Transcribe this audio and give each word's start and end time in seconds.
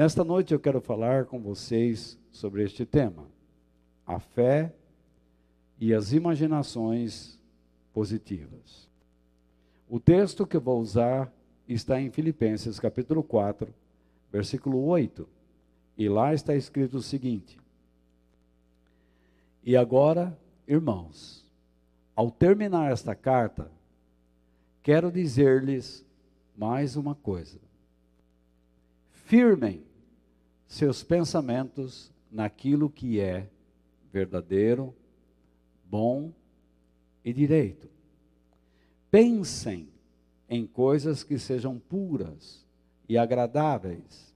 Nesta 0.00 0.24
noite 0.24 0.54
eu 0.54 0.58
quero 0.58 0.80
falar 0.80 1.26
com 1.26 1.38
vocês 1.38 2.18
sobre 2.30 2.64
este 2.64 2.86
tema: 2.86 3.26
a 4.06 4.18
fé 4.18 4.72
e 5.78 5.92
as 5.92 6.14
imaginações 6.14 7.38
positivas. 7.92 8.88
O 9.86 10.00
texto 10.00 10.46
que 10.46 10.56
eu 10.56 10.60
vou 10.62 10.80
usar 10.80 11.30
está 11.68 12.00
em 12.00 12.10
Filipenses 12.10 12.80
capítulo 12.80 13.22
4, 13.22 13.68
versículo 14.32 14.82
8. 14.86 15.28
E 15.98 16.08
lá 16.08 16.32
está 16.32 16.54
escrito 16.54 16.96
o 16.96 17.02
seguinte: 17.02 17.60
E 19.62 19.76
agora, 19.76 20.34
irmãos, 20.66 21.44
ao 22.16 22.30
terminar 22.30 22.90
esta 22.90 23.14
carta, 23.14 23.70
quero 24.82 25.12
dizer-lhes 25.12 26.02
mais 26.56 26.96
uma 26.96 27.14
coisa. 27.14 27.60
Firmem 29.10 29.89
seus 30.70 31.02
pensamentos 31.02 32.12
naquilo 32.30 32.88
que 32.88 33.18
é 33.18 33.50
verdadeiro, 34.12 34.94
bom 35.84 36.32
e 37.24 37.32
direito. 37.32 37.90
Pensem 39.10 39.88
em 40.48 40.64
coisas 40.64 41.24
que 41.24 41.40
sejam 41.40 41.76
puras 41.76 42.64
e 43.08 43.18
agradáveis, 43.18 44.32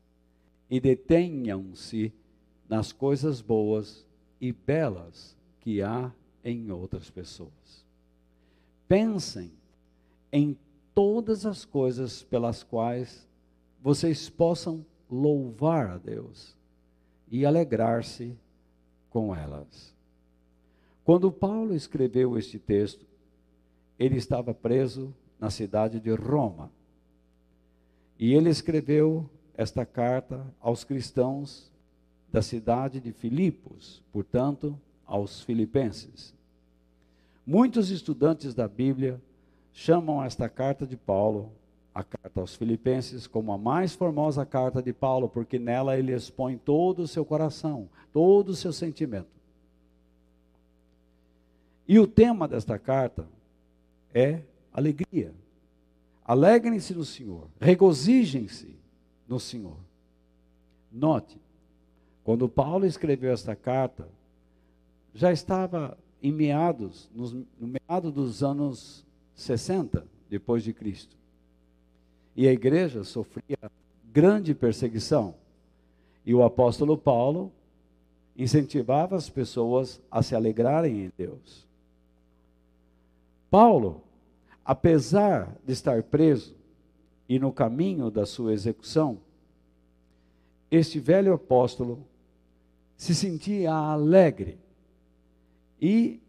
e 0.68 0.80
detenham-se 0.80 2.12
nas 2.68 2.90
coisas 2.90 3.40
boas 3.40 4.04
e 4.40 4.50
belas 4.50 5.36
que 5.60 5.82
há 5.82 6.12
em 6.42 6.72
outras 6.72 7.08
pessoas. 7.10 7.86
Pensem 8.88 9.52
em 10.32 10.58
todas 10.92 11.46
as 11.46 11.64
coisas 11.64 12.24
pelas 12.24 12.64
quais 12.64 13.24
vocês 13.80 14.28
possam 14.28 14.84
louvar 15.10 15.90
a 15.90 15.98
Deus 15.98 16.56
e 17.30 17.44
alegrar-se 17.44 18.36
com 19.10 19.34
elas. 19.34 19.94
Quando 21.04 21.30
Paulo 21.30 21.74
escreveu 21.74 22.38
este 22.38 22.58
texto, 22.58 23.06
ele 23.98 24.16
estava 24.16 24.54
preso 24.54 25.14
na 25.38 25.50
cidade 25.50 26.00
de 26.00 26.10
Roma. 26.14 26.70
E 28.18 28.32
ele 28.32 28.48
escreveu 28.48 29.28
esta 29.56 29.84
carta 29.84 30.44
aos 30.60 30.84
cristãos 30.84 31.70
da 32.32 32.42
cidade 32.42 33.00
de 33.00 33.12
Filipos, 33.12 34.02
portanto, 34.12 34.78
aos 35.06 35.42
filipenses. 35.42 36.34
Muitos 37.46 37.90
estudantes 37.90 38.54
da 38.54 38.66
Bíblia 38.66 39.20
chamam 39.72 40.24
esta 40.24 40.48
carta 40.48 40.86
de 40.86 40.96
Paulo, 40.96 41.52
a 41.94 42.02
carta 42.02 42.40
aos 42.40 42.56
Filipenses, 42.56 43.26
como 43.26 43.52
a 43.52 43.58
mais 43.58 43.94
formosa 43.94 44.44
carta 44.44 44.82
de 44.82 44.92
Paulo, 44.92 45.28
porque 45.28 45.58
nela 45.58 45.96
ele 45.96 46.12
expõe 46.12 46.58
todo 46.58 47.00
o 47.00 47.08
seu 47.08 47.24
coração, 47.24 47.88
todo 48.12 48.48
o 48.48 48.56
seu 48.56 48.72
sentimento. 48.72 49.28
E 51.86 51.98
o 51.98 52.06
tema 52.06 52.48
desta 52.48 52.78
carta 52.78 53.28
é 54.12 54.40
alegria. 54.72 55.32
Alegrem-se 56.24 56.94
no 56.94 57.04
Senhor, 57.04 57.48
regozijem-se 57.60 58.74
no 59.28 59.38
Senhor. 59.38 59.76
Note, 60.90 61.38
quando 62.24 62.48
Paulo 62.48 62.86
escreveu 62.86 63.32
esta 63.32 63.54
carta, 63.54 64.08
já 65.14 65.30
estava 65.30 65.96
em 66.22 66.32
meados, 66.32 67.10
no, 67.14 67.46
no 67.60 67.68
meado 67.88 68.10
dos 68.10 68.42
anos 68.42 69.04
60 69.34 70.06
depois 70.28 70.64
de 70.64 70.72
Cristo. 70.72 71.14
E 72.36 72.48
a 72.48 72.52
igreja 72.52 73.04
sofria 73.04 73.58
grande 74.12 74.54
perseguição. 74.54 75.34
E 76.24 76.34
o 76.34 76.42
apóstolo 76.42 76.96
Paulo 76.96 77.52
incentivava 78.36 79.16
as 79.16 79.28
pessoas 79.28 80.00
a 80.10 80.22
se 80.22 80.34
alegrarem 80.34 81.04
em 81.04 81.12
Deus. 81.16 81.66
Paulo, 83.50 84.02
apesar 84.64 85.56
de 85.64 85.72
estar 85.72 86.02
preso 86.02 86.56
e 87.28 87.38
no 87.38 87.52
caminho 87.52 88.10
da 88.10 88.26
sua 88.26 88.52
execução, 88.52 89.18
este 90.70 90.98
velho 90.98 91.32
apóstolo 91.32 92.04
se 92.96 93.14
sentia 93.14 93.72
alegre. 93.72 94.58
E 95.80 96.20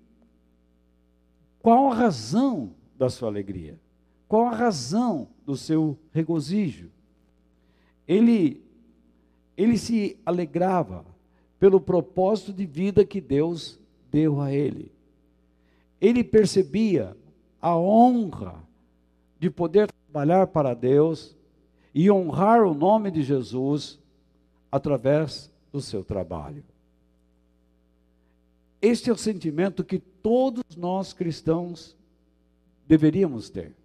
qual 1.59 1.91
a 1.91 1.95
razão 1.95 2.75
da 2.95 3.09
sua 3.09 3.29
alegria? 3.29 3.79
Qual 4.27 4.47
a 4.47 4.55
razão 4.55 5.27
do 5.45 5.55
seu 5.55 5.97
regozijo? 6.11 6.89
Ele, 8.07 8.63
ele 9.55 9.77
se 9.77 10.17
alegrava 10.25 11.05
pelo 11.59 11.79
propósito 11.79 12.53
de 12.53 12.65
vida 12.65 13.05
que 13.05 13.21
Deus 13.21 13.79
deu 14.11 14.41
a 14.41 14.51
ele. 14.51 14.91
Ele 15.99 16.23
percebia 16.23 17.15
a 17.61 17.75
honra 17.75 18.63
de 19.39 19.49
poder 19.49 19.91
trabalhar 19.91 20.47
para 20.47 20.73
Deus 20.73 21.35
e 21.93 22.11
honrar 22.11 22.63
o 22.63 22.73
nome 22.73 23.09
de 23.09 23.23
Jesus 23.23 23.99
através 24.71 25.51
do 25.71 25.81
seu 25.81 26.03
trabalho. 26.03 26.63
Este 28.81 29.09
é 29.09 29.13
o 29.13 29.17
sentimento 29.17 29.83
que 29.83 29.97
todos 29.97 30.75
nós 30.75 31.13
cristãos 31.13 31.95
deveríamos 32.87 33.49
ter. 33.49 33.75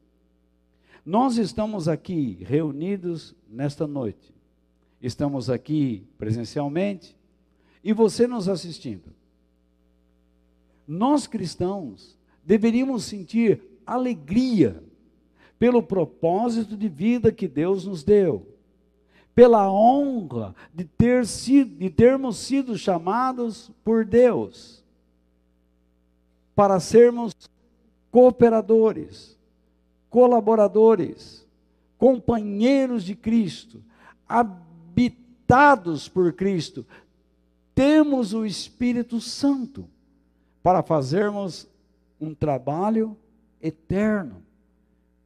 Nós 1.04 1.38
estamos 1.38 1.88
aqui 1.88 2.38
reunidos 2.42 3.34
nesta 3.48 3.86
noite. 3.86 4.34
Estamos 5.00 5.48
aqui 5.48 6.06
presencialmente 6.18 7.16
e 7.82 7.92
você 7.92 8.26
nos 8.26 8.48
assistindo. 8.48 9.12
Nós 10.86 11.26
cristãos 11.26 12.18
deveríamos 12.44 13.04
sentir 13.04 13.62
alegria 13.86 14.82
pelo 15.58 15.82
propósito 15.82 16.76
de 16.76 16.88
vida 16.88 17.32
que 17.32 17.46
Deus 17.46 17.84
nos 17.86 18.02
deu, 18.02 18.46
pela 19.34 19.70
honra 19.70 20.54
de 20.74 20.84
ter 20.84 21.26
sido, 21.26 21.76
de 21.76 21.90
termos 21.90 22.36
sido 22.36 22.76
chamados 22.76 23.70
por 23.84 24.04
Deus 24.04 24.84
para 26.54 26.78
sermos 26.78 27.34
cooperadores, 28.10 29.38
colaboradores, 30.10 31.46
companheiros 31.96 33.04
de 33.04 33.14
Cristo, 33.14 33.82
habitados 34.28 36.08
por 36.08 36.32
Cristo, 36.34 36.84
temos 37.74 38.34
o 38.34 38.44
Espírito 38.44 39.20
Santo 39.20 39.88
para 40.62 40.82
fazermos 40.82 41.66
um 42.20 42.34
trabalho 42.34 43.16
eterno 43.62 44.42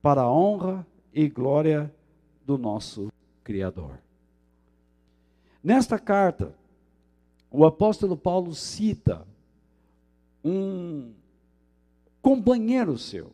para 0.00 0.22
a 0.22 0.30
honra 0.30 0.86
e 1.12 1.28
glória 1.28 1.92
do 2.46 2.56
nosso 2.58 3.10
Criador. 3.42 3.98
Nesta 5.62 5.98
carta, 5.98 6.54
o 7.50 7.64
apóstolo 7.64 8.16
Paulo 8.16 8.54
cita 8.54 9.26
um 10.44 11.12
companheiro 12.20 12.98
seu, 12.98 13.33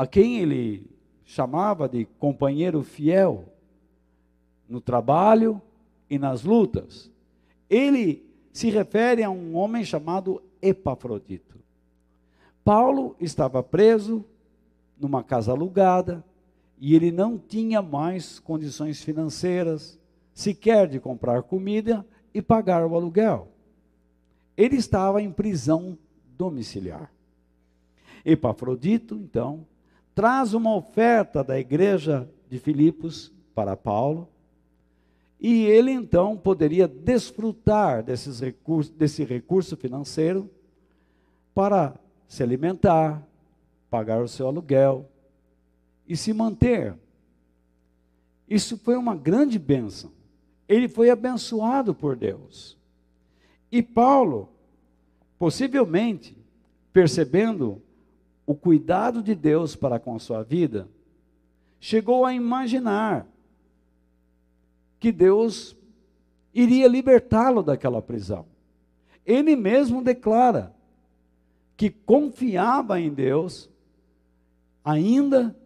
a 0.00 0.06
quem 0.06 0.38
ele 0.38 0.90
chamava 1.26 1.86
de 1.86 2.06
companheiro 2.18 2.82
fiel 2.82 3.44
no 4.66 4.80
trabalho 4.80 5.60
e 6.08 6.18
nas 6.18 6.42
lutas. 6.42 7.10
Ele 7.68 8.24
se 8.50 8.70
refere 8.70 9.22
a 9.22 9.28
um 9.28 9.54
homem 9.54 9.84
chamado 9.84 10.42
Epafrodito. 10.62 11.58
Paulo 12.64 13.14
estava 13.20 13.62
preso 13.62 14.24
numa 14.98 15.22
casa 15.22 15.52
alugada 15.52 16.24
e 16.78 16.94
ele 16.94 17.12
não 17.12 17.36
tinha 17.36 17.82
mais 17.82 18.38
condições 18.38 19.02
financeiras, 19.02 19.98
sequer 20.32 20.88
de 20.88 20.98
comprar 20.98 21.42
comida 21.42 22.06
e 22.32 22.40
pagar 22.40 22.86
o 22.86 22.94
aluguel. 22.94 23.48
Ele 24.56 24.76
estava 24.76 25.20
em 25.20 25.30
prisão 25.30 25.98
domiciliar. 26.38 27.12
Epafrodito, 28.24 29.14
então, 29.14 29.66
traz 30.14 30.54
uma 30.54 30.74
oferta 30.74 31.42
da 31.42 31.58
igreja 31.58 32.28
de 32.48 32.58
Filipos 32.58 33.32
para 33.54 33.76
Paulo, 33.76 34.28
e 35.40 35.64
ele 35.64 35.90
então 35.90 36.36
poderia 36.36 36.86
desfrutar 36.86 38.02
desses 38.02 38.40
recursos, 38.40 38.92
desse 38.92 39.24
recurso 39.24 39.76
financeiro 39.76 40.50
para 41.54 41.94
se 42.28 42.42
alimentar, 42.42 43.26
pagar 43.88 44.22
o 44.22 44.28
seu 44.28 44.46
aluguel 44.46 45.08
e 46.06 46.16
se 46.16 46.32
manter. 46.32 46.94
Isso 48.48 48.76
foi 48.76 48.96
uma 48.96 49.16
grande 49.16 49.58
bênção. 49.58 50.10
Ele 50.68 50.88
foi 50.88 51.08
abençoado 51.10 51.94
por 51.94 52.16
Deus. 52.16 52.76
E 53.72 53.82
Paulo 53.82 54.48
Possivelmente, 55.40 56.36
percebendo 56.92 57.80
o 58.50 58.54
cuidado 58.56 59.22
de 59.22 59.32
Deus 59.32 59.76
para 59.76 60.00
com 60.00 60.16
a 60.16 60.18
sua 60.18 60.42
vida, 60.42 60.88
chegou 61.78 62.24
a 62.24 62.34
imaginar 62.34 63.24
que 64.98 65.12
Deus 65.12 65.76
iria 66.52 66.88
libertá-lo 66.88 67.62
daquela 67.62 68.02
prisão. 68.02 68.44
Ele 69.24 69.54
mesmo 69.54 70.02
declara 70.02 70.74
que 71.76 71.90
confiava 71.90 73.00
em 73.00 73.14
Deus 73.14 73.70
ainda 74.84 75.56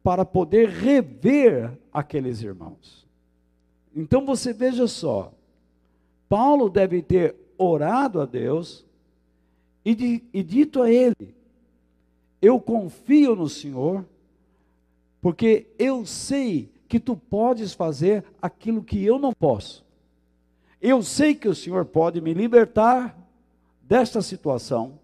para 0.00 0.24
poder 0.24 0.68
rever 0.68 1.76
aqueles 1.92 2.40
irmãos. 2.40 3.04
Então 3.96 4.24
você 4.24 4.52
veja 4.52 4.86
só, 4.86 5.32
Paulo 6.28 6.70
deve 6.70 7.02
ter 7.02 7.34
orado 7.58 8.20
a 8.20 8.24
Deus 8.24 8.86
e, 9.84 9.92
de, 9.92 10.22
e 10.32 10.40
dito 10.44 10.80
a 10.80 10.88
ele: 10.88 11.36
Eu 12.40 12.60
confio 12.60 13.34
no 13.34 13.48
Senhor, 13.48 14.04
porque 15.20 15.66
eu 15.78 16.06
sei 16.06 16.70
que 16.88 16.98
tu 16.98 17.16
podes 17.16 17.72
fazer 17.74 18.24
aquilo 18.40 18.82
que 18.82 19.04
eu 19.04 19.18
não 19.18 19.32
posso. 19.32 19.84
Eu 20.80 21.02
sei 21.02 21.34
que 21.34 21.48
o 21.48 21.54
Senhor 21.54 21.84
pode 21.84 22.20
me 22.20 22.32
libertar 22.32 23.18
desta 23.82 24.22
situação 24.22 24.98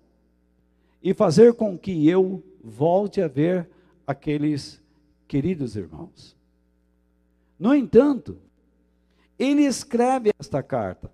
e 1.02 1.12
fazer 1.12 1.54
com 1.54 1.76
que 1.76 2.08
eu 2.08 2.42
volte 2.62 3.20
a 3.20 3.28
ver 3.28 3.68
aqueles 4.06 4.80
queridos 5.26 5.76
irmãos. 5.76 6.36
No 7.58 7.74
entanto, 7.74 8.38
ele 9.38 9.64
escreve 9.64 10.30
esta 10.38 10.62
carta 10.62 11.10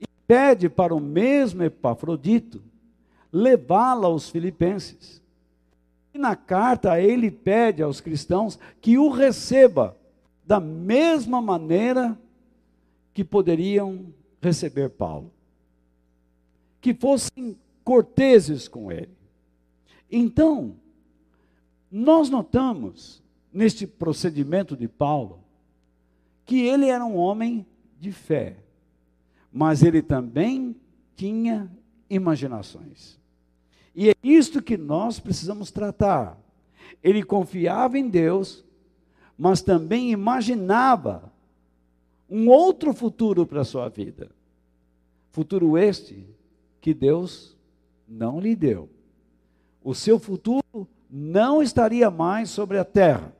e 0.00 0.04
pede 0.26 0.68
para 0.68 0.94
o 0.94 1.00
mesmo 1.00 1.62
Epafrodito 1.62 2.62
levá-la 3.32 4.06
aos 4.06 4.28
filipenses. 4.28 5.19
E 6.12 6.18
na 6.18 6.34
carta 6.34 7.00
ele 7.00 7.30
pede 7.30 7.82
aos 7.82 8.00
cristãos 8.00 8.58
que 8.80 8.98
o 8.98 9.08
receba 9.08 9.96
da 10.44 10.58
mesma 10.58 11.40
maneira 11.40 12.18
que 13.14 13.22
poderiam 13.24 14.12
receber 14.40 14.90
Paulo. 14.90 15.32
Que 16.80 16.92
fossem 16.94 17.56
corteses 17.84 18.66
com 18.66 18.90
ele. 18.90 19.16
Então, 20.10 20.74
nós 21.90 22.28
notamos 22.28 23.22
neste 23.52 23.86
procedimento 23.86 24.76
de 24.76 24.88
Paulo 24.88 25.40
que 26.44 26.60
ele 26.66 26.86
era 26.86 27.04
um 27.04 27.16
homem 27.16 27.64
de 28.00 28.10
fé, 28.10 28.56
mas 29.52 29.84
ele 29.84 30.02
também 30.02 30.74
tinha 31.14 31.70
imaginações. 32.08 33.19
E 33.94 34.10
é 34.10 34.14
isto 34.22 34.62
que 34.62 34.76
nós 34.76 35.18
precisamos 35.18 35.70
tratar. 35.70 36.38
Ele 37.02 37.22
confiava 37.22 37.98
em 37.98 38.08
Deus, 38.08 38.64
mas 39.36 39.62
também 39.62 40.10
imaginava 40.10 41.32
um 42.28 42.48
outro 42.48 42.92
futuro 42.92 43.46
para 43.46 43.62
a 43.62 43.64
sua 43.64 43.88
vida. 43.88 44.30
Futuro 45.30 45.76
este 45.76 46.26
que 46.80 46.94
Deus 46.94 47.56
não 48.08 48.40
lhe 48.40 48.54
deu. 48.54 48.88
O 49.82 49.94
seu 49.94 50.18
futuro 50.18 50.86
não 51.10 51.62
estaria 51.62 52.10
mais 52.10 52.50
sobre 52.50 52.78
a 52.78 52.84
terra, 52.84 53.34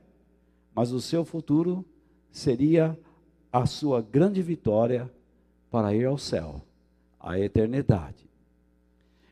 mas 0.73 0.91
o 0.91 0.99
seu 0.99 1.23
futuro 1.23 1.85
seria 2.31 2.97
a 3.51 3.65
sua 3.65 4.01
grande 4.01 4.41
vitória 4.41 5.11
para 5.69 5.93
ir 5.93 6.05
ao 6.05 6.17
céu, 6.17 6.61
à 7.19 7.39
eternidade. 7.39 8.29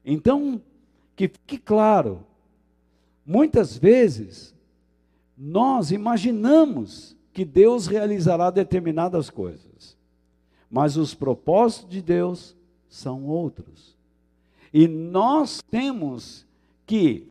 Então, 0.05 0.61
que 1.19 1.27
fique 1.27 1.57
claro, 1.57 2.25
muitas 3.25 3.77
vezes 3.77 4.55
nós 5.37 5.91
imaginamos 5.91 7.13
que 7.33 7.43
Deus 7.43 7.87
realizará 7.87 8.49
determinadas 8.49 9.29
coisas, 9.29 9.97
mas 10.71 10.95
os 10.95 11.13
propósitos 11.13 11.89
de 11.89 12.01
Deus 12.01 12.55
são 12.87 13.25
outros. 13.25 13.97
E 14.73 14.87
nós 14.87 15.61
temos 15.69 16.47
que 16.85 17.27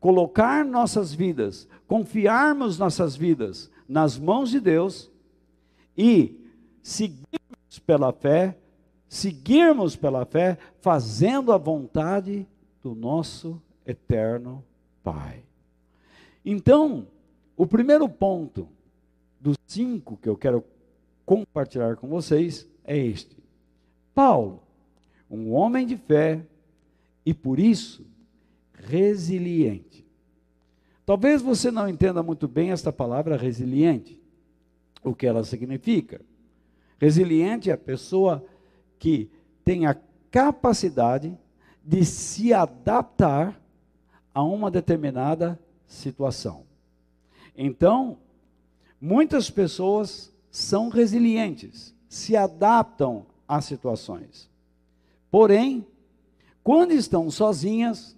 colocar 0.00 0.64
nossas 0.64 1.14
vidas, 1.14 1.68
confiarmos 1.86 2.76
nossas 2.76 3.14
vidas 3.14 3.70
nas 3.88 4.18
mãos 4.18 4.50
de 4.50 4.58
Deus 4.58 5.12
e 5.96 6.36
seguirmos 6.82 7.78
pela 7.86 8.12
fé, 8.12 8.58
seguirmos 9.08 9.94
pela 9.94 10.26
fé, 10.26 10.58
fazendo 10.80 11.52
a 11.52 11.56
vontade 11.56 12.44
do 12.82 12.94
nosso 12.94 13.60
eterno 13.86 14.64
Pai. 15.02 15.42
Então, 16.44 17.06
o 17.56 17.66
primeiro 17.66 18.08
ponto 18.08 18.68
dos 19.40 19.56
cinco 19.66 20.16
que 20.16 20.28
eu 20.28 20.36
quero 20.36 20.64
compartilhar 21.24 21.96
com 21.96 22.08
vocês 22.08 22.68
é 22.84 22.96
este. 22.96 23.36
Paulo, 24.14 24.62
um 25.30 25.52
homem 25.52 25.86
de 25.86 25.96
fé 25.96 26.44
e 27.24 27.34
por 27.34 27.58
isso 27.58 28.06
resiliente. 28.72 30.06
Talvez 31.04 31.42
você 31.42 31.70
não 31.70 31.88
entenda 31.88 32.22
muito 32.22 32.46
bem 32.46 32.70
esta 32.70 32.92
palavra 32.92 33.36
resiliente, 33.36 34.20
o 35.02 35.14
que 35.14 35.26
ela 35.26 35.42
significa. 35.44 36.20
Resiliente 36.98 37.70
é 37.70 37.72
a 37.72 37.78
pessoa 37.78 38.44
que 38.98 39.30
tem 39.64 39.86
a 39.86 39.96
capacidade 40.30 41.36
de 41.88 42.04
se 42.04 42.52
adaptar 42.52 43.58
a 44.34 44.42
uma 44.42 44.70
determinada 44.70 45.58
situação. 45.86 46.64
Então, 47.56 48.18
muitas 49.00 49.50
pessoas 49.50 50.30
são 50.50 50.90
resilientes, 50.90 51.94
se 52.06 52.36
adaptam 52.36 53.24
às 53.48 53.64
situações. 53.64 54.50
Porém, 55.30 55.86
quando 56.62 56.92
estão 56.92 57.30
sozinhas, 57.30 58.14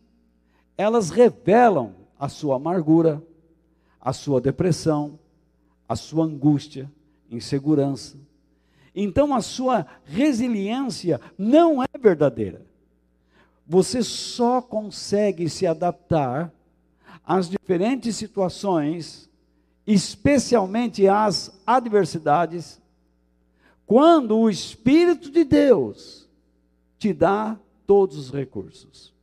elas 0.76 1.10
revelam 1.10 1.94
a 2.18 2.28
sua 2.28 2.56
amargura, 2.56 3.22
a 4.00 4.12
sua 4.12 4.40
depressão, 4.40 5.16
a 5.88 5.94
sua 5.94 6.24
angústia, 6.24 6.90
insegurança. 7.30 8.18
Então 8.92 9.32
a 9.32 9.40
sua 9.40 9.86
resiliência 10.04 11.20
não 11.38 11.80
é 11.80 11.86
verdadeira. 11.96 12.68
Você 13.70 14.02
só 14.02 14.60
consegue 14.60 15.48
se 15.48 15.64
adaptar 15.64 16.52
às 17.24 17.48
diferentes 17.48 18.16
situações, 18.16 19.30
especialmente 19.86 21.06
às 21.06 21.56
adversidades, 21.64 22.82
quando 23.86 24.36
o 24.36 24.50
Espírito 24.50 25.30
de 25.30 25.44
Deus 25.44 26.28
te 26.98 27.12
dá 27.12 27.56
todos 27.86 28.18
os 28.18 28.32
recursos. 28.32 29.14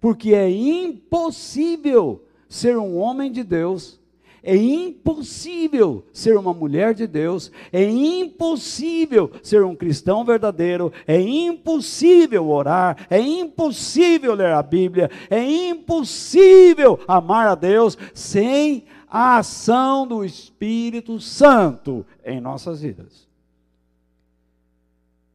Porque 0.00 0.34
é 0.34 0.48
impossível 0.48 2.24
ser 2.48 2.78
um 2.78 2.98
homem 2.98 3.32
de 3.32 3.42
Deus 3.42 3.98
é 4.46 4.54
impossível 4.54 6.06
ser 6.12 6.38
uma 6.38 6.54
mulher 6.54 6.94
de 6.94 7.04
Deus, 7.04 7.50
é 7.72 7.82
impossível 7.82 9.32
ser 9.42 9.64
um 9.64 9.74
cristão 9.74 10.24
verdadeiro, 10.24 10.92
é 11.04 11.20
impossível 11.20 12.48
orar, 12.48 13.08
é 13.10 13.20
impossível 13.20 14.34
ler 14.34 14.52
a 14.52 14.62
Bíblia, 14.62 15.10
é 15.28 15.42
impossível 15.42 17.00
amar 17.08 17.48
a 17.48 17.56
Deus 17.56 17.98
sem 18.14 18.84
a 19.10 19.38
ação 19.38 20.06
do 20.06 20.24
Espírito 20.24 21.20
Santo 21.20 22.06
em 22.24 22.40
nossas 22.40 22.80
vidas. 22.80 23.26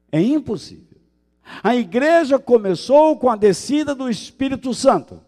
É 0.10 0.22
impossível. 0.22 0.86
A 1.62 1.75
igreja 1.75 2.39
começou 2.39 3.18
com 3.18 3.30
a 3.30 3.36
descida 3.36 3.94
do 3.94 4.10
Espírito 4.10 4.74
Santo. 4.74 5.20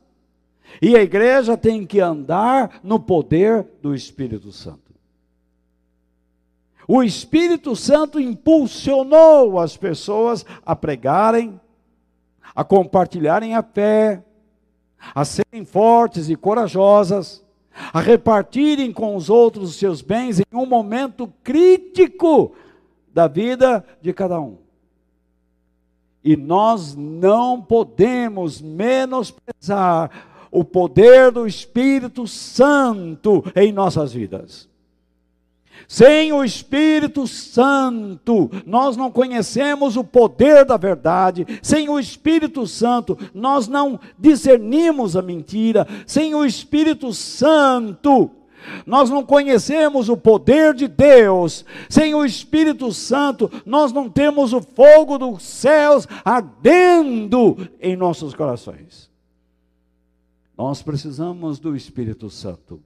E 0.82 0.96
a 0.96 1.02
igreja 1.02 1.58
tem 1.58 1.86
que 1.86 2.00
andar 2.00 2.80
no 2.84 3.00
poder 3.00 3.66
do 3.82 3.94
Espírito 3.94 4.52
Santo. 4.52 4.94
O 6.88 7.02
Espírito 7.02 7.76
Santo 7.76 8.20
impulsionou 8.20 9.60
as 9.60 9.78
pessoas 9.78 10.46
a 10.66 10.76
pregarem, 10.76 11.60
a 12.54 12.64
compartilharem 12.64 13.56
a 13.56 13.64
fé, 13.64 14.24
a 15.14 15.24
serem 15.24 15.66
fortes 15.66 16.30
e 16.30 16.36
corajosas, 16.36 17.44
a 17.92 18.00
repartirem 18.00 18.92
com 18.92 19.16
os 19.16 19.30
outros 19.30 19.72
os 19.72 19.76
seus 19.78 20.02
bens 20.02 20.40
em 20.40 20.46
um 20.54 20.66
momento 20.66 21.32
crítico 21.44 22.54
da 23.14 23.28
vida 23.28 23.84
de 24.02 24.14
cada 24.14 24.40
um. 24.40 24.58
E 26.24 26.38
nós 26.38 26.96
não 26.96 27.62
podemos 27.62 28.62
menosprezar 28.62 30.10
o 30.54 30.64
poder 30.64 31.32
do 31.32 31.48
Espírito 31.48 32.28
Santo 32.28 33.44
em 33.56 33.74
nossas 33.74 34.14
vidas. 34.14 34.70
Sem 35.88 36.32
o 36.32 36.44
Espírito 36.44 37.28
Santo, 37.28 38.50
nós 38.66 38.96
não 38.96 39.12
conhecemos 39.12 39.98
o 39.98 40.04
poder 40.04 40.64
da 40.64 40.78
verdade. 40.78 41.46
Sem 41.62 41.90
o 41.90 42.00
Espírito 42.00 42.66
Santo, 42.68 43.18
nós 43.34 43.68
não 43.68 44.00
discernimos 44.18 45.18
a 45.18 45.22
mentira. 45.22 45.88
Sem 46.06 46.36
o 46.36 46.46
Espírito 46.46 47.12
Santo, 47.14 48.30
nós 48.86 49.10
não 49.10 49.26
conhecemos 49.26 50.08
o 50.08 50.16
poder 50.16 50.74
de 50.74 50.88
Deus, 50.88 51.66
sem 51.90 52.16
o 52.16 52.24
Espírito 52.24 52.94
Santo, 52.94 53.52
nós 53.66 53.92
não 53.92 54.10
temos 54.10 54.54
o 54.54 54.62
fogo 54.62 55.18
dos 55.18 55.44
céus 55.44 56.08
ardendo 56.24 57.58
em 57.82 57.98
nossos 57.98 58.34
corações. 58.34 59.13
Nós 60.58 60.82
precisamos 60.82 61.60
do 61.60 61.76
Espírito 61.76 62.30
Santo 62.30 62.82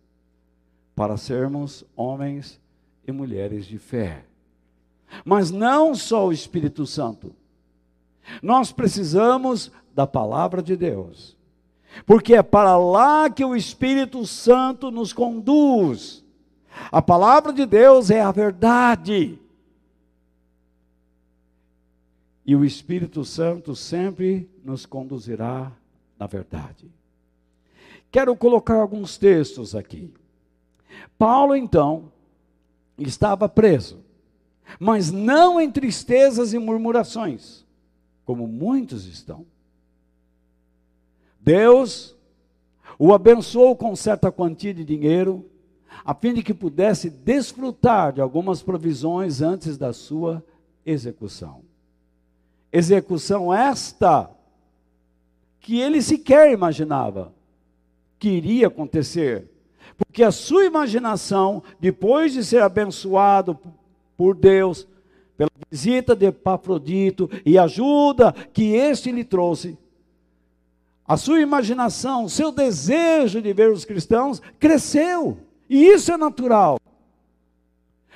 para 0.96 1.18
sermos 1.18 1.86
homens 1.96 2.60
e 3.06 3.12
mulheres 3.12 3.66
de 3.66 3.78
fé. 3.78 4.26
Mas 5.24 5.52
não 5.52 5.94
só 5.96 6.28
o 6.28 6.32
Espírito 6.32 6.86
Santo. 6.86 7.36
Nós 8.42 8.72
precisamos 8.72 9.72
da 9.94 10.08
palavra 10.08 10.62
de 10.62 10.76
Deus. 10.76 11.36
Porque 12.06 12.36
é 12.36 12.44
para 12.44 12.78
lá 12.78 13.30
que 13.30 13.44
o 13.44 13.56
Espírito 13.56 14.26
Santo 14.26 14.92
nos 14.92 15.14
conduz. 15.14 16.24
A 16.92 17.02
palavra 17.02 17.52
de 17.52 17.66
Deus 17.66 18.10
é 18.10 18.22
a 18.22 18.32
verdade. 18.32 19.40
E 22.46 22.56
o 22.56 22.64
Espírito 22.64 23.26
Santo 23.26 23.76
sempre 23.76 24.50
nos 24.64 24.86
conduzirá 24.86 25.72
na 26.18 26.28
verdade. 26.28 26.97
Quero 28.12 28.36
colocar 28.36 28.76
alguns 28.76 29.18
textos 29.18 29.76
aqui. 29.76 30.14
Paulo, 31.18 31.56
então, 31.56 32.12
estava 32.98 33.48
preso, 33.50 34.00
mas 34.80 35.12
não 35.12 35.60
em 35.60 35.70
tristezas 35.72 36.54
e 36.54 36.60
murmurações, 36.60 37.66
como 38.26 38.48
muitos 38.48 39.06
estão. 39.06 39.46
Deus 41.40 42.16
o 43.00 43.14
abençoou 43.14 43.76
com 43.76 43.96
certa 43.96 44.32
quantia 44.32 44.74
de 44.74 44.84
dinheiro, 44.84 45.46
a 46.04 46.14
fim 46.14 46.34
de 46.34 46.42
que 46.42 46.54
pudesse 46.54 47.10
desfrutar 47.10 48.14
de 48.14 48.22
algumas 48.22 48.64
provisões 48.64 49.42
antes 49.42 49.78
da 49.78 49.94
sua 49.94 50.44
execução. 50.86 51.62
Execução 52.72 53.54
esta 53.54 54.30
que 55.60 55.80
ele 55.80 56.02
sequer 56.02 56.52
imaginava 56.52 57.34
que 58.20 58.30
iria 58.30 58.68
acontecer, 58.68 59.48
porque 59.98 60.24
a 60.24 60.32
sua 60.32 60.66
imaginação, 60.66 61.64
depois 61.80 62.34
de 62.34 62.44
ser 62.44 62.62
abençoado 62.62 63.58
por 64.16 64.36
Deus, 64.36 64.88
pela 65.36 65.52
visita 65.70 66.16
de 66.16 66.26
Epafrodito 66.28 67.30
e 67.46 67.58
ajuda 67.58 68.34
que 68.54 68.74
este 68.74 69.12
lhe 69.12 69.24
trouxe, 69.24 69.78
a 71.08 71.16
sua 71.16 71.40
imaginação, 71.40 72.26
o 72.26 72.30
seu 72.30 72.52
desejo 72.52 73.42
de 73.42 73.54
ver 73.54 73.72
os 73.72 73.86
cristãos 73.86 74.42
cresceu. 74.60 75.38
E 75.70 75.86
isso 75.86 76.12
é 76.12 76.18
natural. 76.18 76.78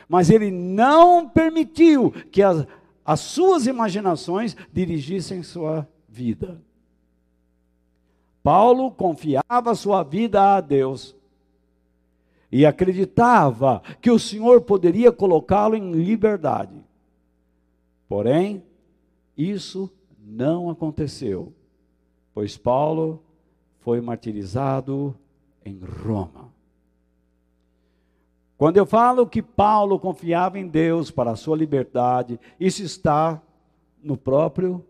Mas 0.09 0.29
ele 0.29 0.51
não 0.51 1.29
permitiu 1.29 2.11
que 2.29 2.43
as, 2.43 2.67
as 3.05 3.21
suas 3.21 3.65
imaginações 3.65 4.57
dirigissem 4.73 5.41
sua 5.41 5.87
vida. 6.09 6.61
Paulo 8.43 8.91
confiava 8.91 9.75
sua 9.75 10.03
vida 10.03 10.55
a 10.55 10.61
Deus 10.61 11.15
e 12.51 12.65
acreditava 12.65 13.81
que 14.01 14.11
o 14.11 14.19
Senhor 14.19 14.61
poderia 14.61 15.11
colocá-lo 15.11 15.75
em 15.75 15.91
liberdade. 15.91 16.83
Porém, 18.09 18.63
isso 19.37 19.89
não 20.19 20.69
aconteceu 20.69 21.53
pois 22.33 22.57
Paulo 22.57 23.23
foi 23.79 23.99
martirizado 23.99 25.15
em 25.65 25.79
Roma. 25.79 26.51
Quando 28.57 28.77
eu 28.77 28.85
falo 28.85 29.25
que 29.25 29.41
Paulo 29.41 29.99
confiava 29.99 30.59
em 30.59 30.67
Deus 30.67 31.09
para 31.09 31.31
a 31.31 31.35
sua 31.35 31.57
liberdade, 31.57 32.39
isso 32.59 32.83
está 32.83 33.41
no 34.03 34.15
próprio 34.15 34.85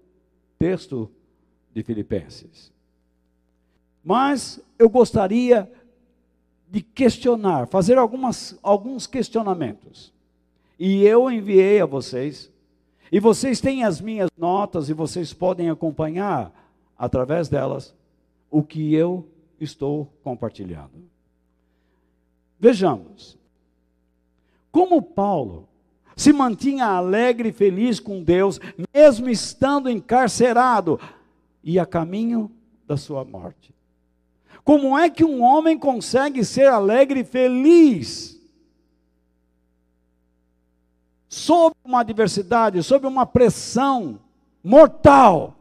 texto 0.60 1.10
de 1.74 1.82
Filipenses. 1.82 2.72
Mas 4.04 4.60
eu 4.80 4.90
gostaria 4.90 5.72
de 6.70 6.82
questionar, 6.82 7.68
fazer 7.68 7.98
algumas, 7.98 8.58
alguns 8.64 9.06
questionamentos. 9.06 10.14
E 10.80 11.04
eu 11.04 11.30
enviei 11.30 11.82
a 11.82 11.86
vocês, 11.86 12.52
e 13.12 13.20
vocês 13.20 13.60
têm 13.60 13.84
as 13.84 14.00
minhas 14.00 14.30
notas 14.38 14.90
e 14.90 14.94
vocês 14.94 15.34
podem 15.34 15.70
acompanhar 15.70 16.52
através 16.98 17.50
delas, 17.50 17.94
o 18.50 18.64
que 18.64 18.94
eu 18.94 19.28
estou 19.60 20.12
compartilhando. 20.24 20.92
Vejamos. 22.60 23.38
Como 24.72 25.02
Paulo 25.02 25.68
se 26.16 26.32
mantinha 26.32 26.86
alegre 26.86 27.50
e 27.50 27.54
feliz 27.54 28.00
com 28.00 28.24
Deus, 28.24 28.60
mesmo 28.94 29.30
estando 29.30 29.90
encarcerado 29.90 31.00
e 31.64 31.80
a 31.80 31.86
caminho 31.86 32.52
da 32.88 32.96
sua 32.96 33.26
morte. 33.26 33.74
Como 34.64 34.98
é 34.98 35.10
que 35.10 35.24
um 35.24 35.42
homem 35.42 35.78
consegue 35.78 36.46
ser 36.46 36.68
alegre 36.68 37.22
e 37.22 37.26
feliz 37.26 38.40
sob 41.28 41.76
uma 41.84 42.02
adversidade, 42.02 42.84
sob 42.84 43.08
uma 43.08 43.26
pressão 43.26 44.20
mortal? 44.64 45.56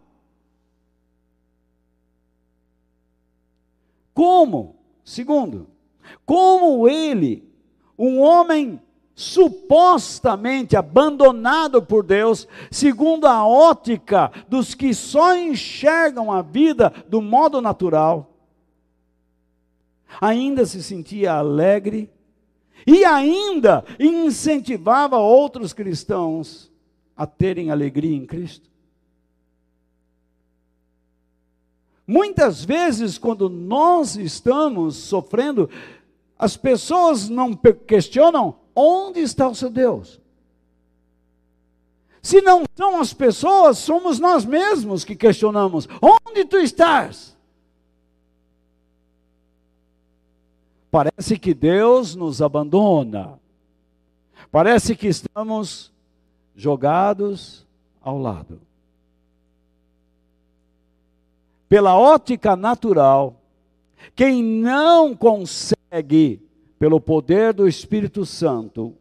Como? 4.12 4.76
Segundo, 5.04 5.66
como 6.26 6.88
ele, 6.88 7.48
um 7.98 8.20
homem 8.20 8.80
supostamente 9.14 10.76
abandonado 10.76 11.82
por 11.82 12.02
Deus, 12.02 12.48
segundo 12.70 13.26
a 13.26 13.46
ótica 13.46 14.30
dos 14.48 14.74
que 14.74 14.94
só 14.94 15.36
enxergam 15.36 16.32
a 16.32 16.42
vida 16.42 16.92
do 17.08 17.20
modo 17.20 17.60
natural, 17.60 18.29
ainda 20.20 20.64
se 20.64 20.82
sentia 20.82 21.34
alegre 21.34 22.10
e 22.86 23.04
ainda 23.04 23.84
incentivava 23.98 25.18
outros 25.18 25.72
cristãos 25.72 26.70
a 27.16 27.26
terem 27.26 27.70
alegria 27.70 28.16
em 28.16 28.24
Cristo. 28.24 28.70
Muitas 32.06 32.64
vezes, 32.64 33.18
quando 33.18 33.48
nós 33.48 34.16
estamos 34.16 34.96
sofrendo, 34.96 35.70
as 36.36 36.56
pessoas 36.56 37.28
não 37.28 37.54
questionam 37.54 38.56
onde 38.74 39.20
está 39.20 39.46
o 39.46 39.54
seu 39.54 39.70
Deus. 39.70 40.20
Se 42.22 42.40
não 42.40 42.64
são 42.76 43.00
as 43.00 43.12
pessoas, 43.12 43.78
somos 43.78 44.18
nós 44.18 44.44
mesmos 44.44 45.04
que 45.04 45.14
questionamos: 45.14 45.88
onde 46.02 46.44
tu 46.44 46.56
estás? 46.56 47.36
Parece 50.90 51.38
que 51.38 51.54
Deus 51.54 52.14
nos 52.14 52.42
abandona. 52.42 53.38
Parece 54.50 54.96
que 54.96 55.06
estamos 55.06 55.92
jogados 56.56 57.66
ao 58.00 58.18
lado 58.18 58.60
pela 61.70 61.96
ótica 61.96 62.56
natural, 62.56 63.36
quem 64.16 64.42
não 64.42 65.14
consegue, 65.14 66.42
pelo 66.80 67.00
poder 67.00 67.54
do 67.54 67.68
Espírito 67.68 68.26
Santo, 68.26 68.92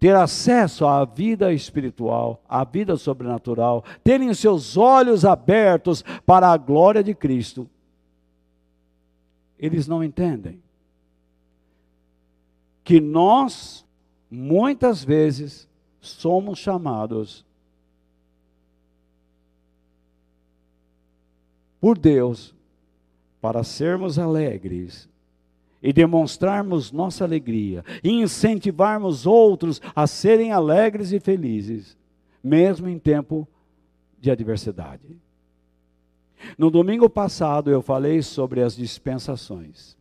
ter 0.00 0.16
acesso 0.16 0.86
à 0.86 1.04
vida 1.04 1.52
espiritual, 1.52 2.42
à 2.48 2.64
vida 2.64 2.96
sobrenatural, 2.96 3.84
terem 4.02 4.30
os 4.30 4.38
seus 4.38 4.78
olhos 4.78 5.26
abertos 5.26 6.02
para 6.24 6.48
a 6.48 6.56
glória 6.56 7.04
de 7.04 7.14
Cristo, 7.14 7.68
eles 9.62 9.86
não 9.86 10.02
entendem 10.02 10.60
que 12.82 13.00
nós, 13.00 13.86
muitas 14.28 15.04
vezes, 15.04 15.68
somos 16.00 16.58
chamados 16.58 17.46
por 21.80 21.96
Deus 21.96 22.52
para 23.40 23.62
sermos 23.62 24.18
alegres 24.18 25.08
e 25.80 25.92
demonstrarmos 25.92 26.90
nossa 26.90 27.22
alegria 27.22 27.84
e 28.02 28.10
incentivarmos 28.10 29.26
outros 29.26 29.80
a 29.94 30.08
serem 30.08 30.50
alegres 30.50 31.12
e 31.12 31.20
felizes, 31.20 31.96
mesmo 32.42 32.88
em 32.88 32.98
tempo 32.98 33.46
de 34.18 34.28
adversidade. 34.28 35.16
No 36.56 36.70
domingo 36.70 37.08
passado 37.08 37.70
eu 37.70 37.82
falei 37.82 38.22
sobre 38.22 38.62
as 38.62 38.76
dispensações. 38.76 39.96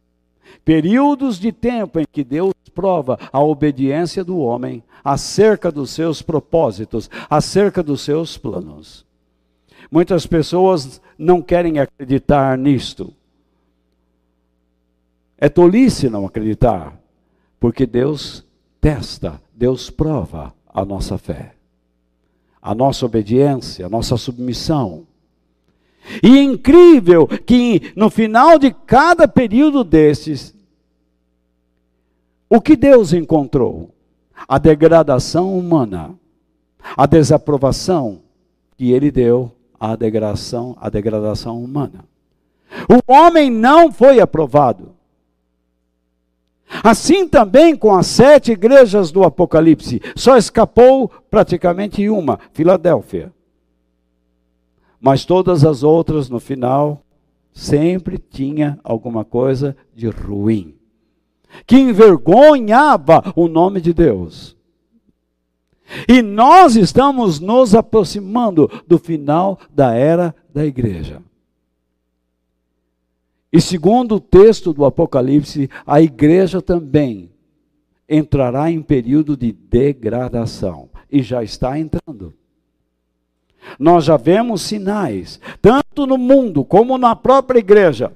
Períodos 0.66 1.40
de 1.40 1.52
tempo 1.52 2.00
em 2.00 2.06
que 2.12 2.24
Deus 2.24 2.54
prova 2.74 3.18
a 3.32 3.42
obediência 3.42 4.24
do 4.24 4.38
homem 4.38 4.84
acerca 5.04 5.72
dos 5.72 5.92
seus 5.92 6.22
propósitos, 6.22 7.10
acerca 7.30 7.82
dos 7.82 8.02
seus 8.02 8.38
planos. 8.38 9.06
Muitas 9.90 10.26
pessoas 10.26 11.02
não 11.18 11.42
querem 11.42 11.80
acreditar 11.80 12.58
nisto. 12.58 13.14
É 15.38 15.50
tolice 15.50 16.10
não 16.10 16.26
acreditar, 16.26 16.98
porque 17.60 17.86
Deus 17.86 18.46
testa, 18.80 19.42
Deus 19.54 19.90
prova 19.90 20.54
a 20.68 20.86
nossa 20.86 21.18
fé, 21.18 21.56
a 22.62 22.76
nossa 22.76 23.06
obediência, 23.06 23.86
a 23.86 23.90
nossa 23.90 24.18
submissão. 24.18 25.06
E 26.24 26.38
é 26.38 26.42
incrível 26.42 27.28
que 27.28 27.94
no 27.96 28.10
final 28.10 28.58
de 28.58 28.72
cada 28.72 29.28
período 29.28 29.84
desses, 29.84 30.54
o 32.50 32.60
que 32.60 32.76
Deus 32.76 33.14
encontrou? 33.14 33.92
A 34.48 34.58
degradação 34.58 35.58
humana, 35.58 36.16
a 36.98 37.06
desaprovação 37.06 38.22
que 38.76 38.92
ele 38.92 39.12
deu 39.12 39.52
à 39.80 39.96
degradação, 39.96 40.76
à 40.80 40.90
degradação 40.90 41.64
humana. 41.64 42.04
O 42.90 43.12
homem 43.12 43.50
não 43.50 43.92
foi 43.92 44.20
aprovado. 44.20 44.94
Assim 46.84 47.28
também 47.28 47.76
com 47.76 47.94
as 47.94 48.08
sete 48.08 48.54
igrejas 48.54 49.12
do 49.12 49.24
Apocalipse, 49.24 50.02
só 50.16 50.38
escapou 50.38 51.10
praticamente 51.30 52.08
uma, 52.10 52.40
Filadélfia. 52.54 53.32
Mas 55.02 55.26
todas 55.26 55.66
as 55.66 55.82
outras, 55.82 56.30
no 56.30 56.40
final, 56.40 57.04
sempre 57.52 58.20
tinha 58.20 58.80
alguma 58.84 59.26
coisa 59.26 59.76
de 59.96 60.08
ruim, 60.08 60.76
que 61.66 61.78
envergonhava 61.78 63.34
o 63.36 63.48
nome 63.48 63.82
de 63.82 63.94
Deus. 63.94 64.56
E 66.08 66.22
nós 66.22 66.76
estamos 66.76 67.40
nos 67.40 67.74
aproximando 67.76 68.70
do 68.88 68.98
final 68.98 69.60
da 69.74 69.94
era 69.94 70.34
da 70.54 70.66
igreja. 70.66 71.22
E 73.52 73.60
segundo 73.60 74.16
o 74.16 74.20
texto 74.20 74.72
do 74.72 74.86
Apocalipse, 74.86 75.70
a 75.86 76.02
igreja 76.02 76.62
também 76.62 77.32
entrará 78.08 78.72
em 78.72 78.82
período 78.82 79.36
de 79.36 79.52
degradação. 79.52 80.90
E 81.12 81.22
já 81.22 81.44
está 81.44 81.78
entrando. 81.78 82.34
Nós 83.80 84.06
já 84.06 84.18
vemos 84.18 84.62
sinais, 84.62 85.40
tanto 85.62 86.06
no 86.06 86.18
mundo 86.18 86.64
como 86.64 86.98
na 86.98 87.16
própria 87.16 87.60
igreja, 87.60 88.12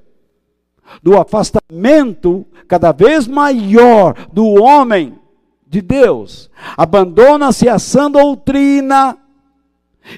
do 1.02 1.18
afastamento 1.18 2.46
cada 2.68 2.92
vez 2.92 3.28
maior 3.28 4.16
do 4.32 4.46
homem 4.62 5.20
de 5.68 5.82
Deus. 5.82 6.50
Abandona-se 6.78 7.68
a 7.68 7.80
sã 7.80 8.10
doutrina 8.10 9.18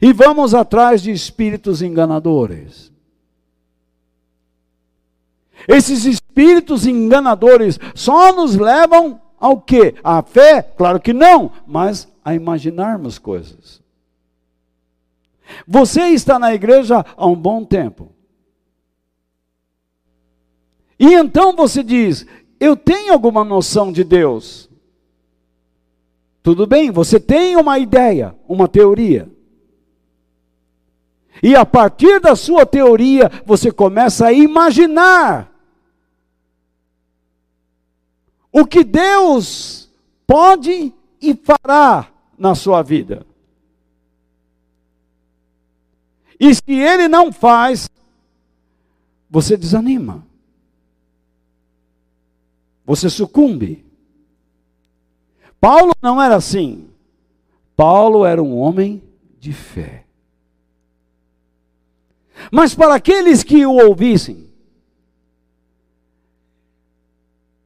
e 0.02 0.12
vamos 0.12 0.54
atrás 0.54 1.02
de 1.02 1.12
espíritos 1.12 1.82
enganadores. 1.82 2.92
Esses 5.68 6.06
espíritos 6.06 6.86
enganadores 6.86 7.80
só 7.96 8.34
nos 8.34 8.56
levam 8.56 9.20
ao 9.40 9.60
quê? 9.60 9.96
À 10.04 10.22
fé? 10.22 10.62
Claro 10.62 11.00
que 11.00 11.14
não, 11.14 11.52
mas 11.66 12.08
a 12.24 12.34
imaginarmos 12.36 13.18
coisas. 13.18 13.82
Você 15.68 16.10
está 16.10 16.38
na 16.38 16.54
igreja 16.54 17.06
há 17.16 17.26
um 17.26 17.36
bom 17.36 17.64
tempo. 17.64 18.12
E 21.00 21.14
então 21.14 21.56
você 21.56 21.84
diz: 21.84 22.26
Eu 22.60 22.76
tenho 22.76 23.14
alguma 23.14 23.44
noção 23.44 23.92
de 23.92 24.04
Deus. 24.04 24.70
Tudo 26.42 26.66
bem, 26.66 26.92
você 26.92 27.20
tem 27.20 27.56
uma 27.56 27.78
ideia, 27.78 28.36
uma 28.48 28.68
teoria. 28.68 29.30
E 31.44 31.56
a 31.56 31.66
partir 31.66 32.20
da 32.20 32.36
sua 32.36 32.66
teoria, 32.66 33.30
você 33.46 33.72
começa 33.72 34.28
a 34.28 34.34
imaginar 34.34 35.54
o 38.52 38.66
que 38.66 38.84
Deus 38.84 39.90
pode 40.26 40.94
e 41.22 41.36
fará 41.36 42.08
na 42.38 42.56
sua 42.56 42.82
vida. 42.82 43.26
E 46.40 46.54
se 46.54 46.72
ele 46.72 47.08
não 47.08 47.32
faz, 47.32 47.90
você 49.30 49.58
desanima. 49.58 50.26
Você 52.86 53.10
sucumbe. 53.10 53.86
Paulo 55.60 55.94
não 56.02 56.22
era 56.22 56.36
assim. 56.36 56.90
Paulo 57.76 58.26
era 58.26 58.42
um 58.42 58.58
homem 58.58 59.04
de 59.40 59.52
fé. 59.52 60.06
Mas 62.52 62.74
para 62.74 62.96
aqueles 62.96 63.44
que 63.44 63.66
o 63.66 63.74
ouvissem, 63.74 64.48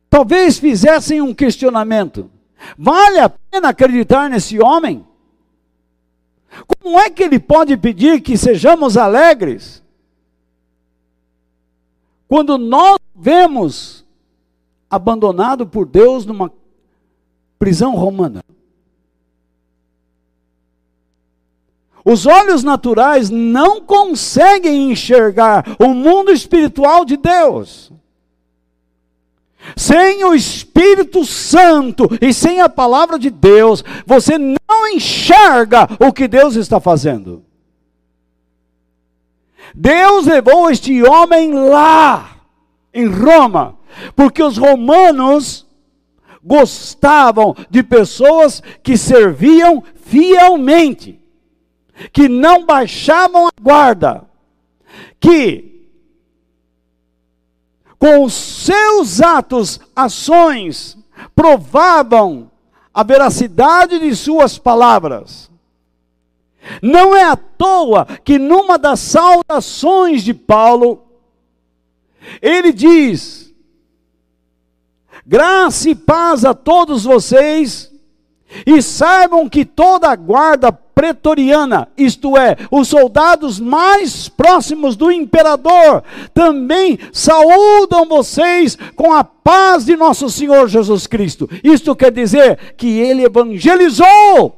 talvez 0.09 0.57
fizessem 0.57 1.21
um 1.21 1.33
questionamento: 1.33 2.31
vale 2.77 3.19
a 3.19 3.29
pena 3.29 3.69
acreditar 3.69 4.29
nesse 4.29 4.59
homem? 4.59 5.05
Como 6.79 6.99
é 6.99 7.09
que 7.09 7.23
ele 7.23 7.39
pode 7.39 7.77
pedir 7.77 8.21
que 8.21 8.37
sejamos 8.37 8.97
alegres? 8.97 9.81
Quando 12.27 12.57
nós 12.57 12.97
vemos 13.15 14.05
abandonado 14.89 15.65
por 15.65 15.85
Deus 15.85 16.25
numa 16.25 16.51
prisão 17.57 17.95
romana. 17.95 18.43
Os 22.03 22.25
olhos 22.25 22.63
naturais 22.63 23.29
não 23.29 23.79
conseguem 23.79 24.91
enxergar 24.91 25.77
o 25.79 25.93
mundo 25.93 26.31
espiritual 26.31 27.05
de 27.05 27.15
Deus. 27.15 27.91
Sem 29.75 30.23
o 30.23 30.33
Espírito 30.33 31.23
Santo 31.23 32.07
e 32.19 32.33
sem 32.33 32.61
a 32.61 32.69
palavra 32.69 33.17
de 33.17 33.29
Deus, 33.29 33.83
você 34.05 34.37
não 34.37 34.87
enxerga 34.93 35.87
o 35.99 36.11
que 36.11 36.27
Deus 36.27 36.55
está 36.55 36.79
fazendo. 36.79 37.43
Deus 39.73 40.25
levou 40.25 40.69
este 40.69 41.01
homem 41.03 41.53
lá, 41.53 42.37
em 42.93 43.07
Roma, 43.07 43.77
porque 44.15 44.43
os 44.43 44.57
romanos 44.57 45.65
gostavam 46.43 47.55
de 47.69 47.83
pessoas 47.83 48.61
que 48.83 48.97
serviam 48.97 49.83
fielmente, 50.05 51.19
que 52.11 52.27
não 52.27 52.65
baixavam 52.65 53.47
a 53.47 53.51
guarda, 53.61 54.23
que 55.19 55.70
com 58.01 58.23
os 58.23 58.33
seus 58.33 59.21
atos, 59.21 59.79
ações, 59.95 60.97
provavam 61.35 62.49
a 62.91 63.03
veracidade 63.03 63.99
de 63.99 64.15
suas 64.15 64.57
palavras. 64.57 65.51
Não 66.81 67.15
é 67.15 67.23
à 67.23 67.35
toa 67.35 68.07
que 68.25 68.39
numa 68.39 68.79
das 68.79 68.99
saudações 69.01 70.23
de 70.23 70.33
Paulo, 70.33 71.03
ele 72.41 72.73
diz: 72.73 73.53
Graça 75.23 75.91
e 75.91 75.93
paz 75.93 76.43
a 76.43 76.55
todos 76.55 77.03
vocês, 77.03 77.90
e 78.65 78.81
saibam 78.81 79.47
que 79.47 79.65
toda 79.65 80.09
a 80.09 80.15
guarda 80.15 80.71
pretoriana, 80.71 81.87
isto 81.97 82.37
é, 82.37 82.55
os 82.69 82.87
soldados 82.87 83.59
mais 83.59 84.29
próximos 84.29 84.95
do 84.95 85.11
imperador, 85.11 86.03
também 86.33 86.99
saúdam 87.11 88.05
vocês 88.05 88.77
com 88.95 89.11
a 89.13 89.23
paz 89.23 89.85
de 89.85 89.95
nosso 89.95 90.29
Senhor 90.29 90.67
Jesus 90.67 91.07
Cristo. 91.07 91.49
Isto 91.63 91.95
quer 91.95 92.11
dizer 92.11 92.75
que 92.77 92.99
ele 92.99 93.23
evangelizou. 93.23 94.57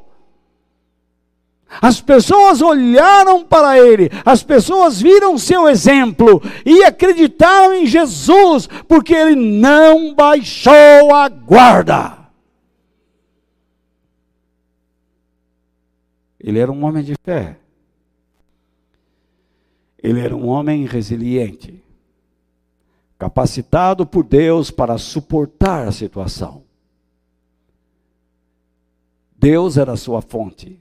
As 1.81 1.99
pessoas 2.01 2.61
olharam 2.61 3.43
para 3.43 3.79
ele, 3.79 4.11
as 4.25 4.43
pessoas 4.43 5.01
viram 5.01 5.37
seu 5.37 5.67
exemplo 5.67 6.41
e 6.65 6.83
acreditaram 6.83 7.73
em 7.73 7.85
Jesus, 7.85 8.67
porque 8.87 9.15
ele 9.15 9.35
não 9.35 10.13
baixou 10.13 11.15
a 11.15 11.27
guarda. 11.29 12.22
Ele 16.43 16.59
era 16.59 16.69
um 16.69 16.83
homem 16.83 17.01
de 17.01 17.15
fé. 17.23 17.57
Ele 19.97 20.19
era 20.19 20.35
um 20.35 20.49
homem 20.49 20.85
resiliente, 20.85 21.81
capacitado 23.17 24.05
por 24.05 24.25
Deus 24.25 24.69
para 24.69 24.97
suportar 24.97 25.87
a 25.87 25.91
situação. 25.93 26.63
Deus 29.37 29.77
era 29.77 29.93
a 29.93 29.97
sua 29.97 30.21
fonte. 30.21 30.77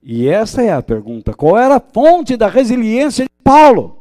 E 0.00 0.28
essa 0.28 0.62
é 0.62 0.72
a 0.72 0.80
pergunta: 0.80 1.34
qual 1.34 1.58
era 1.58 1.76
a 1.76 1.80
fonte 1.80 2.36
da 2.36 2.46
resiliência 2.46 3.24
de 3.24 3.42
Paulo? 3.42 3.98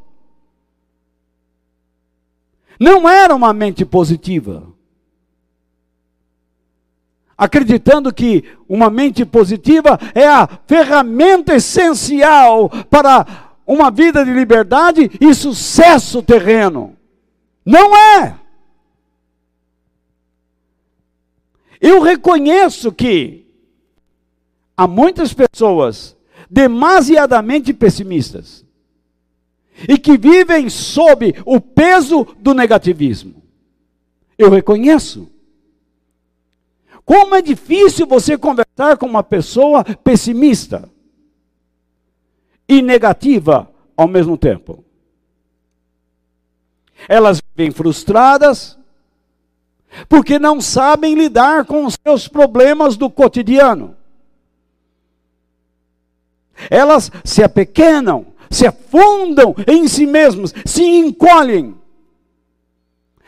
Não 2.79 3.09
era 3.09 3.35
uma 3.35 3.51
mente 3.53 3.83
positiva 3.83 4.70
acreditando 7.41 8.13
que 8.13 8.43
uma 8.69 8.87
mente 8.87 9.25
positiva 9.25 9.97
é 10.13 10.27
a 10.27 10.47
ferramenta 10.67 11.55
essencial 11.55 12.69
para 12.87 13.55
uma 13.65 13.89
vida 13.89 14.23
de 14.23 14.31
liberdade 14.31 15.09
e 15.19 15.33
sucesso 15.33 16.21
terreno. 16.21 16.95
Não 17.65 17.97
é. 17.97 18.35
Eu 21.81 21.99
reconheço 21.99 22.91
que 22.91 23.47
há 24.77 24.85
muitas 24.85 25.33
pessoas 25.33 26.15
demasiadamente 26.47 27.73
pessimistas 27.73 28.63
e 29.89 29.97
que 29.97 30.15
vivem 30.15 30.69
sob 30.69 31.33
o 31.43 31.59
peso 31.59 32.23
do 32.39 32.53
negativismo. 32.53 33.41
Eu 34.37 34.51
reconheço. 34.51 35.30
Como 37.05 37.35
é 37.35 37.41
difícil 37.41 38.05
você 38.05 38.37
conversar 38.37 38.97
com 38.97 39.05
uma 39.05 39.23
pessoa 39.23 39.83
pessimista 39.83 40.89
e 42.67 42.81
negativa 42.81 43.69
ao 43.97 44.07
mesmo 44.07 44.37
tempo. 44.37 44.83
Elas 47.07 47.41
vivem 47.55 47.71
frustradas 47.71 48.77
porque 50.07 50.39
não 50.39 50.61
sabem 50.61 51.15
lidar 51.15 51.65
com 51.65 51.85
os 51.85 51.97
seus 52.01 52.27
problemas 52.27 52.95
do 52.95 53.09
cotidiano. 53.09 53.95
Elas 56.69 57.11
se 57.25 57.43
apequenam, 57.43 58.27
se 58.49 58.67
afundam 58.67 59.55
em 59.67 59.87
si 59.87 60.05
mesmas, 60.05 60.53
se 60.65 60.83
encolhem. 60.83 61.75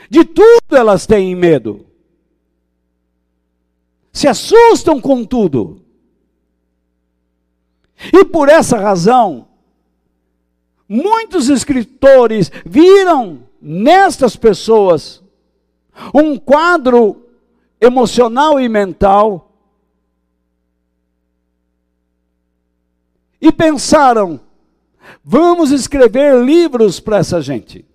De 0.09 0.23
tudo 0.23 0.75
elas 0.75 1.05
têm 1.05 1.35
medo. 1.35 1.85
Se 4.13 4.27
assustam 4.27 5.01
com 5.01 5.25
tudo. 5.25 5.81
E 8.13 8.23
por 8.23 8.47
essa 8.47 8.77
razão, 8.77 9.47
muitos 10.87 11.49
escritores 11.49 12.51
viram 12.65 13.47
nestas 13.59 14.35
pessoas 14.35 15.23
um 16.13 16.37
quadro 16.37 17.27
emocional 17.79 18.59
e 18.59 18.69
mental 18.69 19.51
e 23.41 23.51
pensaram: 23.51 24.39
vamos 25.23 25.71
escrever 25.71 26.43
livros 26.43 26.99
para 26.99 27.17
essa 27.17 27.41
gente. 27.41 27.85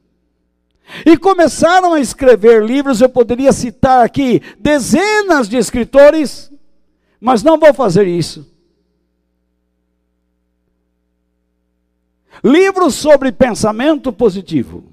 E 1.05 1.17
começaram 1.17 1.93
a 1.93 2.01
escrever 2.01 2.65
livros, 2.65 3.01
eu 3.01 3.09
poderia 3.09 3.53
citar 3.53 4.05
aqui 4.05 4.41
dezenas 4.59 5.49
de 5.49 5.57
escritores, 5.57 6.51
mas 7.21 7.43
não 7.43 7.59
vou 7.59 7.75
fazer 7.75 8.07
isso. 8.07 8.51
Livros 12.43 12.95
sobre 12.95 13.33
pensamento 13.33 14.13
positivo. 14.13 14.85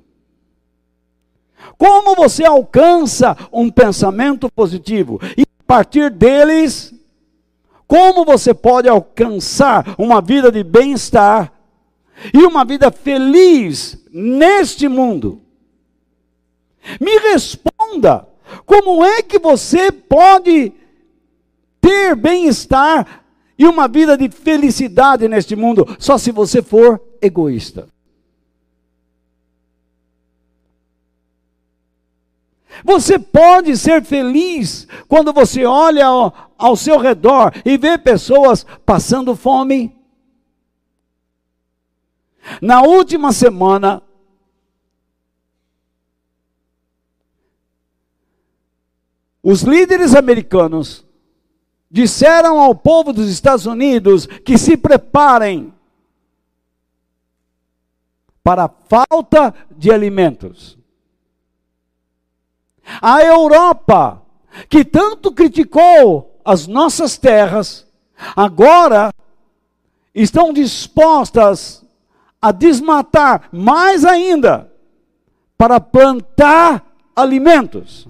Como 1.77 2.15
você 2.15 2.45
alcança 2.45 3.37
um 3.51 3.69
pensamento 3.69 4.49
positivo? 4.51 5.19
E 5.37 5.43
a 5.43 5.63
partir 5.65 6.09
deles, 6.09 6.93
como 7.87 8.25
você 8.25 8.53
pode 8.53 8.89
alcançar 8.89 9.95
uma 9.97 10.21
vida 10.21 10.51
de 10.51 10.63
bem-estar 10.63 11.51
e 12.33 12.45
uma 12.45 12.65
vida 12.65 12.91
feliz 12.91 14.03
neste 14.11 14.87
mundo? 14.87 15.44
Me 16.99 17.17
responda, 17.19 18.27
como 18.65 19.03
é 19.03 19.21
que 19.21 19.39
você 19.39 19.91
pode 19.91 20.71
ter 21.81 22.15
bem-estar 22.15 23.23
e 23.57 23.65
uma 23.65 23.87
vida 23.87 24.17
de 24.17 24.29
felicidade 24.29 25.27
neste 25.27 25.55
mundo 25.55 25.95
só 25.99 26.17
se 26.17 26.31
você 26.31 26.61
for 26.61 27.01
egoísta? 27.21 27.87
Você 32.83 33.17
pode 33.17 33.77
ser 33.77 34.03
feliz 34.03 34.87
quando 35.07 35.31
você 35.31 35.65
olha 35.65 36.07
ao, 36.07 36.53
ao 36.57 36.75
seu 36.75 36.97
redor 36.97 37.53
e 37.63 37.77
vê 37.77 37.97
pessoas 37.97 38.65
passando 38.85 39.35
fome. 39.35 39.95
Na 42.61 42.81
última 42.81 43.31
semana, 43.31 44.03
os 49.47 49.61
líderes 49.61 50.15
americanos 50.15 51.05
disseram 51.89 52.59
ao 52.59 52.73
povo 52.73 53.13
dos 53.13 53.29
Estados 53.29 53.67
Unidos 53.67 54.25
que 54.25 54.57
se 54.57 54.75
preparem 54.75 55.71
para 58.43 58.63
a 58.63 58.69
falta 58.69 59.53
de 59.69 59.91
alimentos. 59.91 60.79
A 62.99 63.23
Europa, 63.23 64.23
que 64.67 64.83
tanto 64.83 65.31
criticou 65.31 66.41
as 66.43 66.65
nossas 66.65 67.15
terras, 67.15 67.87
agora 68.35 69.13
estão 70.15 70.51
dispostas 70.51 71.85
a 72.41 72.51
desmatar 72.51 73.47
mais 73.51 74.03
ainda 74.03 74.73
para 75.55 75.79
plantar 75.79 76.83
alimentos. 77.15 78.07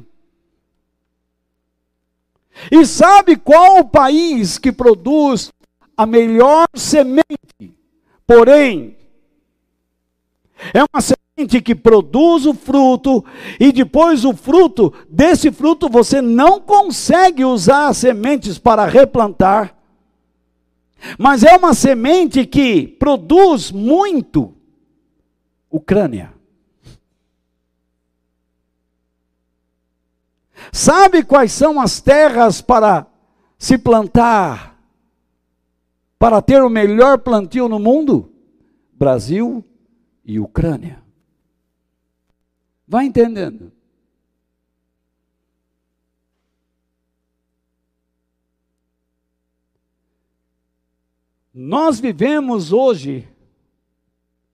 E 2.72 2.86
sabe 2.86 3.36
qual 3.36 3.80
o 3.80 3.90
país 3.90 4.58
que 4.58 4.72
produz 4.72 5.52
a 5.96 6.06
melhor 6.06 6.68
semente? 6.74 7.74
Porém, 8.26 8.98
é 10.74 10.84
uma 10.84 11.02
semente 11.02 11.62
que 11.62 11.76
produz 11.76 12.46
o 12.46 12.54
fruto 12.54 13.24
e 13.60 13.72
depois 13.72 14.24
o 14.26 14.34
fruto, 14.34 14.94
desse 15.10 15.52
fruto 15.52 15.90
você 15.90 16.22
não 16.22 16.60
consegue 16.60 17.44
usar 17.44 17.90
as 17.90 17.98
sementes 17.98 18.58
para 18.58 18.86
replantar. 18.86 19.76
Mas 21.20 21.44
é 21.44 21.56
uma 21.56 21.74
semente 21.74 22.46
que 22.46 22.88
produz 22.88 23.72
muito. 23.72 24.54
Ucrânia. 25.70 26.35
Sabe 30.72 31.24
quais 31.24 31.52
são 31.52 31.80
as 31.80 32.00
terras 32.00 32.62
para 32.62 33.08
se 33.58 33.78
plantar? 33.78 34.80
Para 36.18 36.42
ter 36.42 36.62
o 36.62 36.70
melhor 36.70 37.20
plantio 37.20 37.68
no 37.68 37.80
mundo? 37.80 38.32
Brasil 38.94 39.64
e 40.24 40.40
Ucrânia. 40.40 41.04
Vai 42.88 43.06
entendendo. 43.06 43.72
Nós 51.54 52.02
vivemos 52.02 52.74
hoje 52.74 53.28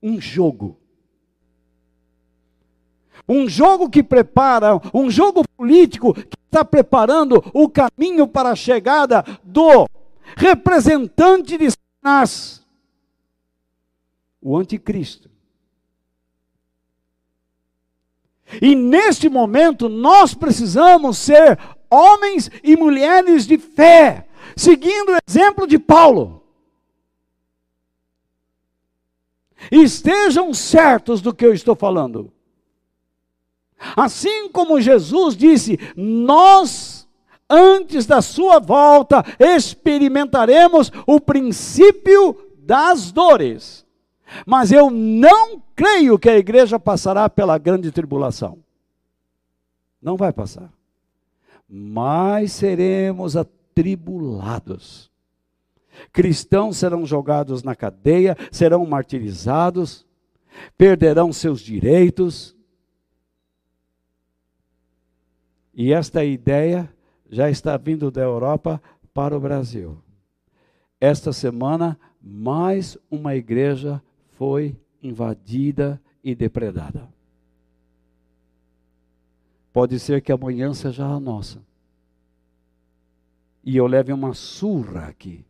um 0.00 0.20
jogo. 0.20 0.78
Um 3.28 3.48
jogo 3.48 3.90
que 3.90 4.02
prepara, 4.02 4.80
um 4.94 5.10
jogo 5.10 5.42
político 5.62 6.12
que 6.12 6.36
está 6.44 6.64
preparando 6.64 7.40
o 7.54 7.68
caminho 7.68 8.26
para 8.26 8.50
a 8.50 8.56
chegada 8.56 9.24
do 9.44 9.88
representante 10.36 11.56
de 11.56 11.68
Satanás, 11.70 12.66
o 14.40 14.56
anticristo. 14.56 15.30
E 18.60 18.74
neste 18.74 19.28
momento 19.28 19.88
nós 19.88 20.34
precisamos 20.34 21.16
ser 21.16 21.56
homens 21.88 22.50
e 22.64 22.76
mulheres 22.76 23.46
de 23.46 23.56
fé, 23.56 24.26
seguindo 24.56 25.12
o 25.12 25.18
exemplo 25.28 25.64
de 25.64 25.78
Paulo. 25.78 26.42
Estejam 29.70 30.52
certos 30.52 31.20
do 31.20 31.32
que 31.32 31.46
eu 31.46 31.54
estou 31.54 31.76
falando. 31.76 32.32
Assim 33.96 34.48
como 34.48 34.80
Jesus 34.80 35.36
disse, 35.36 35.78
nós, 35.96 37.08
antes 37.48 38.06
da 38.06 38.22
sua 38.22 38.58
volta, 38.58 39.24
experimentaremos 39.38 40.90
o 41.06 41.20
princípio 41.20 42.36
das 42.58 43.10
dores. 43.10 43.84
Mas 44.46 44.72
eu 44.72 44.90
não 44.90 45.62
creio 45.74 46.18
que 46.18 46.30
a 46.30 46.38
igreja 46.38 46.78
passará 46.78 47.28
pela 47.28 47.58
grande 47.58 47.90
tribulação. 47.90 48.58
Não 50.00 50.16
vai 50.16 50.32
passar. 50.32 50.72
Mas 51.68 52.52
seremos 52.52 53.36
atribulados. 53.36 55.10
Cristãos 56.12 56.78
serão 56.78 57.04
jogados 57.06 57.62
na 57.62 57.74
cadeia, 57.74 58.36
serão 58.50 58.84
martirizados, 58.86 60.06
perderão 60.76 61.32
seus 61.32 61.60
direitos. 61.60 62.56
E 65.74 65.92
esta 65.92 66.24
ideia 66.24 66.92
já 67.30 67.48
está 67.48 67.76
vindo 67.76 68.10
da 68.10 68.20
Europa 68.20 68.80
para 69.14 69.36
o 69.36 69.40
Brasil. 69.40 69.98
Esta 71.00 71.32
semana, 71.32 71.98
mais 72.20 72.96
uma 73.10 73.34
igreja 73.34 74.02
foi 74.30 74.76
invadida 75.02 76.00
e 76.22 76.34
depredada. 76.34 77.08
Pode 79.72 79.98
ser 79.98 80.20
que 80.20 80.30
amanhã 80.30 80.72
seja 80.74 81.06
a 81.06 81.18
nossa. 81.18 81.60
e 83.64 83.76
eu 83.76 83.86
leve 83.86 84.12
uma 84.12 84.34
surra 84.34 85.06
aqui. 85.06 85.44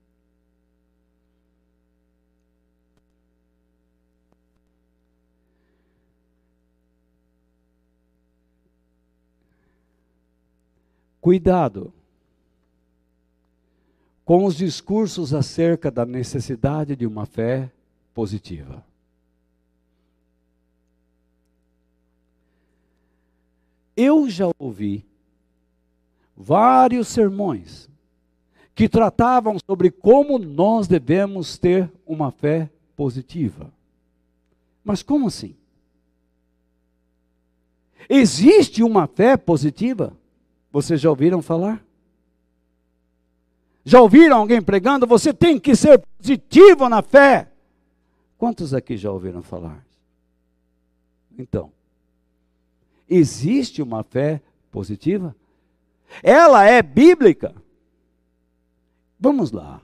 Cuidado 11.23 11.95
com 14.25 14.45
os 14.45 14.57
discursos 14.57 15.33
acerca 15.33 15.89
da 15.89 16.05
necessidade 16.05 16.97
de 16.97 17.07
uma 17.07 17.27
fé 17.27 17.71
positiva. 18.13 18.85
Eu 23.97 24.29
já 24.29 24.51
ouvi 24.59 25.07
vários 26.37 27.07
sermões 27.07 27.89
que 28.75 28.89
tratavam 28.89 29.59
sobre 29.65 29.93
como 29.93 30.41
nós 30.41 30.89
devemos 30.89 31.57
ter 31.57 31.89
uma 32.05 32.33
fé 32.33 32.69
positiva. 32.97 33.73
Mas 34.83 35.05
como 35.05 35.29
assim? 35.29 35.55
Existe 38.09 38.83
uma 38.83 39.07
fé 39.07 39.37
positiva? 39.37 40.21
Vocês 40.73 41.01
já 41.01 41.11
ouviram 41.11 41.43
falar? 41.43 41.85
Já 43.85 44.01
ouviram 44.01 44.39
alguém 44.39 44.63
pregando? 44.63 45.07
Você 45.07 45.35
tem 45.35 45.59
que 45.59 45.77
ser 45.77 46.03
positivo 46.19 46.89
na 46.89 47.03
fé. 47.03 47.49
Quantos 48.39 48.73
aqui 48.73 48.97
já 48.97 49.11
ouviram 49.11 49.43
falar? 49.43 49.85
Então, 51.39 51.71
existe 53.09 53.83
uma 53.83 54.03
fé 54.03 54.41
positiva? 54.71 55.37
Ela 56.23 56.65
é 56.65 56.83
bíblica? 56.83 57.55
Vamos 59.21 59.53
lá. 59.53 59.81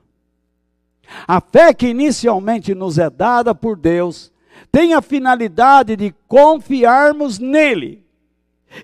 A 1.27 1.40
fé 1.40 1.72
que 1.72 1.88
inicialmente 1.88 2.74
nos 2.74 2.98
é 2.98 3.11
dada 3.11 3.55
por 3.55 3.77
Deus 3.77 4.33
tem 4.72 4.94
a 4.94 5.01
finalidade 5.01 5.96
de 5.96 6.14
confiarmos 6.27 7.38
nele 7.38 8.05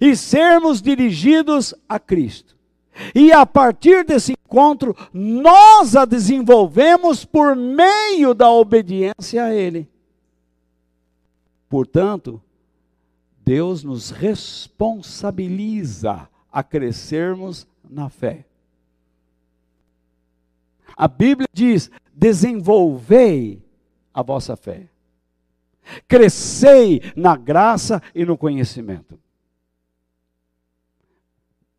e 0.01 0.17
sermos 0.17 0.81
dirigidos 0.81 1.75
a 1.89 1.99
Cristo. 1.99 2.55
E 3.15 3.33
a 3.33 3.45
partir 3.45 4.05
desse 4.05 4.33
encontro, 4.33 4.97
nós 5.13 5.97
a 5.97 6.05
desenvolvemos 6.05 7.25
por 7.25 7.57
meio 7.57 8.33
da 8.35 8.49
obediência 8.51 9.45
a 9.45 9.53
Ele. 9.53 9.89
Portanto, 11.69 12.41
Deus 13.45 13.83
nos 13.83 14.11
responsabiliza 14.11 16.29
a 16.51 16.63
crescermos 16.63 17.67
na 17.83 18.09
fé. 18.09 18.47
A 20.97 21.09
Bíblia 21.09 21.49
diz: 21.53 21.91
desenvolvei 22.15 23.61
a 24.13 24.23
vossa 24.23 24.57
fé, 24.57 24.89
crescei 26.07 27.03
na 27.17 27.37
graça 27.37 28.01
e 28.15 28.25
no 28.25 28.39
conhecimento. 28.39 29.19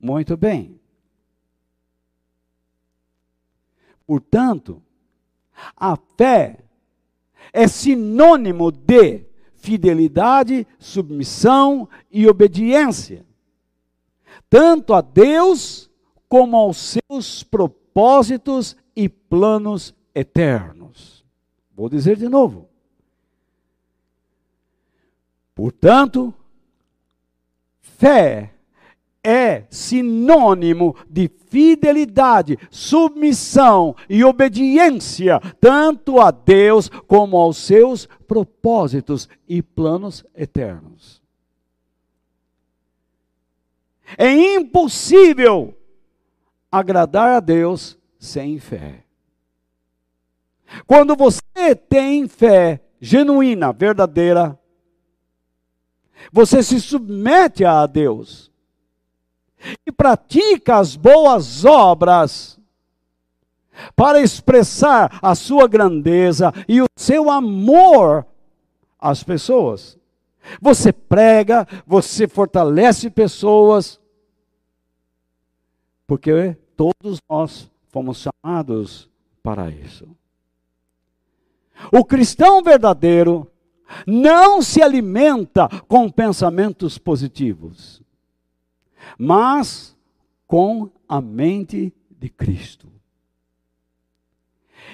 Muito 0.06 0.38
bem. 0.38 0.80
Portanto, 4.06 4.84
a 5.76 5.98
fé 6.16 6.60
é 7.52 7.68
sinônimo 7.68 8.72
de 8.72 9.26
fidelidade, 9.56 10.68
submissão 10.78 11.90
e 12.12 12.28
obediência, 12.28 13.26
tanto 14.48 14.94
a 14.94 15.02
Deus 15.02 15.90
como 16.30 16.56
aos 16.56 17.00
seus 17.10 17.42
propósitos 17.42 18.78
e 18.96 19.10
planos 19.10 19.92
eternos. 20.14 21.26
Vou 21.76 21.90
dizer 21.90 22.16
de 22.16 22.30
novo. 22.30 22.70
Portanto, 25.56 26.32
fé 27.82 28.55
é 29.26 29.66
sinônimo 29.72 30.96
de 31.10 31.28
fidelidade, 31.50 32.60
submissão 32.70 33.96
e 34.08 34.24
obediência, 34.24 35.40
tanto 35.60 36.22
a 36.22 36.30
Deus 36.30 36.90
como 37.08 37.36
aos 37.38 37.58
seus 37.58 38.06
propósitos 38.28 39.28
e 39.48 39.64
planos 39.64 40.24
eternos. 40.36 41.24
É 44.16 44.32
impossível 44.32 45.76
agradar 46.72 47.38
a 47.38 47.40
Deus 47.40 47.98
sem 48.20 48.60
fé. 48.60 49.04
Quando 50.86 51.16
você 51.16 51.76
tem 51.90 52.28
fé 52.28 52.82
genuína, 53.02 53.74
verdadeira, 53.74 54.60
você 56.32 56.62
se 56.62 56.80
submete 56.80 57.66
a 57.66 57.86
Deus 57.88 58.54
e 59.86 59.92
pratica 59.92 60.78
as 60.78 60.96
boas 60.96 61.66
obras 61.66 62.60
para 63.96 64.22
expressar 64.22 65.20
a 65.22 65.36
sua 65.36 65.68
grandeza 65.68 66.54
e 66.68 66.82
o 66.82 66.86
seu 66.96 67.30
amor 67.30 68.26
às 69.00 69.24
pessoas. 69.24 69.98
Você 70.62 70.94
prega, 70.94 71.68
você 71.86 72.28
fortalece 72.28 73.10
pessoas, 73.10 74.00
porque 76.08 76.56
todos 76.76 77.20
nós 77.30 77.70
fomos 77.90 78.24
chamados 78.24 79.10
para 79.42 79.70
isso. 79.70 80.08
O 81.92 82.06
cristão 82.06 82.62
verdadeiro 82.62 83.52
não 84.08 84.62
se 84.62 84.82
alimenta 84.82 85.68
com 85.88 86.10
pensamentos 86.10 86.98
positivos 86.98 88.05
mas 89.18 89.96
com 90.48 90.90
a 91.08 91.22
mente 91.22 91.94
de 92.10 92.30
Cristo. 92.30 92.92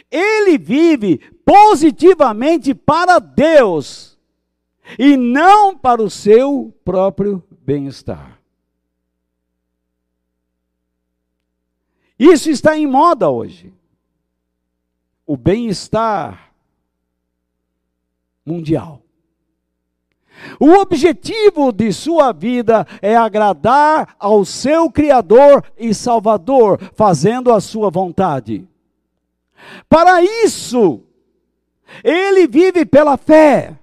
Ele 0.09 0.57
vive 0.57 1.17
positivamente 1.45 2.73
para 2.73 3.19
Deus 3.19 4.17
e 4.97 5.15
não 5.15 5.77
para 5.77 6.01
o 6.01 6.09
seu 6.09 6.73
próprio 6.83 7.43
bem-estar. 7.61 8.39
Isso 12.17 12.49
está 12.49 12.77
em 12.77 12.85
moda 12.85 13.29
hoje. 13.29 13.73
O 15.25 15.35
bem-estar 15.37 16.53
mundial. 18.45 19.00
O 20.59 20.71
objetivo 20.73 21.71
de 21.71 21.91
sua 21.91 22.31
vida 22.31 22.85
é 23.01 23.15
agradar 23.15 24.15
ao 24.19 24.45
seu 24.45 24.91
Criador 24.91 25.63
e 25.77 25.93
Salvador, 25.93 26.79
fazendo 26.93 27.51
a 27.51 27.59
sua 27.59 27.89
vontade. 27.89 28.67
Para 29.89 30.23
isso, 30.23 31.01
ele 32.03 32.47
vive 32.47 32.85
pela 32.85 33.17
fé, 33.17 33.77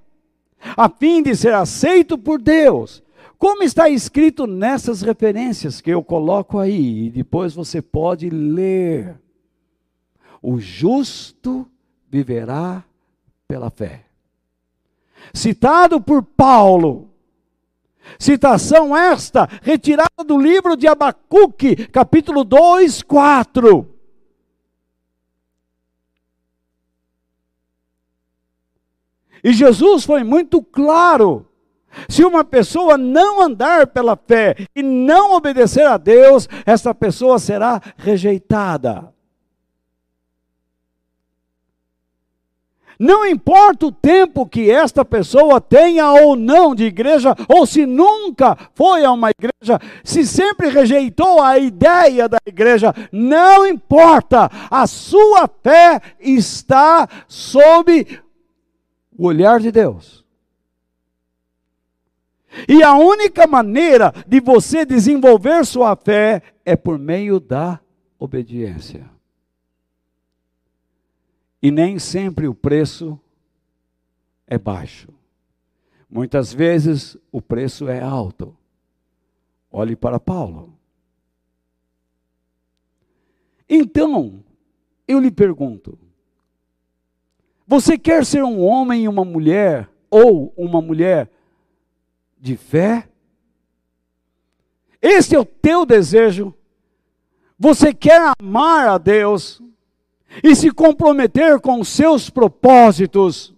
a 0.77 0.89
fim 0.89 1.23
de 1.23 1.37
ser 1.37 1.55
aceito 1.55 2.19
por 2.19 2.41
Deus. 2.41 3.03
Como 3.39 3.63
está 3.63 3.89
escrito 3.89 4.47
nessas 4.47 5.01
referências 5.03 5.81
que 5.81 5.91
eu 5.91 6.03
coloco 6.03 6.59
aí, 6.59 7.07
e 7.07 7.11
depois 7.11 7.55
você 7.55 7.81
pode 7.81 8.29
ler: 8.29 9.15
o 10.43 10.59
justo 10.59 11.67
viverá 12.11 12.83
pela 13.47 13.71
fé 13.71 14.08
citado 15.33 16.01
por 16.01 16.23
Paulo. 16.23 17.11
Citação 18.19 18.97
esta, 18.97 19.49
retirada 19.63 20.25
do 20.25 20.39
livro 20.39 20.77
de 20.77 20.89
Abacuque, 20.89 21.77
capítulo 21.89 22.45
2, 22.45 23.03
4. 23.03 23.99
E 29.45 29.53
Jesus 29.53 30.05
foi 30.05 30.25
muito 30.25 30.63
claro. 30.63 31.47
Se 32.09 32.25
uma 32.25 32.45
pessoa 32.45 32.97
não 32.99 33.41
andar 33.41 33.87
pela 33.89 34.17
fé 34.17 34.55
e 34.75 34.83
não 34.83 35.35
obedecer 35.35 35.87
a 35.87 35.97
Deus, 35.97 36.49
essa 36.67 36.95
pessoa 36.95 37.39
será 37.39 37.81
rejeitada. 37.97 39.13
Não 42.99 43.25
importa 43.25 43.87
o 43.87 43.93
tempo 43.93 44.45
que 44.45 44.71
esta 44.71 45.05
pessoa 45.05 45.61
tenha 45.61 46.11
ou 46.11 46.35
não 46.35 46.75
de 46.75 46.85
igreja, 46.85 47.35
ou 47.49 47.65
se 47.65 47.87
nunca 47.87 48.59
foi 48.75 49.05
a 49.05 49.13
uma 49.13 49.31
igreja, 49.31 49.79
se 50.03 50.27
sempre 50.27 50.69
rejeitou 50.69 51.41
a 51.41 51.59
ideia 51.59 52.29
da 52.29 52.39
igreja, 52.45 52.93
não 53.13 53.65
importa, 53.65 54.51
a 54.69 54.87
sua 54.89 55.49
fé 55.63 56.01
está 56.19 57.09
sob 57.29 58.21
o 59.17 59.27
olhar 59.27 59.61
de 59.61 59.71
Deus. 59.71 60.25
E 62.69 62.83
a 62.83 62.95
única 62.95 63.47
maneira 63.47 64.13
de 64.27 64.41
você 64.41 64.85
desenvolver 64.85 65.65
sua 65.65 65.95
fé 65.95 66.43
é 66.65 66.75
por 66.75 66.99
meio 66.99 67.39
da 67.39 67.79
obediência. 68.19 69.18
E 71.63 71.71
nem 71.71 71.99
sempre 71.99 72.47
o 72.47 72.55
preço 72.55 73.19
é 74.47 74.57
baixo. 74.59 75.09
Muitas 76.09 76.53
vezes 76.53 77.17
o 77.31 77.43
preço 77.43 77.89
é 77.89 78.01
alto. 78.01 78.57
Olhe 79.71 79.95
para 79.95 80.19
Paulo. 80.19 80.79
Então, 83.69 84.43
eu 85.07 85.19
lhe 85.19 85.31
pergunto: 85.31 85.99
você 87.67 87.99
quer 87.99 88.25
ser 88.25 88.43
um 88.43 88.65
homem 88.65 89.05
e 89.05 89.09
uma 89.09 89.25
mulher, 89.25 89.91
ou 90.11 90.55
uma 90.57 90.81
mulher 90.81 91.31
de 92.39 92.57
fé? 92.57 93.09
Esse 95.03 95.37
é 95.37 95.39
o 95.39 95.45
teu 95.45 95.85
desejo? 95.85 96.55
Você 97.59 97.93
quer 97.93 98.33
amar 98.39 98.89
a 98.89 98.97
Deus 98.97 99.61
e 100.43 100.55
se 100.55 100.71
comprometer 100.71 101.61
com 101.61 101.83
seus 101.85 102.31
propósitos? 102.31 103.55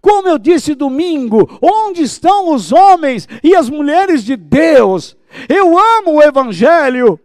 Como 0.00 0.28
eu 0.28 0.38
disse 0.38 0.74
domingo, 0.74 1.58
onde 1.62 2.02
estão 2.02 2.54
os 2.54 2.72
homens 2.72 3.28
e 3.42 3.54
as 3.54 3.68
mulheres 3.68 4.24
de 4.24 4.36
Deus? 4.36 5.16
Eu 5.48 5.78
amo 5.78 6.12
o 6.12 6.22
Evangelho, 6.22 7.18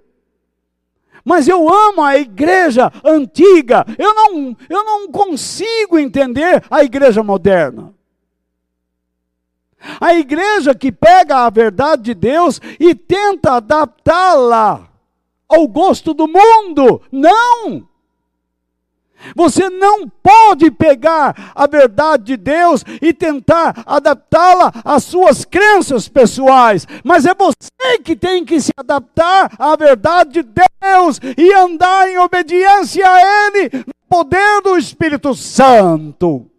mas 1.23 1.47
eu 1.47 1.67
amo 1.71 2.01
a 2.01 2.17
igreja 2.17 2.91
antiga. 3.03 3.85
Eu 3.97 4.13
não, 4.13 4.57
eu 4.69 4.83
não 4.83 5.11
consigo 5.11 5.97
entender 5.97 6.63
a 6.69 6.83
igreja 6.83 7.21
moderna. 7.21 7.93
A 9.99 10.13
igreja 10.13 10.75
que 10.75 10.91
pega 10.91 11.45
a 11.45 11.49
verdade 11.49 12.03
de 12.03 12.13
Deus 12.13 12.59
e 12.79 12.93
tenta 12.93 13.53
adaptá-la 13.53 14.89
ao 15.47 15.67
gosto 15.67 16.13
do 16.13 16.27
mundo. 16.27 17.01
Não! 17.11 17.88
Você 19.35 19.69
não 19.69 20.07
pode 20.07 20.71
pegar 20.71 21.51
a 21.53 21.67
verdade 21.67 22.23
de 22.23 22.37
Deus 22.37 22.83
e 23.01 23.13
tentar 23.13 23.83
adaptá-la 23.85 24.71
às 24.83 25.03
suas 25.03 25.45
crenças 25.45 26.07
pessoais, 26.07 26.87
mas 27.03 27.25
é 27.25 27.33
você 27.33 27.99
que 28.03 28.15
tem 28.15 28.45
que 28.45 28.59
se 28.59 28.71
adaptar 28.77 29.51
à 29.59 29.75
verdade 29.75 30.41
de 30.41 30.43
Deus 30.43 31.19
e 31.37 31.53
andar 31.53 32.09
em 32.09 32.17
obediência 32.17 33.05
a 33.05 33.47
Ele, 33.47 33.69
no 33.85 33.93
poder 34.07 34.61
do 34.61 34.77
Espírito 34.77 35.35
Santo. 35.35 36.49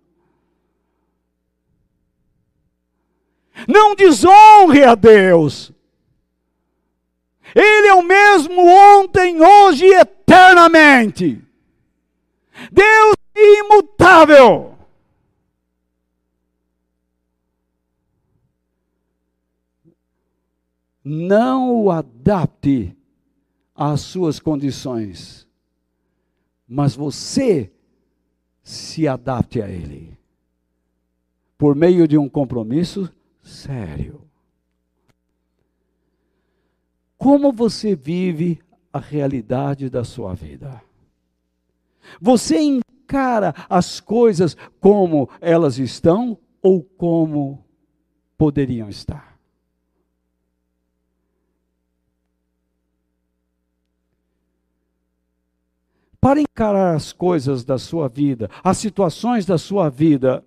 Não 3.67 3.95
desonre 3.95 4.85
a 4.85 4.95
Deus. 4.95 5.73
Ele 7.55 7.89
é 7.89 7.95
o 7.95 8.03
mesmo 8.03 8.65
ontem, 8.65 9.41
hoje 9.43 9.85
e 9.85 9.95
eternamente. 9.95 11.50
Deus 12.73 13.15
é 13.35 13.59
imutável. 13.61 14.77
Não 21.03 21.83
o 21.83 21.91
adapte 21.91 22.97
às 23.75 24.03
suas 24.03 24.39
condições, 24.39 25.49
mas 26.69 26.95
você 26.95 27.73
se 28.63 29.09
adapte 29.09 29.63
a 29.63 29.69
Ele, 29.69 30.17
por 31.57 31.75
meio 31.75 32.07
de 32.07 32.19
um 32.19 32.29
compromisso 32.29 33.11
sério. 33.43 34.21
Como 37.17 37.53
você 37.53 37.97
vive 37.97 38.61
a 38.93 38.99
realidade 38.99 39.89
da 39.89 40.05
sua 40.05 40.35
vida? 40.35 40.83
Você 42.21 42.61
encara 42.61 43.55
as 43.69 44.01
coisas 44.01 44.57
como 44.81 45.29
elas 45.41 45.79
estão 45.79 46.39
ou 46.63 46.83
como 46.83 47.65
poderiam 48.37 48.89
estar? 48.89 49.31
Para 56.21 56.41
encarar 56.41 56.95
as 56.95 57.13
coisas 57.13 57.65
da 57.65 57.79
sua 57.79 58.07
vida, 58.07 58.51
as 58.63 58.77
situações 58.77 59.47
da 59.47 59.57
sua 59.57 59.89
vida, 59.89 60.45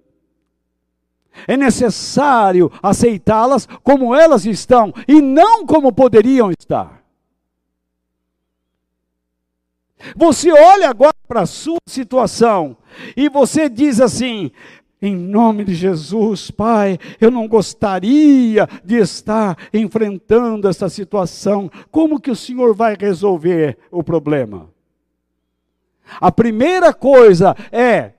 é 1.48 1.58
necessário 1.58 2.72
aceitá-las 2.82 3.68
como 3.82 4.14
elas 4.14 4.46
estão 4.46 4.94
e 5.08 5.20
não 5.20 5.66
como 5.66 5.92
poderiam 5.92 6.52
estar. 6.52 7.03
Você 10.16 10.52
olha 10.52 10.90
agora 10.90 11.16
para 11.28 11.42
a 11.42 11.46
sua 11.46 11.80
situação 11.88 12.78
e 13.16 13.30
você 13.30 13.70
diz 13.70 14.00
assim: 14.00 14.52
em 15.02 15.16
nome 15.16 15.66
de 15.66 15.76
Jesus, 15.76 16.50
Pai, 16.50 16.98
eu 17.20 17.30
não 17.30 17.46
gostaria 17.46 18.68
de 18.86 18.96
estar 18.96 19.58
enfrentando 19.74 20.68
essa 20.68 20.88
situação. 20.88 21.70
Como 21.92 22.22
que 22.22 22.32
o 22.32 22.36
Senhor 22.36 22.74
vai 22.74 22.96
resolver 22.98 23.78
o 23.92 24.02
problema? 24.02 24.70
A 26.22 26.32
primeira 26.32 26.94
coisa 26.94 27.56
é: 27.72 28.14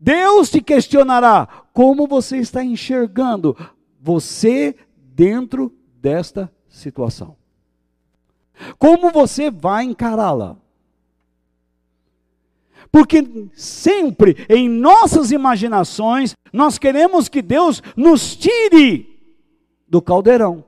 Deus 0.00 0.50
te 0.50 0.62
questionará 0.62 1.46
como 1.72 2.06
você 2.06 2.38
está 2.38 2.64
enxergando 2.64 3.56
você 4.00 4.74
dentro 4.96 5.70
desta 6.00 6.50
situação. 6.66 7.36
Como 8.78 9.10
você 9.10 9.50
vai 9.50 9.84
encará-la? 9.84 10.56
Porque 12.94 13.48
sempre 13.56 14.46
em 14.48 14.68
nossas 14.68 15.32
imaginações 15.32 16.36
nós 16.52 16.78
queremos 16.78 17.28
que 17.28 17.42
Deus 17.42 17.82
nos 17.96 18.36
tire 18.36 19.20
do 19.88 20.00
caldeirão. 20.00 20.64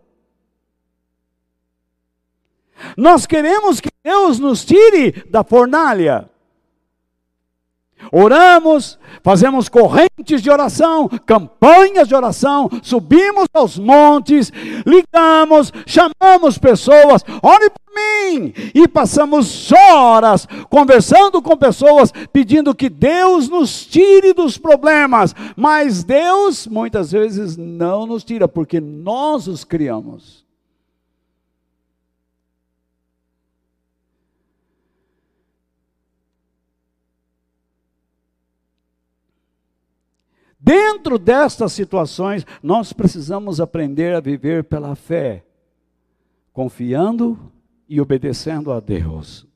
Nós 2.96 3.26
queremos 3.26 3.80
que 3.80 3.90
Deus 4.02 4.40
nos 4.40 4.64
tire 4.64 5.24
da 5.30 5.44
fornalha. 5.44 6.28
Oramos, 8.12 8.98
fazemos 9.22 9.68
correntes 9.68 10.42
de 10.42 10.50
oração, 10.50 11.08
campanhas 11.24 12.06
de 12.06 12.14
oração, 12.14 12.70
subimos 12.82 13.46
aos 13.52 13.78
montes, 13.78 14.52
ligamos, 14.84 15.72
chamamos 15.86 16.58
pessoas, 16.58 17.24
ore 17.42 17.70
por 17.70 17.94
mim, 17.94 18.52
e 18.74 18.86
passamos 18.86 19.72
horas 19.72 20.46
conversando 20.68 21.42
com 21.42 21.56
pessoas, 21.56 22.12
pedindo 22.32 22.74
que 22.74 22.88
Deus 22.88 23.48
nos 23.48 23.84
tire 23.84 24.32
dos 24.32 24.56
problemas, 24.56 25.34
mas 25.56 26.04
Deus 26.04 26.66
muitas 26.66 27.10
vezes 27.10 27.56
não 27.56 28.06
nos 28.06 28.22
tira, 28.22 28.46
porque 28.46 28.80
nós 28.80 29.48
os 29.48 29.64
criamos. 29.64 30.45
Dentro 40.66 41.16
destas 41.16 41.72
situações, 41.72 42.44
nós 42.60 42.92
precisamos 42.92 43.60
aprender 43.60 44.16
a 44.16 44.20
viver 44.20 44.64
pela 44.64 44.96
fé, 44.96 45.44
confiando 46.52 47.38
e 47.88 48.00
obedecendo 48.00 48.72
a 48.72 48.80
Deus. 48.80 49.46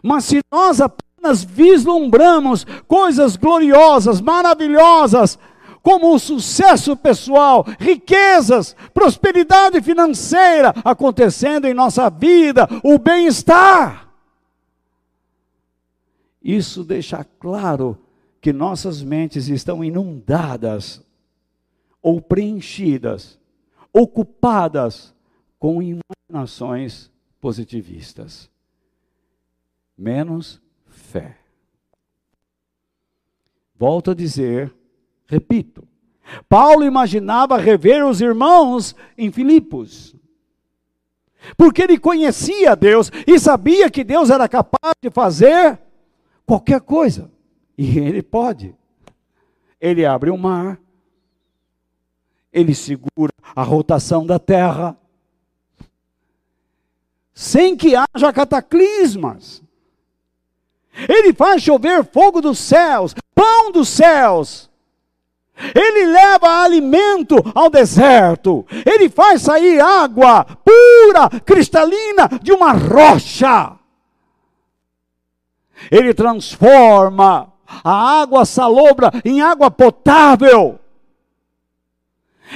Mas 0.00 0.26
se 0.26 0.40
nós 0.52 0.80
apenas 0.80 1.42
vislumbramos 1.42 2.64
coisas 2.86 3.34
gloriosas, 3.34 4.20
maravilhosas, 4.20 5.36
como 5.82 6.14
o 6.14 6.18
sucesso 6.20 6.96
pessoal, 6.96 7.66
riquezas, 7.80 8.76
prosperidade 8.94 9.82
financeira 9.82 10.72
acontecendo 10.84 11.66
em 11.66 11.74
nossa 11.74 12.08
vida, 12.08 12.68
o 12.84 13.00
bem-estar. 13.00 14.08
Isso 16.40 16.84
deixa 16.84 17.26
claro 17.40 17.98
que 18.44 18.52
nossas 18.52 19.02
mentes 19.02 19.48
estão 19.48 19.82
inundadas 19.82 21.02
ou 22.02 22.20
preenchidas, 22.20 23.40
ocupadas 23.90 25.14
com 25.58 25.80
imaginações 25.82 27.10
positivistas. 27.40 28.50
Menos 29.96 30.60
fé. 30.84 31.38
Volto 33.74 34.10
a 34.10 34.14
dizer, 34.14 34.70
repito, 35.26 35.88
Paulo 36.46 36.84
imaginava 36.84 37.56
rever 37.56 38.04
os 38.04 38.20
irmãos 38.20 38.94
em 39.16 39.32
Filipos. 39.32 40.14
Porque 41.56 41.80
ele 41.80 41.98
conhecia 41.98 42.76
Deus 42.76 43.10
e 43.26 43.38
sabia 43.38 43.88
que 43.88 44.04
Deus 44.04 44.28
era 44.28 44.46
capaz 44.46 44.94
de 45.00 45.10
fazer 45.10 45.80
qualquer 46.44 46.82
coisa. 46.82 47.32
E 47.76 47.98
ele 47.98 48.22
pode. 48.22 48.74
Ele 49.80 50.06
abre 50.06 50.30
o 50.30 50.38
mar, 50.38 50.80
ele 52.52 52.74
segura 52.74 53.32
a 53.54 53.62
rotação 53.62 54.24
da 54.24 54.38
terra. 54.38 54.96
sem 57.34 57.76
que 57.76 57.94
haja 57.96 58.32
cataclismas. 58.32 59.60
Ele 61.08 61.34
faz 61.34 61.60
chover 61.60 62.04
fogo 62.04 62.40
dos 62.40 62.58
céus, 62.58 63.12
pão 63.34 63.72
dos 63.72 63.88
céus. 63.88 64.70
Ele 65.74 66.06
leva 66.06 66.62
alimento 66.62 67.36
ao 67.54 67.68
deserto. 67.68 68.64
Ele 68.86 69.08
faz 69.08 69.42
sair 69.42 69.80
água 69.80 70.44
pura, 70.44 71.40
cristalina, 71.40 72.28
de 72.40 72.52
uma 72.52 72.72
rocha. 72.72 73.76
Ele 75.90 76.14
transforma 76.14 77.52
a 77.66 78.20
água 78.20 78.44
salobra 78.44 79.10
em 79.24 79.40
água 79.40 79.70
potável. 79.70 80.78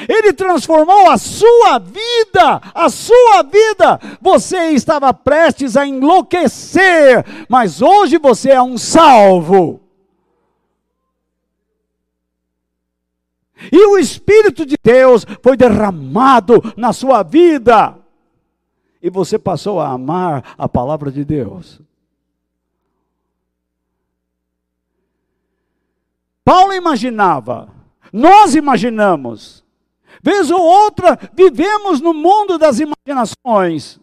Ele 0.09 0.33
transformou 0.33 1.11
a 1.11 1.17
sua 1.17 1.79
vida, 1.79 2.61
a 2.75 2.89
sua 2.89 3.43
vida. 3.43 3.99
Você 4.21 4.71
estava 4.71 5.13
prestes 5.15 5.77
a 5.77 5.87
enlouquecer, 5.87 7.25
mas 7.49 7.81
hoje 7.81 8.19
você 8.19 8.51
é 8.51 8.63
um 8.63 8.77
salvo. 8.77 9.81
E 13.73 13.87
o 13.87 13.99
Espírito 13.99 14.65
de 14.65 14.77
Deus 14.83 15.27
foi 15.43 15.57
derramado 15.57 16.63
na 16.77 16.93
sua 16.93 17.23
vida. 17.23 17.97
E 19.03 19.11
você 19.11 19.39
passou 19.39 19.81
a 19.81 19.89
amar 19.89 20.55
a 20.57 20.69
palavra 20.69 21.11
de 21.11 21.25
Deus. 21.25 21.81
Paulo 26.49 26.73
imaginava, 26.73 27.69
nós 28.11 28.55
imaginamos, 28.55 29.63
vez 30.23 30.51
ou 30.51 30.63
outra 30.63 31.19
vivemos 31.35 32.01
no 32.01 32.15
mundo 32.15 32.57
das 32.57 32.81
imaginações. 32.81 34.01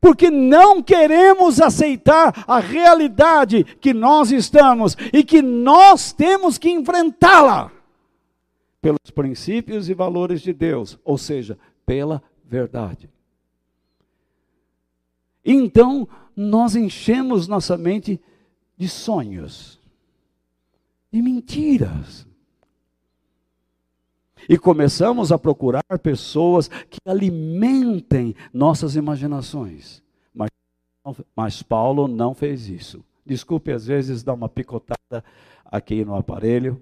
Porque 0.00 0.32
não 0.32 0.82
queremos 0.82 1.60
aceitar 1.60 2.44
a 2.44 2.58
realidade 2.58 3.62
que 3.62 3.94
nós 3.94 4.32
estamos 4.32 4.96
e 5.12 5.22
que 5.22 5.40
nós 5.42 6.12
temos 6.12 6.58
que 6.58 6.68
enfrentá-la 6.68 7.70
pelos 8.82 9.12
princípios 9.14 9.88
e 9.88 9.94
valores 9.94 10.40
de 10.42 10.52
Deus, 10.52 10.98
ou 11.04 11.16
seja, 11.16 11.56
pela 11.86 12.20
verdade. 12.44 13.08
Então, 15.44 16.08
nós 16.34 16.74
enchemos 16.74 17.46
nossa 17.46 17.78
mente 17.78 18.16
de 18.16 18.20
sonhos, 18.86 19.80
de 21.10 21.22
mentiras. 21.22 22.26
E 24.48 24.56
começamos 24.56 25.32
a 25.32 25.38
procurar 25.38 25.82
pessoas 26.02 26.68
que 26.68 26.98
alimentem 27.04 28.34
nossas 28.52 28.94
imaginações. 28.94 30.02
Mas, 30.32 30.50
mas 31.34 31.62
Paulo 31.62 32.06
não 32.06 32.34
fez 32.34 32.68
isso. 32.68 33.04
Desculpe, 33.26 33.72
às 33.72 33.86
vezes, 33.86 34.22
dar 34.22 34.34
uma 34.34 34.48
picotada 34.48 35.24
aqui 35.64 36.04
no 36.04 36.14
aparelho. 36.14 36.80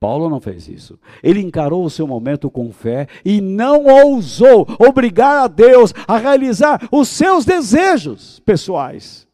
Paulo 0.00 0.28
não 0.28 0.40
fez 0.40 0.66
isso. 0.68 0.98
Ele 1.22 1.40
encarou 1.40 1.84
o 1.84 1.90
seu 1.90 2.06
momento 2.06 2.50
com 2.50 2.72
fé 2.72 3.06
e 3.24 3.40
não 3.40 3.84
ousou 3.84 4.66
obrigar 4.78 5.44
a 5.44 5.46
Deus 5.48 5.92
a 6.06 6.16
realizar 6.16 6.88
os 6.90 7.08
seus 7.08 7.44
desejos 7.44 8.40
pessoais. 8.40 9.27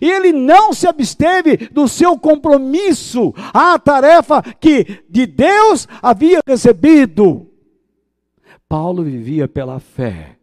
E 0.00 0.10
ele 0.10 0.32
não 0.32 0.72
se 0.72 0.86
absteve 0.86 1.56
do 1.56 1.88
seu 1.88 2.18
compromisso 2.18 3.32
à 3.54 3.78
tarefa 3.78 4.42
que 4.42 5.02
de 5.08 5.26
Deus 5.26 5.88
havia 6.02 6.40
recebido. 6.46 7.46
Paulo 8.68 9.02
vivia 9.02 9.48
pela 9.48 9.80
fé 9.80 10.36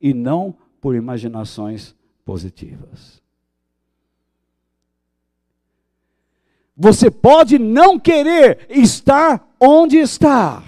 e 0.00 0.12
não 0.12 0.54
por 0.80 0.94
imaginações 0.94 1.94
positivas. 2.24 3.22
Você 6.76 7.10
pode 7.10 7.58
não 7.58 7.98
querer 7.98 8.66
estar 8.68 9.48
onde 9.60 9.96
está 9.96 10.62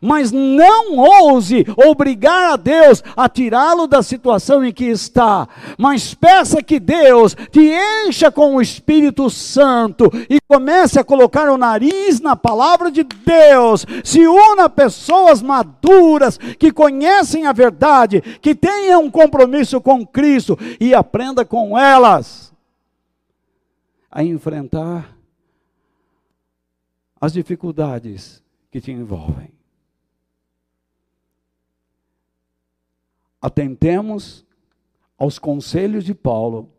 mas 0.00 0.32
não 0.32 0.96
ouse 0.96 1.66
obrigar 1.86 2.52
a 2.52 2.56
Deus 2.56 3.02
a 3.16 3.28
tirá-lo 3.28 3.86
da 3.86 4.02
situação 4.02 4.64
em 4.64 4.72
que 4.72 4.84
está, 4.84 5.48
mas 5.78 6.14
peça 6.14 6.62
que 6.62 6.78
Deus 6.78 7.36
te 7.50 7.72
encha 8.06 8.30
com 8.30 8.56
o 8.56 8.62
Espírito 8.62 9.28
Santo 9.30 10.10
e 10.28 10.38
comece 10.48 10.98
a 10.98 11.04
colocar 11.04 11.48
o 11.48 11.56
nariz 11.56 12.20
na 12.20 12.36
palavra 12.36 12.90
de 12.90 13.02
Deus. 13.02 13.86
Se 14.04 14.26
una 14.26 14.64
a 14.64 14.68
pessoas 14.68 15.42
maduras 15.42 16.36
que 16.36 16.72
conhecem 16.72 17.46
a 17.46 17.52
verdade, 17.52 18.20
que 18.40 18.54
tenham 18.54 19.04
um 19.04 19.10
compromisso 19.10 19.80
com 19.80 20.06
Cristo 20.06 20.58
e 20.80 20.94
aprenda 20.94 21.44
com 21.44 21.78
elas 21.78 22.52
a 24.10 24.24
enfrentar 24.24 25.16
as 27.20 27.32
dificuldades 27.32 28.42
que 28.70 28.80
te 28.80 28.90
envolvem. 28.90 29.59
Atentemos 33.40 34.44
aos 35.16 35.38
conselhos 35.38 36.04
de 36.04 36.14
Paulo 36.14 36.70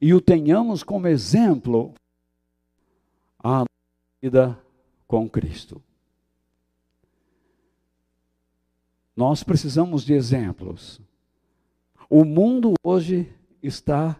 e 0.00 0.14
o 0.14 0.20
tenhamos 0.20 0.82
como 0.82 1.06
exemplo 1.06 1.94
a 3.38 3.64
vida 4.20 4.58
com 5.06 5.28
Cristo. 5.28 5.82
Nós 9.14 9.42
precisamos 9.42 10.04
de 10.04 10.14
exemplos. 10.14 11.00
O 12.08 12.24
mundo 12.24 12.74
hoje 12.82 13.32
está 13.62 14.18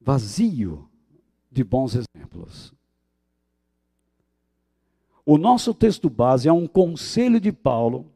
vazio 0.00 0.88
de 1.50 1.62
bons 1.62 1.94
exemplos. 1.94 2.74
O 5.24 5.38
nosso 5.38 5.72
texto 5.72 6.10
base 6.10 6.48
é 6.48 6.52
um 6.52 6.66
conselho 6.66 7.40
de 7.40 7.52
Paulo 7.52 8.13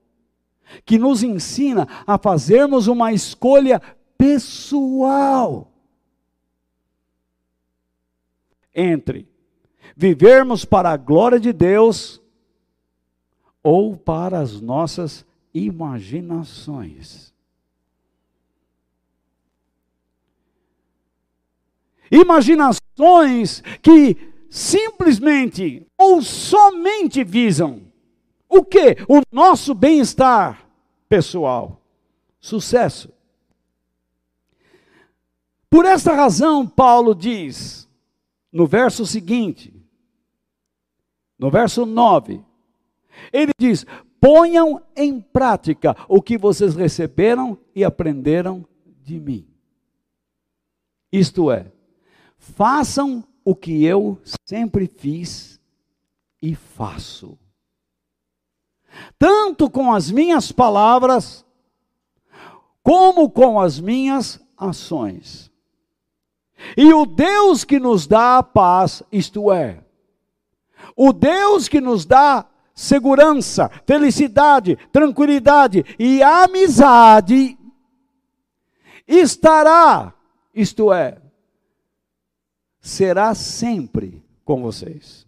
que 0.84 0.98
nos 0.98 1.22
ensina 1.22 1.86
a 2.06 2.18
fazermos 2.18 2.86
uma 2.86 3.12
escolha 3.12 3.80
pessoal 4.16 5.72
entre 8.74 9.28
vivermos 9.96 10.64
para 10.64 10.90
a 10.90 10.96
glória 10.96 11.40
de 11.40 11.52
Deus 11.52 12.20
ou 13.62 13.96
para 13.96 14.38
as 14.38 14.60
nossas 14.60 15.26
imaginações. 15.52 17.34
Imaginações 22.10 23.62
que 23.82 24.16
simplesmente 24.48 25.86
ou 25.96 26.22
somente 26.22 27.22
visam 27.22 27.87
o 28.48 28.64
que? 28.64 28.96
O 29.08 29.20
nosso 29.30 29.74
bem-estar 29.74 30.66
pessoal. 31.08 31.80
Sucesso. 32.40 33.12
Por 35.68 35.84
esta 35.84 36.14
razão, 36.14 36.66
Paulo 36.66 37.14
diz, 37.14 37.88
no 38.50 38.66
verso 38.66 39.04
seguinte, 39.04 39.74
no 41.38 41.50
verso 41.50 41.84
9, 41.84 42.42
ele 43.32 43.52
diz: 43.58 43.84
ponham 44.20 44.82
em 44.96 45.20
prática 45.20 45.94
o 46.08 46.22
que 46.22 46.38
vocês 46.38 46.74
receberam 46.74 47.58
e 47.74 47.84
aprenderam 47.84 48.66
de 49.02 49.20
mim. 49.20 49.46
Isto 51.12 51.50
é, 51.50 51.70
façam 52.36 53.24
o 53.44 53.54
que 53.54 53.84
eu 53.84 54.18
sempre 54.46 54.86
fiz 54.86 55.60
e 56.42 56.54
faço 56.54 57.38
tanto 59.18 59.70
com 59.70 59.92
as 59.92 60.10
minhas 60.10 60.52
palavras, 60.52 61.44
como 62.82 63.30
com 63.30 63.60
as 63.60 63.78
minhas 63.78 64.40
ações. 64.56 65.50
E 66.76 66.92
o 66.92 67.06
Deus 67.06 67.64
que 67.64 67.78
nos 67.78 68.06
dá 68.06 68.38
a 68.38 68.42
paz, 68.42 69.02
isto 69.12 69.52
é, 69.52 69.84
o 70.96 71.12
Deus 71.12 71.68
que 71.68 71.80
nos 71.80 72.04
dá 72.04 72.46
segurança, 72.74 73.70
felicidade, 73.86 74.76
tranquilidade 74.92 75.84
e 75.98 76.22
amizade, 76.22 77.58
estará, 79.06 80.14
isto 80.54 80.92
é, 80.92 81.20
será 82.80 83.34
sempre 83.34 84.24
com 84.44 84.62
vocês. 84.62 85.27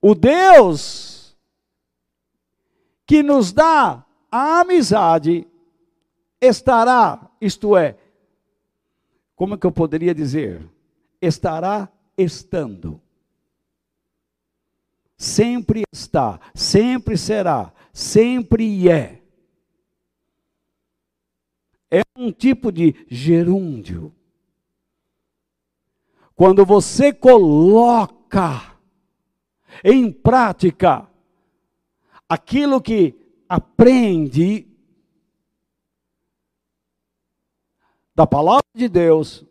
O 0.00 0.14
Deus 0.14 1.36
que 3.06 3.22
nos 3.22 3.52
dá 3.52 4.04
a 4.30 4.60
amizade 4.60 5.48
estará, 6.40 7.30
isto 7.40 7.76
é, 7.76 7.96
como 9.34 9.54
é 9.54 9.58
que 9.58 9.66
eu 9.66 9.72
poderia 9.72 10.14
dizer? 10.14 10.68
Estará 11.20 11.88
estando. 12.16 13.00
sempre 15.16 15.82
está, 15.92 16.40
sempre 16.54 17.16
será, 17.16 17.72
sempre 17.92 18.88
é. 18.88 19.20
É 21.90 22.02
um 22.16 22.30
tipo 22.30 22.70
de 22.70 22.94
gerúndio. 23.08 24.14
Quando 26.36 26.64
você 26.64 27.12
coloca 27.12 28.77
em 29.84 30.10
prática 30.10 31.08
aquilo 32.28 32.80
que 32.80 33.14
aprende 33.48 34.66
da 38.14 38.26
palavra 38.26 38.66
de 38.74 38.88
Deus, 38.88 39.46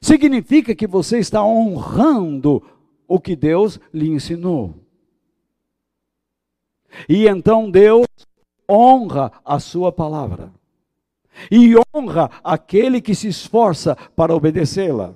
significa 0.00 0.74
que 0.74 0.86
você 0.86 1.18
está 1.18 1.44
honrando 1.44 2.62
o 3.06 3.20
que 3.20 3.36
Deus 3.36 3.78
lhe 3.92 4.08
ensinou. 4.08 4.74
E 7.08 7.28
então 7.28 7.70
Deus 7.70 8.06
honra 8.68 9.30
a 9.44 9.60
sua 9.60 9.92
palavra. 9.92 10.52
E 11.50 11.74
honra 11.94 12.30
aquele 12.42 13.00
que 13.00 13.14
se 13.14 13.28
esforça 13.28 13.94
para 14.16 14.34
obedecê-la. 14.34 15.14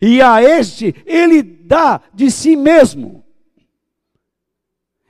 E 0.00 0.22
a 0.22 0.42
este 0.42 0.94
ele 1.04 1.42
dá 1.42 2.00
de 2.14 2.30
si 2.30 2.56
mesmo. 2.56 3.24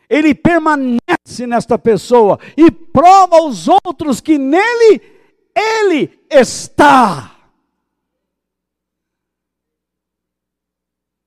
Ele 0.09 0.34
permanece 0.34 1.47
nesta 1.47 1.78
pessoa 1.78 2.38
e 2.57 2.70
prova 2.70 3.36
aos 3.36 3.68
outros 3.68 4.20
que 4.20 4.36
nele 4.36 5.01
ele 5.55 6.18
está. 6.28 7.36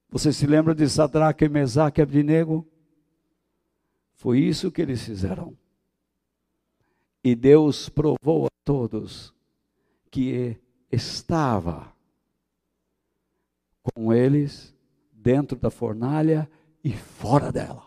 Você 0.09 0.33
se 0.33 0.45
lembra 0.45 0.75
de 0.75 0.87
Sadraque, 0.89 1.47
Mesaque 1.47 2.01
e 2.01 2.03
Abdinego? 2.03 2.67
Foi 4.15 4.39
isso 4.39 4.71
que 4.71 4.81
eles 4.81 5.03
fizeram. 5.03 5.57
E 7.23 7.35
Deus 7.35 7.87
provou 7.87 8.45
a 8.45 8.49
todos 8.63 9.33
que 10.11 10.57
estava 10.91 11.92
com 13.83 14.13
eles 14.13 14.73
dentro 15.11 15.57
da 15.57 15.69
fornalha 15.69 16.49
e 16.83 16.91
fora 16.91 17.51
dela. 17.51 17.83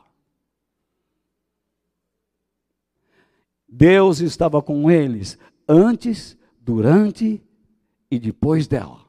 Deus 3.69 4.21
estava 4.21 4.63
com 4.63 4.91
eles 4.91 5.39
antes, 5.69 6.39
durante 6.61 7.43
e 8.11 8.19
depois 8.19 8.67
dela. 8.67 9.05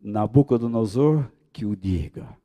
Nabucodonosor 0.00 1.30
que 1.52 1.64
o 1.64 1.74
diga. 1.74 2.36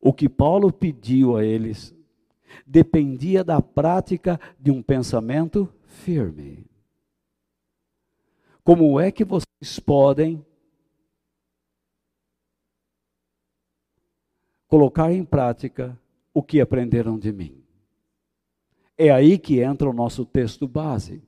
O 0.00 0.12
que 0.12 0.28
Paulo 0.28 0.72
pediu 0.72 1.36
a 1.36 1.44
eles 1.44 1.94
dependia 2.66 3.42
da 3.42 3.62
prática 3.62 4.38
de 4.58 4.70
um 4.70 4.82
pensamento 4.82 5.72
firme. 5.84 6.71
Como 8.64 9.00
é 9.00 9.10
que 9.10 9.24
vocês 9.24 9.80
podem 9.84 10.44
colocar 14.68 15.12
em 15.12 15.24
prática 15.24 15.98
o 16.32 16.42
que 16.42 16.60
aprenderam 16.60 17.18
de 17.18 17.32
mim? 17.32 17.62
É 18.96 19.10
aí 19.10 19.36
que 19.36 19.60
entra 19.60 19.90
o 19.90 19.92
nosso 19.92 20.24
texto 20.24 20.68
base. 20.68 21.22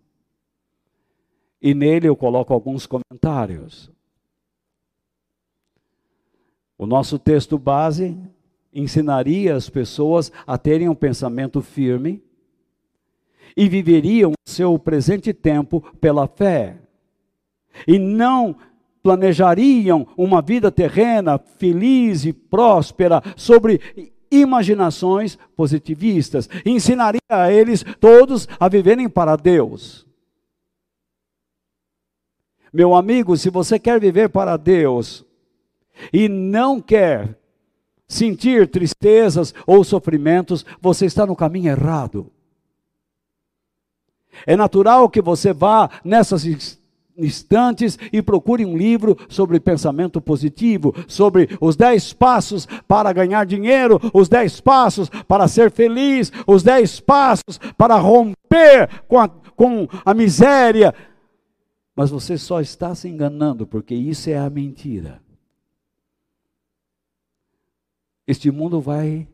E 1.61 1.75
nele 1.75 2.07
eu 2.09 2.15
coloco 2.15 2.53
alguns 2.53 2.87
comentários. 2.87 3.91
O 6.79 6.87
nosso 6.87 7.19
texto 7.19 7.59
base 7.59 8.17
ensinaria 8.73 9.57
as 9.57 9.69
pessoas 9.69 10.31
a 10.47 10.57
terem 10.57 10.89
um 10.89 10.95
pensamento 10.95 11.61
firme 11.63 12.23
e 13.57 13.69
viveriam 13.69 14.33
o 14.33 14.51
seu 14.51 14.79
presente 14.79 15.33
tempo 15.33 15.81
pela 15.99 16.29
fé. 16.29 16.84
E 17.87 17.99
não 17.99 18.57
planejariam 19.03 20.07
uma 20.17 20.41
vida 20.41 20.71
terrena 20.71 21.39
feliz 21.39 22.25
e 22.25 22.33
próspera 22.33 23.23
sobre 23.37 23.81
imaginações 24.31 25.39
positivistas. 25.57 26.49
Ensinaria 26.65 27.21
a 27.29 27.53
eles 27.53 27.85
todos 28.01 28.49
a 28.59 28.69
viverem 28.69 29.09
para 29.09 29.37
Deus. 29.37 30.07
Meu 32.73 32.95
amigo, 32.95 33.37
se 33.37 33.51
você 33.51 33.79
quer 33.79 34.01
viver 34.01 34.31
para 34.31 34.57
Deus 34.57 35.25
e 36.13 36.29
não 36.29 36.81
quer 36.81 37.39
sentir 38.09 38.69
tristezas 38.69 39.55
ou 39.67 39.85
sofrimentos, 39.85 40.65
você 40.81 41.07
está 41.07 41.25
no 41.25 41.37
caminho 41.37 41.71
errado. 41.71 42.33
É 44.45 44.57
natural 44.57 45.09
que 45.09 45.23
você 45.23 45.53
vá 45.53 45.89
nessas 46.05 46.45
instantes 47.17 47.99
e 48.13 48.21
procure 48.23 48.65
um 48.65 48.77
livro 48.77 49.17
sobre 49.29 49.61
pensamento 49.61 50.21
positivo, 50.21 50.93
sobre 51.07 51.49
os 51.61 51.77
dez 51.77 52.13
passos 52.13 52.67
para 52.87 53.13
ganhar 53.13 53.47
dinheiro, 53.47 54.01
os 54.13 54.29
dez 54.29 54.61
passos 54.61 55.09
para 55.29 55.49
ser 55.49 55.71
feliz, 55.71 56.33
os 56.47 56.63
dez 56.63 57.01
passos 57.01 57.59
para 57.77 57.97
romper 57.97 59.03
com 59.07 59.19
a, 59.19 59.29
com 59.29 59.87
a 60.05 60.15
miséria. 60.15 60.95
Mas 61.95 62.11
você 62.11 62.37
só 62.37 62.61
está 62.61 62.95
se 62.95 63.09
enganando, 63.09 63.67
porque 63.67 63.95
isso 63.95 64.29
é 64.29 64.37
a 64.37 64.51
mentira. 64.51 65.23
Este 68.27 68.51
mundo 68.51 68.81
vai 68.81 69.29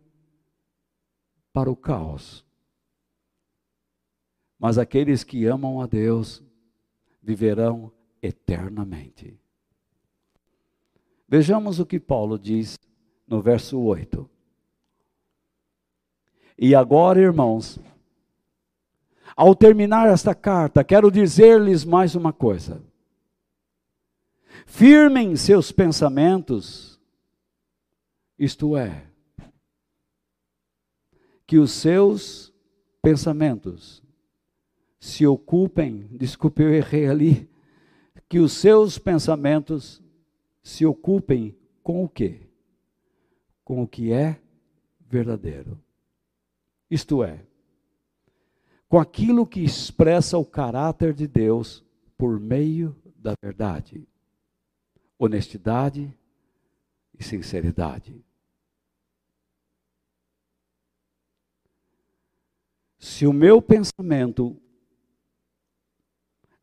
para 1.53 1.70
o 1.70 1.76
caos. 1.76 2.45
Mas 4.59 4.76
aqueles 4.76 5.24
que 5.24 5.47
amam 5.47 5.81
a 5.81 5.87
Deus 5.87 6.43
viverão 7.23 7.93
eternamente. 8.23 9.39
Vejamos 11.29 11.79
o 11.79 11.87
que 11.87 12.01
Paulo 12.01 12.39
diz 12.39 12.79
no 13.27 13.41
verso 13.41 13.79
8. 13.79 14.29
E 16.59 16.75
agora, 16.75 17.21
irmãos, 17.21 17.79
ao 19.37 19.55
terminar 19.55 20.09
esta 20.09 20.35
carta, 20.35 20.85
quero 20.85 21.11
dizer-lhes 21.11 21.85
mais 21.85 22.14
uma 22.14 22.33
coisa. 22.33 22.83
Firmem 24.66 25.37
seus 25.37 25.73
pensamentos, 25.73 27.01
isto 28.39 28.77
é, 28.77 29.07
que 31.47 31.59
os 31.59 31.71
seus 31.71 32.53
pensamentos 33.03 34.03
se 35.01 35.26
ocupem, 35.26 36.07
desculpe, 36.12 36.62
eu 36.62 36.74
errei 36.74 37.09
ali, 37.09 37.51
que 38.28 38.38
os 38.38 38.53
seus 38.53 38.98
pensamentos 38.98 40.01
se 40.62 40.84
ocupem 40.84 41.57
com 41.82 42.05
o 42.05 42.09
quê? 42.09 42.46
Com 43.64 43.82
o 43.82 43.88
que 43.88 44.12
é 44.12 44.38
verdadeiro. 45.01 45.82
Isto 46.90 47.24
é, 47.24 47.42
com 48.88 49.01
aquilo 49.01 49.46
que 49.46 49.64
expressa 49.64 50.36
o 50.36 50.44
caráter 50.44 51.14
de 51.14 51.26
Deus 51.26 51.82
por 52.18 52.38
meio 52.38 52.94
da 53.16 53.32
verdade, 53.42 54.07
honestidade 55.18 56.12
e 57.18 57.24
sinceridade. 57.24 58.22
Se 62.98 63.26
o 63.26 63.32
meu 63.32 63.62
pensamento 63.62 64.61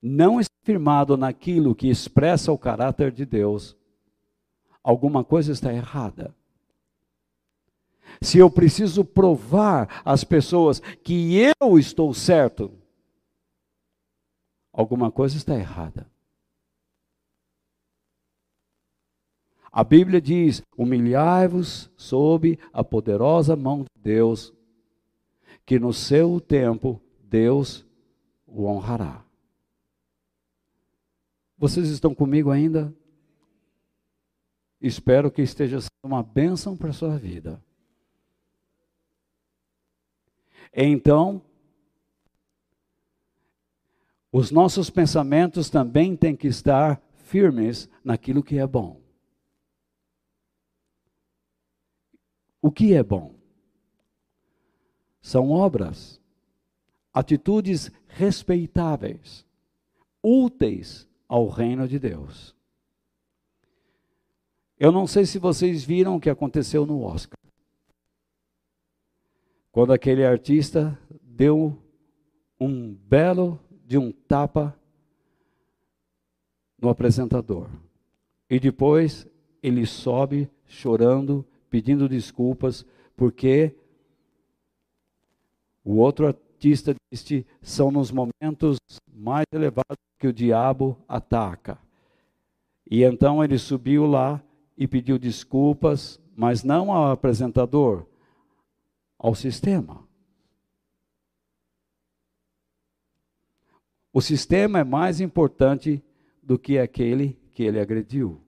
não 0.02 0.40
está 0.40 0.54
firmado 0.64 1.18
naquilo 1.18 1.76
que 1.76 1.88
expressa 1.88 2.52
o 2.52 2.58
caráter 2.58 3.12
de 3.12 3.26
Deus, 3.26 3.76
alguma 4.84 5.24
coisa 5.24 5.52
está 5.52 5.74
errada. 5.74 6.36
Se 8.22 8.38
eu 8.38 8.50
preciso 8.50 9.04
provar 9.04 10.02
às 10.04 10.24
pessoas 10.24 10.80
que 10.80 11.42
eu 11.62 11.78
estou 11.78 12.14
certo, 12.14 12.72
alguma 14.72 15.12
coisa 15.12 15.38
está 15.38 15.56
errada. 15.56 16.10
A 19.72 19.84
Bíblia 19.84 20.20
diz: 20.20 20.64
humilhai-vos 20.76 21.92
sob 21.96 22.58
a 22.74 22.84
poderosa 22.84 23.56
mão 23.56 23.84
de 23.84 24.02
Deus, 24.02 24.54
que 25.66 25.78
no 25.78 25.94
seu 25.94 26.40
tempo 26.40 27.02
Deus 27.20 27.86
o 28.48 28.66
honrará. 28.66 29.27
Vocês 31.58 31.90
estão 31.90 32.14
comigo 32.14 32.52
ainda? 32.52 32.94
Espero 34.80 35.32
que 35.32 35.42
esteja 35.42 35.82
sendo 35.82 35.90
uma 36.04 36.22
bênção 36.22 36.78
para 36.78 36.92
a 36.92 36.94
sua 36.94 37.18
vida. 37.18 37.64
Então, 40.72 41.42
os 44.32 44.52
nossos 44.52 44.92
pensamentos 44.92 45.70
também 45.70 46.16
têm 46.16 46.36
que 46.36 46.48
estar 46.48 47.02
firmes 47.16 47.90
naquilo 48.04 48.44
que 48.44 48.60
é 48.60 48.68
bom. 48.68 49.02
O 52.62 52.72
que 52.72 52.94
é 52.94 53.02
bom? 53.02 53.34
São 55.22 55.50
obras, 55.50 56.22
atitudes 57.12 57.92
respeitáveis, 58.08 59.46
úteis 60.22 61.08
ao 61.28 61.48
reino 61.48 61.88
de 61.88 62.00
Deus. 62.00 62.56
Eu 64.80 64.92
não 64.92 65.08
sei 65.08 65.26
se 65.26 65.40
vocês 65.40 65.84
viram 65.84 66.16
o 66.16 66.20
que 66.20 66.30
aconteceu 66.30 66.86
no 66.86 67.04
Oscar. 67.04 67.38
Quando 69.72 69.92
aquele 69.92 70.26
artista 70.26 70.98
deu 71.22 71.78
um 72.60 72.94
belo 72.94 73.60
de 73.86 73.98
um 73.98 74.12
tapa 74.12 74.78
no 76.80 76.90
apresentador. 76.90 77.70
E 78.50 78.60
depois 78.60 79.28
ele 79.62 79.86
sobe 79.86 80.50
chorando, 80.66 81.46
pedindo 81.70 82.08
desculpas, 82.08 82.86
porque 83.16 83.76
o 85.84 85.98
outro 85.98 86.28
artista 86.28 86.96
disse: 87.12 87.46
são 87.62 87.92
nos 87.92 88.12
momentos 88.12 88.78
mais 89.14 89.46
elevados 89.52 89.98
que 90.20 90.28
o 90.28 90.34
diabo 90.34 90.98
ataca. 91.08 91.80
E 92.90 93.04
então 93.04 93.44
ele 93.44 93.58
subiu 93.58 94.06
lá 94.06 94.42
e 94.78 94.88
pediu 94.88 95.18
desculpas, 95.18 96.20
mas 96.36 96.64
não 96.64 96.92
ao 96.92 97.12
apresentador, 97.12 98.06
ao 99.18 99.36
sistema. 99.36 100.08
O 104.14 104.22
sistema 104.22 104.80
é 104.80 104.84
mais 104.84 105.20
importante 105.20 106.04
do 106.42 106.58
que 106.58 106.80
aquele 106.80 107.38
que 107.54 107.64
ele 107.64 107.80
agrediu. 107.80 108.42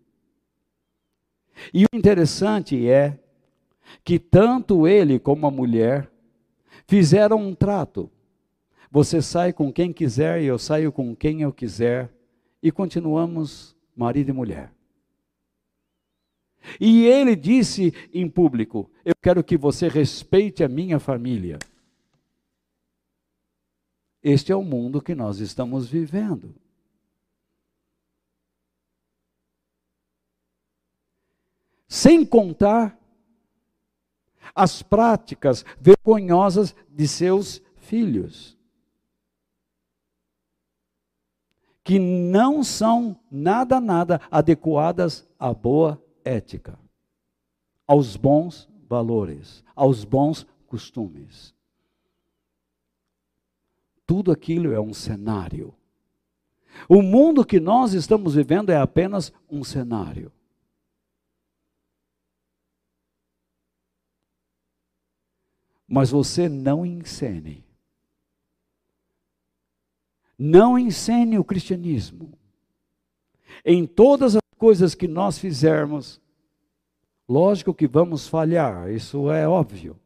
E 1.73 1.83
o 1.83 1.95
interessante 1.95 2.89
é 2.89 3.19
que 4.03 4.17
tanto 4.17 4.87
ele 4.87 5.19
como 5.19 5.45
a 5.45 5.51
mulher 5.51 6.11
fizeram 6.87 7.37
um 7.37 7.53
trato. 7.53 8.09
Você 8.91 9.21
sai 9.21 9.53
com 9.53 9.71
quem 9.71 9.93
quiser 9.93 10.41
e 10.41 10.45
eu 10.45 10.57
saio 10.57 10.91
com 10.91 11.15
quem 11.15 11.41
eu 11.41 11.53
quiser 11.53 12.11
e 12.61 12.71
continuamos 12.71 13.75
marido 13.95 14.29
e 14.29 14.33
mulher. 14.33 14.73
E 16.79 17.05
ele 17.05 17.35
disse 17.35 17.93
em 18.13 18.29
público: 18.29 18.89
Eu 19.05 19.13
quero 19.21 19.43
que 19.43 19.57
você 19.57 19.87
respeite 19.87 20.63
a 20.63 20.67
minha 20.67 20.99
família. 20.99 21.59
Este 24.21 24.51
é 24.51 24.55
o 24.55 24.63
mundo 24.63 25.01
que 25.01 25.15
nós 25.15 25.39
estamos 25.39 25.87
vivendo. 25.87 26.53
Sem 31.87 32.25
contar 32.25 32.99
as 34.53 34.81
práticas 34.81 35.63
vergonhosas 35.79 36.75
de 36.89 37.07
seus 37.07 37.61
filhos, 37.77 38.58
que 41.83 41.97
não 41.97 42.63
são 42.63 43.19
nada, 43.31 43.79
nada 43.79 44.21
adequadas 44.29 45.27
à 45.39 45.53
boa 45.53 46.01
ética, 46.23 46.77
aos 47.87 48.15
bons 48.15 48.69
valores, 48.87 49.63
aos 49.75 50.03
bons 50.03 50.45
costumes. 50.67 51.53
Tudo 54.05 54.31
aquilo 54.31 54.73
é 54.73 54.79
um 54.79 54.93
cenário. 54.93 55.73
O 56.87 57.01
mundo 57.01 57.45
que 57.45 57.59
nós 57.59 57.93
estamos 57.93 58.35
vivendo 58.35 58.69
é 58.71 58.77
apenas 58.77 59.31
um 59.49 59.63
cenário. 59.63 60.31
Mas 65.87 66.11
você 66.11 66.47
não 66.47 66.85
encene. 66.85 67.68
Não 70.39 70.79
encene 70.79 71.37
o 71.37 71.43
cristianismo. 71.43 72.31
Em 73.65 73.85
todas 73.85 74.37
as 74.37 74.41
coisas 74.57 74.95
que 74.95 75.05
nós 75.05 75.37
fizermos, 75.37 76.21
lógico 77.27 77.73
que 77.73 77.85
vamos 77.85 78.25
falhar, 78.25 78.89
isso 78.89 79.29
é 79.29 79.45
óbvio. 79.45 79.99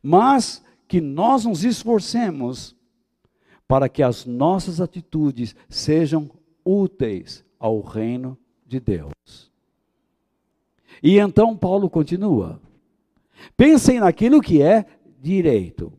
Mas 0.00 0.64
que 0.86 1.00
nós 1.00 1.44
nos 1.44 1.64
esforcemos 1.64 2.76
para 3.66 3.88
que 3.88 4.04
as 4.04 4.24
nossas 4.24 4.80
atitudes 4.80 5.56
sejam 5.68 6.30
úteis 6.64 7.44
ao 7.58 7.80
reino 7.80 8.38
de 8.64 8.78
Deus. 8.78 9.50
E 11.02 11.18
então 11.18 11.56
Paulo 11.56 11.90
continua: 11.90 12.60
pensem 13.56 13.98
naquilo 13.98 14.40
que 14.40 14.62
é 14.62 14.86
direito. 15.20 15.92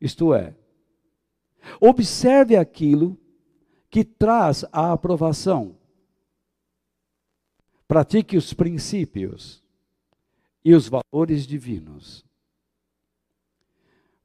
Isto 0.00 0.32
é, 0.32 0.54
observe 1.80 2.56
aquilo 2.56 3.18
que 3.90 4.04
traz 4.04 4.64
a 4.72 4.92
aprovação. 4.92 5.76
Pratique 7.88 8.36
os 8.36 8.52
princípios 8.52 9.62
e 10.64 10.74
os 10.74 10.88
valores 10.88 11.46
divinos. 11.46 12.24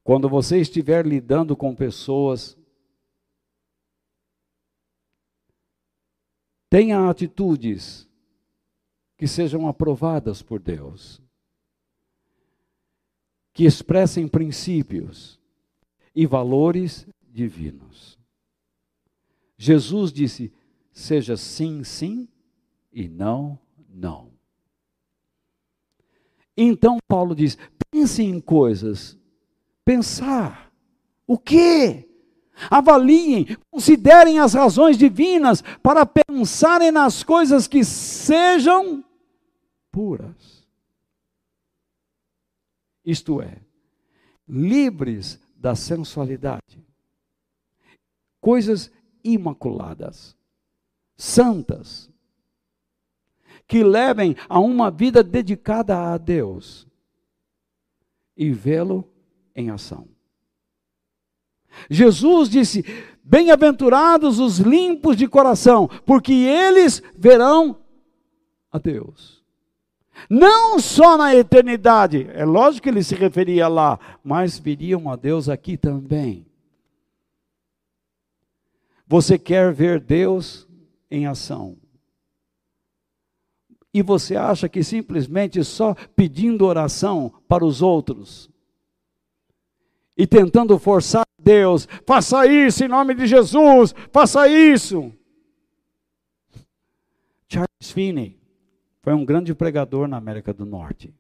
Quando 0.04 0.30
você 0.30 0.60
estiver 0.60 1.04
lidando 1.04 1.56
com 1.56 1.74
pessoas, 1.74 2.56
tenha 6.70 7.10
atitudes 7.10 8.08
que 9.18 9.28
sejam 9.28 9.68
aprovadas 9.68 10.44
por 10.44 10.60
Deus, 10.60 11.20
que 13.52 13.64
expressem 13.66 14.28
princípios 14.28 15.40
e 16.14 16.28
valores 16.28 17.08
divinos. 17.36 18.18
Jesus 19.58 20.12
disse: 20.12 20.54
seja 20.92 21.36
sim, 21.36 21.84
sim 21.84 22.30
e 22.92 23.10
não, 23.10 23.60
não. 23.90 24.32
Então 26.56 26.98
Paulo 27.08 27.36
diz: 27.36 27.58
pense 27.92 28.24
em 28.24 28.40
coisas 28.40 29.18
pensar. 29.84 30.72
O 31.28 31.38
quê? 31.38 32.10
Avaliem, 32.70 33.58
considerem 33.70 34.40
as 34.40 34.54
razões 34.54 34.98
divinas 34.98 35.62
para 35.84 36.06
pensarem 36.06 36.90
nas 36.90 37.22
coisas 37.22 37.68
que 37.68 37.84
sejam 37.84 39.04
puras. 39.92 40.66
Isto 43.04 43.42
é, 43.42 43.62
livres 44.48 45.40
da 45.58 45.76
sensualidade. 45.76 46.85
Coisas 48.46 48.92
imaculadas, 49.24 50.38
santas, 51.18 52.12
que 53.68 53.84
levem 53.84 54.36
a 54.48 54.60
uma 54.60 54.92
vida 54.92 55.24
dedicada 55.24 56.14
a 56.14 56.16
Deus 56.20 56.88
e 58.38 58.52
vê-lo 58.52 59.04
em 59.56 59.72
ação. 59.72 60.08
Jesus 61.90 62.48
disse: 62.48 62.86
Bem-aventurados 63.24 64.38
os 64.38 64.60
limpos 64.60 65.18
de 65.18 65.28
coração, 65.28 65.90
porque 66.06 66.32
eles 66.32 67.02
verão 67.18 67.80
a 68.72 68.78
Deus. 68.78 69.44
Não 70.30 70.78
só 70.78 71.18
na 71.18 71.36
eternidade, 71.36 72.30
é 72.32 72.46
lógico 72.46 72.84
que 72.84 72.90
ele 72.90 73.02
se 73.02 73.16
referia 73.16 73.68
lá, 73.68 74.00
mas 74.24 74.60
viriam 74.60 75.10
a 75.10 75.16
Deus 75.16 75.50
aqui 75.50 75.78
também. 75.78 76.46
Você 79.08 79.38
quer 79.38 79.74
ver 79.74 80.00
Deus 80.00 80.68
em 81.10 81.28
ação. 81.28 81.78
E 83.94 84.02
você 84.02 84.36
acha 84.36 84.68
que 84.68 84.84
simplesmente 84.84 85.64
só 85.64 85.94
pedindo 86.16 86.66
oração 86.66 87.32
para 87.48 87.64
os 87.64 87.82
outros, 87.82 88.50
e 90.18 90.26
tentando 90.26 90.78
forçar 90.80 91.26
Deus, 91.38 91.88
faça 92.06 92.48
isso 92.48 92.84
em 92.84 92.88
nome 92.88 93.14
de 93.14 93.28
Jesus, 93.28 93.94
faça 94.12 94.48
isso. 94.48 95.14
Charles 97.48 97.92
Finney 97.92 98.40
foi 99.02 99.14
um 99.14 99.26
grande 99.26 99.54
pregador 99.54 100.08
na 100.08 100.18
América 100.18 100.54
do 100.54 100.66
Norte. 100.66 101.14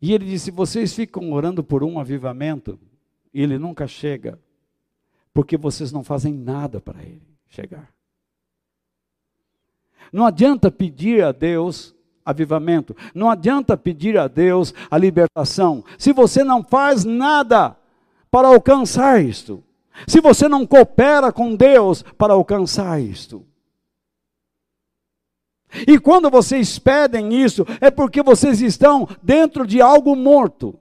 E 0.00 0.12
ele 0.12 0.26
disse: 0.26 0.50
vocês 0.50 0.94
ficam 0.94 1.32
orando 1.32 1.62
por 1.62 1.84
um 1.84 1.98
avivamento 1.98 2.78
ele 3.42 3.58
nunca 3.58 3.86
chega, 3.86 4.38
porque 5.32 5.56
vocês 5.56 5.90
não 5.90 6.04
fazem 6.04 6.32
nada 6.32 6.80
para 6.80 7.02
ele 7.02 7.22
chegar. 7.48 7.92
Não 10.12 10.24
adianta 10.24 10.70
pedir 10.70 11.24
a 11.24 11.32
Deus 11.32 11.94
avivamento. 12.24 12.96
Não 13.14 13.28
adianta 13.28 13.76
pedir 13.76 14.16
a 14.16 14.26
Deus 14.26 14.72
a 14.90 14.96
libertação 14.96 15.84
se 15.98 16.12
você 16.12 16.42
não 16.42 16.64
faz 16.64 17.04
nada 17.04 17.76
para 18.30 18.48
alcançar 18.48 19.22
isto. 19.22 19.62
Se 20.06 20.20
você 20.20 20.48
não 20.48 20.66
coopera 20.66 21.32
com 21.32 21.54
Deus 21.54 22.02
para 22.02 22.32
alcançar 22.32 23.00
isto. 23.00 23.44
E 25.86 25.98
quando 25.98 26.30
vocês 26.30 26.78
pedem 26.78 27.34
isso, 27.42 27.66
é 27.80 27.90
porque 27.90 28.22
vocês 28.22 28.60
estão 28.60 29.08
dentro 29.22 29.66
de 29.66 29.80
algo 29.80 30.14
morto. 30.14 30.78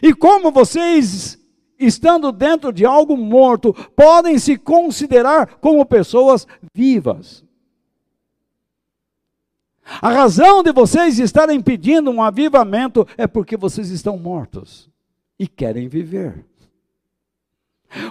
E 0.00 0.14
como 0.14 0.52
vocês, 0.52 1.38
estando 1.78 2.30
dentro 2.30 2.72
de 2.72 2.84
algo 2.84 3.16
morto, 3.16 3.74
podem 3.96 4.38
se 4.38 4.56
considerar 4.56 5.56
como 5.56 5.84
pessoas 5.84 6.46
vivas. 6.72 7.44
A 10.00 10.10
razão 10.10 10.62
de 10.62 10.72
vocês 10.72 11.18
estarem 11.18 11.60
pedindo 11.60 12.10
um 12.10 12.22
avivamento 12.22 13.06
é 13.16 13.26
porque 13.26 13.56
vocês 13.56 13.90
estão 13.90 14.16
mortos 14.16 14.88
e 15.38 15.48
querem 15.48 15.88
viver. 15.88 16.44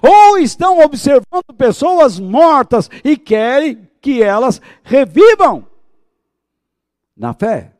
Ou 0.01 0.37
estão 0.37 0.79
observando 0.79 1.53
pessoas 1.57 2.19
mortas 2.19 2.89
e 3.03 3.17
querem 3.17 3.89
que 3.99 4.21
elas 4.21 4.61
revivam 4.83 5.65
na 7.15 7.33
fé. 7.33 7.73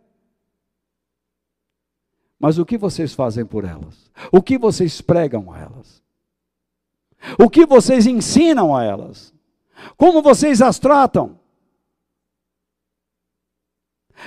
Mas 2.42 2.58
o 2.58 2.66
que 2.66 2.76
vocês 2.76 3.14
fazem 3.14 3.46
por 3.46 3.64
elas? 3.64 4.10
O 4.32 4.42
que 4.42 4.58
vocês 4.58 5.00
pregam 5.00 5.54
a 5.54 5.60
elas? 5.60 6.02
O 7.38 7.48
que 7.48 7.68
vocês 7.68 8.08
ensinam 8.08 8.76
a 8.76 8.84
elas? 8.84 9.32
Como 9.96 10.24
vocês 10.24 10.60
as 10.60 10.80
tratam? 10.80 11.39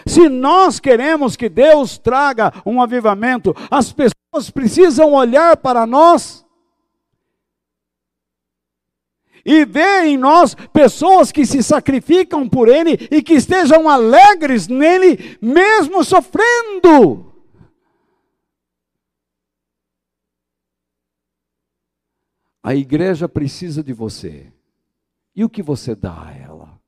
Se 0.07 0.29
nós 0.29 0.79
queremos 0.79 1.35
que 1.35 1.49
Deus 1.49 1.99
traga 1.99 2.53
um 2.65 2.81
avivamento, 2.81 3.53
as 3.69 3.93
pessoas 3.93 4.49
precisam 4.49 5.12
olhar 5.12 5.57
para 5.57 5.85
nós 5.85 6.47
e 9.45 9.65
ver 9.65 10.05
em 10.05 10.17
nós 10.17 10.55
pessoas 10.73 11.33
que 11.33 11.45
se 11.45 11.65
sacrificam 11.65 12.49
por 12.49 12.69
Ele 12.69 13.09
e 13.11 13.21
que 13.21 13.35
estejam 13.35 13.89
alegres 13.89 14.69
nele, 14.69 15.37
mesmo 15.43 16.05
sofrendo. 16.05 17.34
A 22.65 22.75
igreja 22.75 23.29
precisa 23.29 23.85
de 23.85 23.93
você. 23.93 24.51
E 25.37 25.45
o 25.45 25.51
que 25.51 25.62
você 25.62 25.95
dá 25.95 26.29
a 26.29 26.33
ela? 26.33 26.81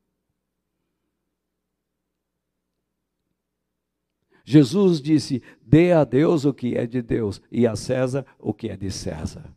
Jesus 4.43 5.03
disse: 5.03 5.43
dê 5.61 5.93
a 5.93 6.03
Deus 6.03 6.47
o 6.47 6.55
que 6.55 6.75
é 6.75 6.87
de 6.87 7.03
Deus 7.03 7.43
e 7.53 7.67
a 7.67 7.77
César 7.77 8.25
o 8.39 8.55
que 8.55 8.71
é 8.71 8.77
de 8.77 8.91
César. 8.91 9.55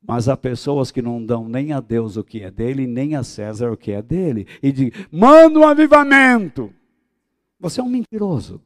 Mas 0.00 0.26
há 0.26 0.38
pessoas 0.38 0.90
que 0.90 1.02
não 1.02 1.22
dão 1.22 1.46
nem 1.46 1.74
a 1.74 1.80
Deus 1.80 2.16
o 2.16 2.24
que 2.24 2.40
é 2.40 2.50
dele, 2.50 2.86
nem 2.86 3.14
a 3.14 3.22
César 3.22 3.70
o 3.70 3.76
que 3.76 3.92
é 3.92 4.00
dele. 4.00 4.46
E 4.62 4.72
diz: 4.72 4.90
manda 5.12 5.58
um 5.58 5.68
avivamento. 5.68 6.72
Você 7.58 7.78
é 7.78 7.84
um 7.84 7.90
mentiroso. 7.90 8.58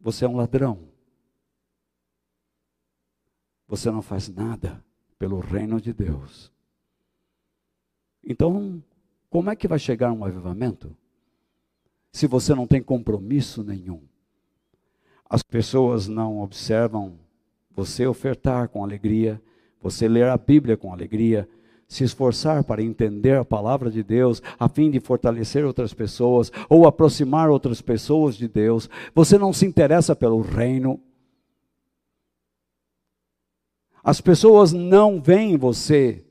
Você 0.00 0.24
é 0.24 0.28
um 0.28 0.36
ladrão 0.36 0.91
você 3.72 3.90
não 3.90 4.02
faz 4.02 4.28
nada 4.28 4.84
pelo 5.18 5.40
reino 5.40 5.80
de 5.80 5.94
Deus. 5.94 6.52
Então, 8.22 8.82
como 9.30 9.48
é 9.48 9.56
que 9.56 9.66
vai 9.66 9.78
chegar 9.78 10.12
um 10.12 10.26
avivamento? 10.26 10.94
Se 12.12 12.26
você 12.26 12.54
não 12.54 12.66
tem 12.66 12.82
compromisso 12.82 13.64
nenhum. 13.64 14.02
As 15.24 15.42
pessoas 15.42 16.06
não 16.06 16.42
observam 16.42 17.18
você 17.74 18.06
ofertar 18.06 18.68
com 18.68 18.84
alegria, 18.84 19.40
você 19.80 20.06
ler 20.06 20.28
a 20.28 20.36
Bíblia 20.36 20.76
com 20.76 20.92
alegria, 20.92 21.48
se 21.88 22.04
esforçar 22.04 22.62
para 22.64 22.82
entender 22.82 23.38
a 23.38 23.44
palavra 23.44 23.90
de 23.90 24.02
Deus, 24.02 24.42
a 24.60 24.68
fim 24.68 24.90
de 24.90 25.00
fortalecer 25.00 25.64
outras 25.64 25.94
pessoas 25.94 26.52
ou 26.68 26.86
aproximar 26.86 27.48
outras 27.48 27.80
pessoas 27.80 28.36
de 28.36 28.48
Deus. 28.48 28.90
Você 29.14 29.38
não 29.38 29.50
se 29.50 29.64
interessa 29.64 30.14
pelo 30.14 30.42
reino, 30.42 31.00
as 34.02 34.20
pessoas 34.20 34.72
não 34.72 35.20
veem 35.20 35.56
você 35.56 36.24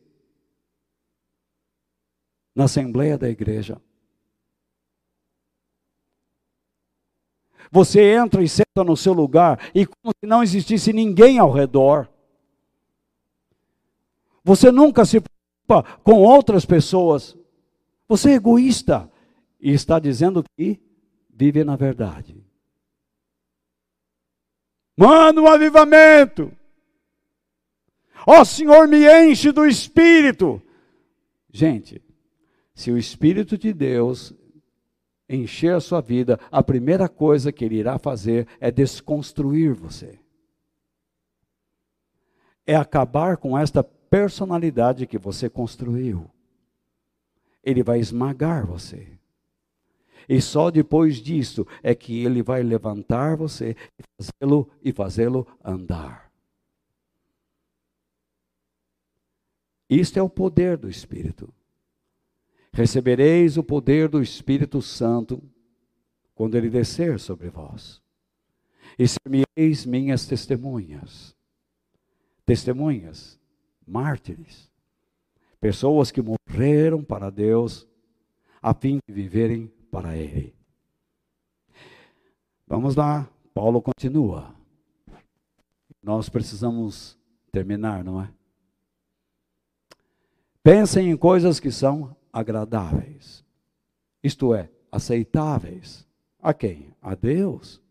na 2.54 2.66
assembleia 2.66 3.18
da 3.18 3.30
igreja. 3.30 3.82
Você 7.72 8.02
entra 8.14 8.44
e 8.44 8.50
senta 8.50 8.84
no 8.84 8.98
seu 8.98 9.14
lugar 9.14 9.72
e 9.74 9.86
como 9.86 10.14
se 10.20 10.28
não 10.28 10.44
existisse 10.44 10.92
ninguém 10.92 11.40
ao 11.40 11.50
redor. 11.50 12.10
Você 14.44 14.72
nunca 14.72 15.06
se 15.06 15.22
preocupa 15.22 16.00
com 16.04 16.22
outras 16.22 16.66
pessoas. 16.66 17.38
Você 18.10 18.32
é 18.32 18.34
egoísta 18.34 19.10
e 19.62 19.72
está 19.72 20.00
dizendo 20.00 20.44
que 20.58 20.82
vive 21.30 21.64
na 21.64 21.78
verdade. 21.78 22.44
Manda 24.98 25.42
um 25.42 25.48
avivamento. 25.48 26.52
Ó 28.26 28.42
oh, 28.42 28.46
Senhor, 28.46 28.88
me 28.88 29.06
enche 29.08 29.52
do 29.52 29.66
Espírito. 29.66 30.62
Gente, 31.52 32.02
se 32.74 32.92
o 32.92 32.98
Espírito 32.98 33.58
de 33.58 33.74
Deus 33.74 34.34
encher 35.28 35.74
a 35.74 35.80
sua 35.80 36.02
vida, 36.02 36.40
a 36.52 36.62
primeira 36.62 37.08
coisa 37.08 37.52
que 37.52 37.64
ele 37.66 37.76
irá 37.76 37.98
fazer 37.98 38.48
é 38.60 38.70
desconstruir 38.70 39.74
você. 39.74 40.20
É 42.66 42.76
acabar 42.76 43.38
com 43.38 43.58
esta 43.58 43.84
personalidade 43.84 45.08
que 45.08 45.18
você 45.18 45.50
construiu. 45.50 46.30
Ele 47.64 47.84
vai 47.84 48.00
esmagar 48.00 48.66
você. 48.66 49.08
E 50.28 50.42
só 50.42 50.70
depois 50.70 51.18
disso 51.18 51.66
é 51.82 51.96
que 51.96 52.24
ele 52.24 52.44
vai 52.44 52.62
levantar 52.62 53.36
você 53.36 53.76
e 53.98 54.04
fazê-lo 54.18 54.70
e 54.84 54.92
fazê-lo 54.92 55.48
andar. 55.64 56.31
Isto 59.92 60.18
é 60.18 60.22
o 60.22 60.30
poder 60.30 60.78
do 60.78 60.90
Espírito. 60.90 61.54
Recebereis 62.72 63.58
o 63.58 63.64
poder 63.64 64.08
do 64.08 64.22
Espírito 64.22 64.82
Santo 64.82 65.44
quando 66.34 66.56
ele 66.56 66.70
descer 66.70 67.20
sobre 67.20 67.50
vós. 67.50 68.02
E 68.98 69.06
minhas 69.86 70.26
testemunhas. 70.26 71.36
Testemunhas, 72.46 73.38
mártires, 73.86 74.72
pessoas 75.60 76.10
que 76.10 76.22
morreram 76.22 77.04
para 77.04 77.30
Deus 77.30 77.86
a 78.62 78.74
fim 78.74 78.98
de 79.06 79.14
viverem 79.14 79.68
para 79.92 80.16
Ele. 80.16 80.56
Vamos 82.66 82.96
lá, 82.96 83.30
Paulo 83.54 83.82
continua. 83.82 84.56
Nós 86.02 86.30
precisamos 86.30 87.18
terminar, 87.52 88.04
não 88.04 88.22
é? 88.22 88.34
Pensem 90.64 91.10
em 91.10 91.18
coisas 91.18 91.60
que 91.60 91.72
são 91.72 92.16
agradáveis, 92.32 93.44
isto 94.24 94.54
é, 94.54 94.70
aceitáveis. 94.92 96.08
A 96.42 96.54
quem? 96.54 96.94
A 97.02 97.16
Deus. 97.16 97.82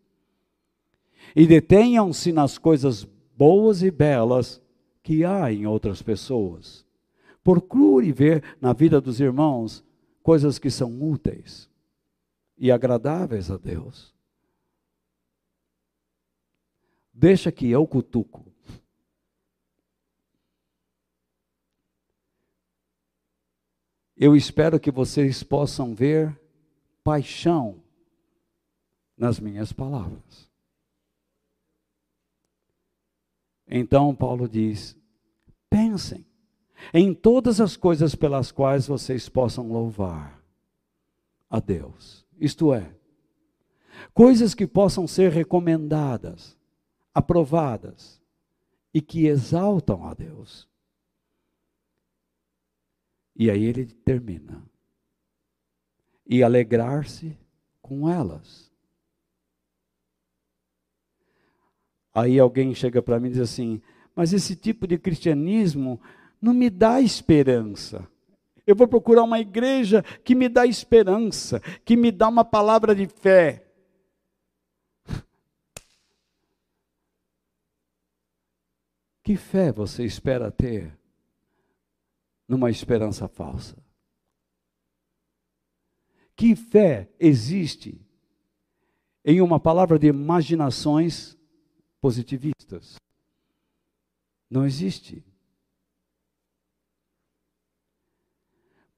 E 1.35 1.47
detenham-se 1.47 2.33
nas 2.33 2.59
coisas 2.59 3.05
boas 3.37 3.83
e 3.83 3.91
belas 3.91 4.61
que 5.03 5.25
há 5.25 5.53
em 5.53 5.67
outras 5.67 6.03
pessoas. 6.03 6.85
Procure 7.43 8.13
ver 8.13 8.45
na 8.61 8.73
vida 8.73 9.01
dos 9.01 9.21
irmãos 9.21 9.85
coisas 10.23 10.59
que 10.59 10.71
são 10.71 11.03
úteis 11.03 11.69
e 12.59 12.71
agradáveis 12.71 13.51
a 13.51 13.57
Deus. 13.57 14.15
Deixa 17.13 17.51
que 17.51 17.69
eu 17.69 17.87
cutuco. 17.87 18.50
Eu 24.23 24.37
espero 24.37 24.79
que 24.79 24.91
vocês 24.91 25.43
possam 25.43 25.95
ver 25.95 26.39
paixão 27.03 27.83
nas 29.17 29.41
minhas 29.41 29.73
palavras. 29.73 30.51
Então 33.67 34.15
Paulo 34.15 34.47
diz: 34.47 34.95
pensem 35.71 36.27
em 36.93 37.15
todas 37.15 37.63
as 37.63 37.79
coisas 37.79 38.15
pelas 38.15 38.53
quais 38.53 38.87
vocês 38.87 39.27
possam 39.27 39.73
louvar 39.73 40.39
a 41.49 41.59
Deus. 41.59 42.27
Isto 42.39 42.75
é, 42.75 42.95
coisas 44.13 44.55
que 44.55 44.67
possam 44.67 45.07
ser 45.07 45.33
recomendadas, 45.33 46.59
aprovadas 47.15 48.21
e 48.93 49.01
que 49.01 49.25
exaltam 49.27 50.07
a 50.07 50.13
Deus. 50.13 50.70
E 53.41 53.51
aí 53.51 53.65
ele 53.65 53.87
termina. 53.87 54.63
E 56.27 56.43
alegrar-se 56.43 57.35
com 57.81 58.07
elas. 58.07 58.71
Aí 62.13 62.39
alguém 62.39 62.75
chega 62.75 63.01
para 63.01 63.19
mim 63.19 63.29
e 63.29 63.33
diz 63.33 63.41
assim: 63.41 63.81
Mas 64.15 64.35
esse 64.35 64.55
tipo 64.55 64.87
de 64.87 64.99
cristianismo 64.99 65.99
não 66.39 66.53
me 66.53 66.69
dá 66.69 67.01
esperança. 67.01 68.07
Eu 68.67 68.77
vou 68.77 68.87
procurar 68.87 69.23
uma 69.23 69.41
igreja 69.41 70.03
que 70.23 70.35
me 70.35 70.47
dá 70.47 70.67
esperança, 70.67 71.61
que 71.83 71.97
me 71.97 72.13
dá 72.13 72.29
uma 72.29 72.45
palavra 72.45 72.95
de 72.95 73.07
fé. 73.07 73.67
Que 79.25 79.35
fé 79.35 79.73
você 79.73 80.05
espera 80.05 80.51
ter 80.51 81.00
numa 82.51 82.69
esperança 82.69 83.29
falsa? 83.29 83.77
Que 86.35 86.57
fé 86.57 87.09
existe 87.21 88.05
em 89.25 89.41
uma 89.41 89.61
palavra 89.61 89.97
de 89.97 90.09
imaginações 90.09 91.39
positivistas? 92.01 92.97
Não 94.51 94.67
existe. 94.67 95.25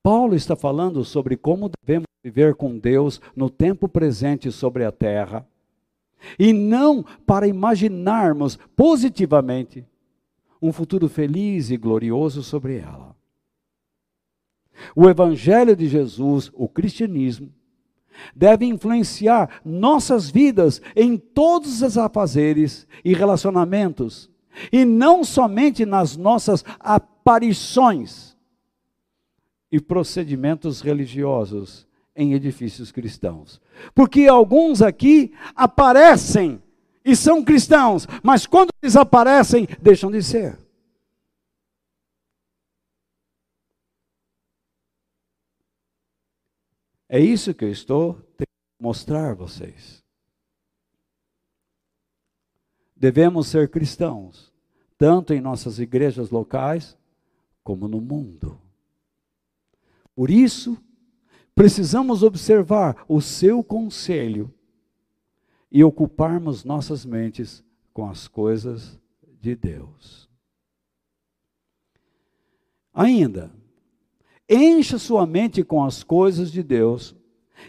Paulo 0.03 0.35
está 0.35 0.57
falando 0.57 1.05
sobre 1.05 1.37
como 1.37 1.71
devemos 1.85 2.07
viver 2.25 2.55
com 2.55 2.79
Deus 2.79 3.21
no 3.37 3.51
tempo 3.51 3.87
presente 3.87 4.51
sobre 4.51 4.83
a 4.85 4.91
terra, 4.91 5.47
e 6.39 6.55
não 6.55 7.03
para 7.03 7.47
imaginarmos 7.47 8.57
positivamente 8.75 9.85
um 10.61 10.73
futuro 10.73 11.07
feliz 11.07 11.71
e 11.71 11.77
glorioso 11.77 12.43
sobre 12.43 12.79
ela. 12.79 13.15
O 14.95 15.09
Evangelho 15.09 15.75
de 15.75 15.89
Jesus, 15.89 16.51
o 16.55 16.69
cristianismo, 16.69 17.51
deve 18.35 18.67
influenciar 18.67 19.61
nossas 19.65 20.31
vidas 20.31 20.81
em 20.95 21.17
todos 21.17 21.83
os 21.83 21.99
afazeres 21.99 22.87
e 23.05 23.15
relacionamentos, 23.15 24.31
e 24.71 24.85
não 24.85 25.25
somente 25.25 25.87
nas 25.87 26.17
nossas 26.17 26.65
aparições 26.79 28.37
e 29.71 29.81
procedimentos 29.81 30.83
religiosos 30.83 31.87
em 32.15 32.35
edifícios 32.35 32.93
cristãos. 32.93 33.61
Porque 33.95 34.27
alguns 34.27 34.83
aqui 34.83 35.33
aparecem 35.57 36.63
e 37.05 37.17
são 37.17 37.43
cristãos, 37.43 38.07
mas 38.23 38.47
quando 38.47 38.69
desaparecem, 38.81 39.67
deixam 39.81 40.11
de 40.11 40.23
ser. 40.23 40.59
É 47.15 47.21
isso 47.21 47.53
que 47.53 47.63
eu 47.63 47.71
estou 47.71 48.15
tentando 48.15 48.81
mostrar 48.81 49.33
a 49.33 49.35
vocês. 49.35 50.03
Devemos 52.97 53.49
ser 53.49 53.71
cristãos, 53.71 54.51
tanto 54.97 55.35
em 55.35 55.41
nossas 55.41 55.79
igrejas 55.79 56.31
locais, 56.31 56.97
como 57.63 57.87
no 57.87 58.01
mundo. 58.01 58.59
Por 60.15 60.31
isso, 60.31 60.83
precisamos 61.55 62.23
observar 62.23 63.05
o 63.07 63.21
seu 63.21 63.63
conselho 63.63 64.51
e 65.71 65.85
ocuparmos 65.85 66.65
nossas 66.65 67.05
mentes 67.05 67.63
com 67.93 68.09
as 68.09 68.27
coisas 68.27 68.99
de 69.39 69.55
Deus. 69.55 70.31
Ainda, 72.91 73.53
encha 74.55 74.99
sua 74.99 75.27
mente 75.27 75.63
com 75.63 75.85
as 75.85 76.03
coisas 76.03 76.51
de 76.51 76.63
Deus 76.63 77.15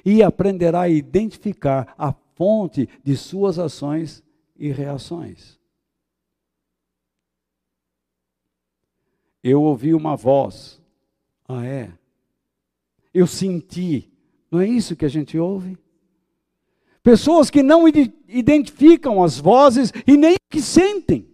e 0.03 0.23
aprenderá 0.23 0.81
a 0.81 0.89
identificar 0.89 1.93
a 1.97 2.13
fonte 2.35 2.87
de 3.03 3.15
suas 3.15 3.59
ações 3.59 4.23
e 4.55 4.71
reações. 4.71 5.59
Eu 9.43 9.61
ouvi 9.61 9.93
uma 9.93 10.15
voz. 10.15 10.81
Ah, 11.47 11.65
é? 11.65 11.91
Eu 13.13 13.27
senti. 13.27 14.09
Não 14.49 14.61
é 14.61 14.67
isso 14.67 14.95
que 14.95 15.05
a 15.05 15.09
gente 15.09 15.37
ouve? 15.37 15.77
Pessoas 17.03 17.49
que 17.49 17.61
não 17.61 17.85
identificam 17.87 19.21
as 19.21 19.37
vozes 19.37 19.91
e 20.07 20.15
nem 20.15 20.35
que 20.49 20.61
sentem. 20.61 21.32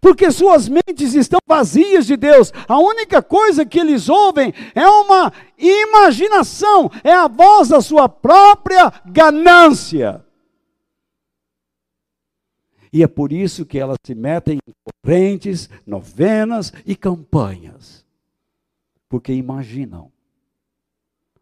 Porque 0.00 0.30
suas 0.30 0.68
mentes 0.68 1.14
estão 1.14 1.38
vazias 1.46 2.06
de 2.06 2.16
Deus. 2.16 2.52
A 2.68 2.78
única 2.78 3.22
coisa 3.22 3.64
que 3.66 3.78
eles 3.78 4.08
ouvem 4.08 4.52
é 4.74 4.86
uma 4.86 5.32
imaginação, 5.58 6.90
é 7.04 7.12
a 7.12 7.28
voz 7.28 7.68
da 7.68 7.80
sua 7.80 8.08
própria 8.08 8.92
ganância. 9.06 10.24
E 12.92 13.02
é 13.02 13.06
por 13.06 13.32
isso 13.32 13.64
que 13.64 13.78
elas 13.78 13.96
se 14.04 14.14
metem 14.14 14.58
em 14.66 14.72
correntes, 14.84 15.70
novenas 15.86 16.72
e 16.84 16.94
campanhas. 16.94 18.04
Porque 19.08 19.32
imaginam, 19.32 20.12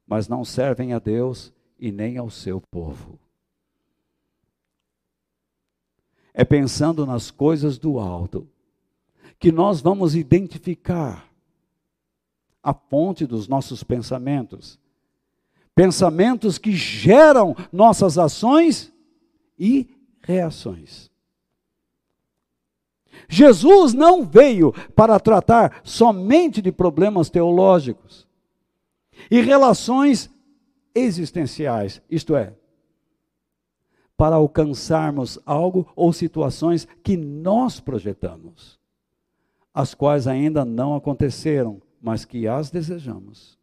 mas 0.06 0.28
não 0.28 0.44
servem 0.44 0.92
a 0.92 0.98
Deus 0.98 1.52
e 1.78 1.90
nem 1.90 2.18
ao 2.18 2.30
seu 2.30 2.60
povo. 2.60 3.18
É 6.32 6.44
pensando 6.44 7.04
nas 7.04 7.30
coisas 7.30 7.78
do 7.78 7.98
alto 7.98 8.46
que 9.38 9.50
nós 9.50 9.80
vamos 9.80 10.14
identificar 10.14 11.26
a 12.62 12.74
fonte 12.74 13.26
dos 13.26 13.48
nossos 13.48 13.82
pensamentos. 13.82 14.78
Pensamentos 15.74 16.58
que 16.58 16.72
geram 16.72 17.56
nossas 17.72 18.18
ações 18.18 18.92
e 19.58 19.88
reações. 20.20 21.10
Jesus 23.28 23.94
não 23.94 24.24
veio 24.24 24.72
para 24.94 25.18
tratar 25.18 25.80
somente 25.84 26.60
de 26.60 26.70
problemas 26.70 27.30
teológicos 27.30 28.26
e 29.30 29.40
relações 29.40 30.30
existenciais, 30.94 32.02
isto 32.10 32.34
é, 32.34 32.54
para 34.20 34.36
alcançarmos 34.36 35.38
algo 35.46 35.90
ou 35.96 36.12
situações 36.12 36.86
que 37.02 37.16
nós 37.16 37.80
projetamos, 37.80 38.78
as 39.72 39.94
quais 39.94 40.26
ainda 40.26 40.62
não 40.62 40.94
aconteceram, 40.94 41.80
mas 42.02 42.26
que 42.26 42.46
as 42.46 42.70
desejamos. 42.70 43.58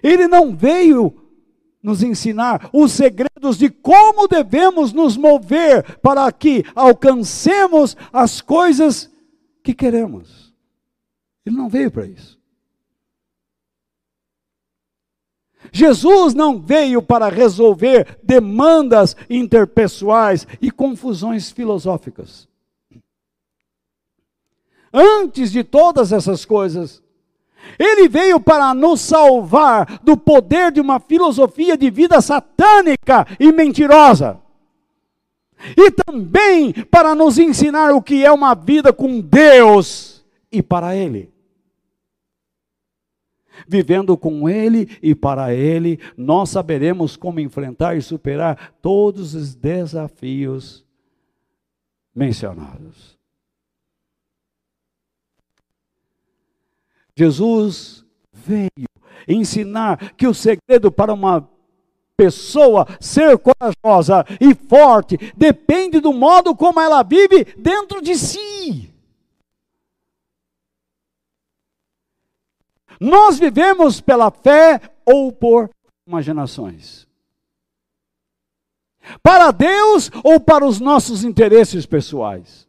Ele 0.00 0.28
não 0.28 0.54
veio 0.54 1.12
nos 1.82 2.00
ensinar 2.00 2.70
os 2.72 2.92
segredos 2.92 3.58
de 3.58 3.68
como 3.68 4.28
devemos 4.28 4.92
nos 4.92 5.16
mover 5.16 5.98
para 5.98 6.30
que 6.30 6.62
alcancemos 6.76 7.96
as 8.12 8.40
coisas 8.40 9.10
que 9.64 9.74
queremos. 9.74 10.54
Ele 11.44 11.56
não 11.56 11.68
veio 11.68 11.90
para 11.90 12.06
isso. 12.06 12.37
Jesus 15.72 16.34
não 16.34 16.58
veio 16.58 17.02
para 17.02 17.28
resolver 17.28 18.18
demandas 18.22 19.16
interpessoais 19.28 20.46
e 20.60 20.70
confusões 20.70 21.50
filosóficas. 21.50 22.48
Antes 24.92 25.52
de 25.52 25.62
todas 25.62 26.12
essas 26.12 26.44
coisas, 26.44 27.02
ele 27.78 28.08
veio 28.08 28.40
para 28.40 28.72
nos 28.72 29.00
salvar 29.00 30.00
do 30.02 30.16
poder 30.16 30.72
de 30.72 30.80
uma 30.80 30.98
filosofia 30.98 31.76
de 31.76 31.90
vida 31.90 32.20
satânica 32.20 33.26
e 33.38 33.52
mentirosa. 33.52 34.40
E 35.76 35.90
também 35.90 36.72
para 36.72 37.14
nos 37.14 37.36
ensinar 37.38 37.92
o 37.92 38.00
que 38.00 38.24
é 38.24 38.30
uma 38.30 38.54
vida 38.54 38.92
com 38.92 39.20
Deus 39.20 40.24
e 40.50 40.62
para 40.62 40.96
Ele 40.96 41.30
vivendo 43.66 44.16
com 44.16 44.48
Ele 44.48 44.88
e 45.02 45.14
para 45.14 45.54
Ele, 45.54 45.98
nós 46.16 46.50
saberemos 46.50 47.16
como 47.16 47.40
enfrentar 47.40 47.96
e 47.96 48.02
superar 48.02 48.74
todos 48.80 49.34
os 49.34 49.54
desafios 49.54 50.84
mencionados. 52.14 53.18
Jesus 57.16 58.04
veio 58.32 58.70
ensinar 59.26 60.14
que 60.14 60.26
o 60.26 60.34
segredo 60.34 60.90
para 60.90 61.12
uma 61.12 61.48
pessoa 62.16 62.86
ser 63.00 63.38
corajosa 63.38 64.24
e 64.40 64.54
forte 64.54 65.16
depende 65.36 66.00
do 66.00 66.12
modo 66.12 66.54
como 66.54 66.80
ela 66.80 67.02
vive 67.02 67.44
dentro 67.56 68.02
de 68.02 68.16
si. 68.16 68.92
Nós 73.00 73.38
vivemos 73.38 74.00
pela 74.00 74.30
fé 74.30 74.80
ou 75.04 75.32
por 75.32 75.70
imaginações? 76.06 77.06
Para 79.22 79.50
Deus 79.50 80.10
ou 80.24 80.40
para 80.40 80.66
os 80.66 80.80
nossos 80.80 81.24
interesses 81.24 81.86
pessoais? 81.86 82.66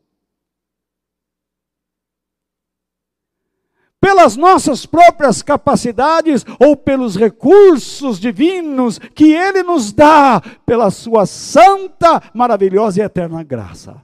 Pelas 3.99 4.37
nossas 4.37 4.85
próprias 4.85 5.41
capacidades 5.41 6.45
ou 6.59 6.75
pelos 6.75 7.17
recursos 7.17 8.17
divinos 8.17 8.97
que 8.97 9.33
Ele 9.33 9.61
nos 9.61 9.91
dá, 9.91 10.41
pela 10.65 10.89
Sua 10.89 11.25
santa, 11.25 12.21
maravilhosa 12.33 13.01
e 13.01 13.03
eterna 13.03 13.43
graça? 13.43 14.01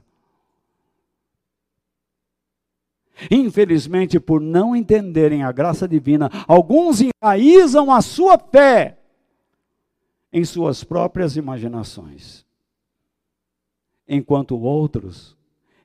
Infelizmente, 3.30 4.20
por 4.20 4.40
não 4.40 4.76
entenderem 4.76 5.42
a 5.42 5.50
graça 5.50 5.88
divina, 5.88 6.30
alguns 6.46 7.00
enraizam 7.00 7.90
a 7.90 8.02
sua 8.02 8.38
fé 8.38 8.98
em 10.32 10.44
suas 10.44 10.84
próprias 10.84 11.36
imaginações, 11.36 12.44
enquanto 14.06 14.58
outros 14.58 15.36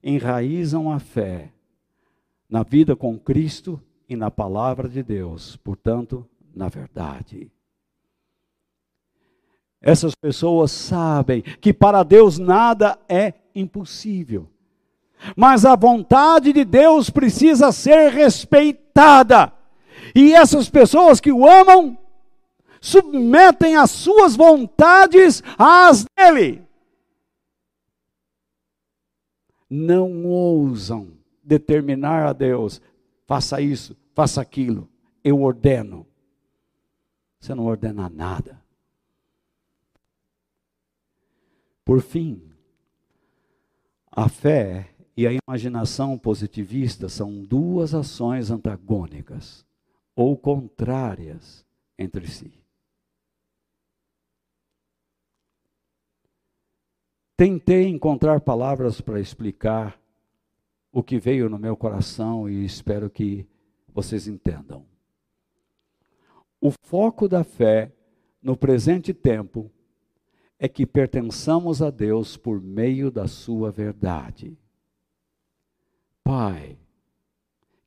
enraizam 0.04 0.92
a 0.92 1.00
fé 1.00 1.54
na 2.50 2.64
vida 2.64 2.96
com 2.96 3.18
Cristo 3.18 3.82
e 4.10 4.16
na 4.16 4.30
palavra 4.30 4.90
de 4.90 5.02
Deus, 5.02 5.56
portanto, 5.56 6.28
na 6.54 6.68
verdade. 6.68 7.50
Essas 9.82 10.14
pessoas 10.14 10.72
sabem 10.72 11.42
que 11.42 11.74
para 11.74 12.04
Deus 12.04 12.38
nada 12.38 13.00
é 13.08 13.34
impossível. 13.56 14.51
Mas 15.36 15.66
a 15.66 15.76
vontade 15.76 16.52
de 16.52 16.66
Deus 16.66 17.10
precisa 17.10 17.72
ser 17.72 18.10
respeitada. 18.12 19.54
E 20.16 20.34
essas 20.34 20.70
pessoas 20.70 21.20
que 21.20 21.32
o 21.32 21.48
amam 21.48 21.98
submetem 22.82 23.78
as 23.78 23.92
suas 23.92 24.36
vontades 24.36 25.44
às 25.58 26.06
dele. 26.18 26.64
Não 29.70 30.26
ousam 30.26 31.14
determinar 31.44 32.28
a 32.28 32.34
Deus: 32.34 32.82
faça 33.26 33.62
isso, 33.62 33.96
faça 34.14 34.42
aquilo, 34.42 34.90
eu 35.24 35.42
ordeno. 35.42 36.06
Você 37.40 37.56
não 37.56 37.66
ordena 37.66 38.10
nada. 38.10 38.62
Por 41.84 42.02
fim, 42.02 42.52
a 44.12 44.30
fé 44.30 44.91
e 45.16 45.28
a 45.28 45.32
imaginação 45.32 46.18
positivista 46.18 47.10
são 47.10 47.44
duas 47.44 47.94
ações 47.94 48.50
antagônicas 48.50 49.66
ou 50.16 50.38
contrárias 50.38 51.66
entre 51.98 52.28
si. 52.28 52.52
Tentei 57.36 57.88
encontrar 57.88 58.42
palavras 58.42 59.02
para 59.02 59.20
explicar 59.20 60.00
o 60.92 61.02
que 61.02 61.18
veio 61.18 61.50
no 61.50 61.58
meu 61.58 61.76
coração 61.76 62.48
e 62.48 62.64
espero 62.64 63.10
que 63.10 63.48
vocês 63.94 64.28
entendam. 64.28 64.86
O 66.60 66.70
foco 66.70 67.28
da 67.28 67.44
fé 67.44 67.92
no 68.42 68.56
presente 68.56 69.14
tempo 69.14 69.72
é 70.60 70.68
que 70.68 70.86
pertençamos 70.86 71.82
a 71.82 71.90
Deus 71.90 72.38
por 72.38 72.62
meio 72.62 73.10
da 73.10 73.28
Sua 73.28 73.72
verdade. 73.72 74.56
Pai, 76.24 76.78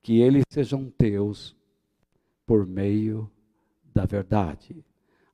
que 0.03 0.21
eles 0.21 0.45
sejam 0.51 0.91
teus 0.91 1.57
por 2.47 2.67
meio 2.67 3.31
da 3.95 4.05
verdade. 4.05 4.85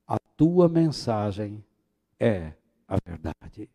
A 0.07 0.19
tua 0.37 0.69
mensagem 0.69 1.65
é 2.19 2.53
a 2.87 2.97
verdade. 3.05 3.69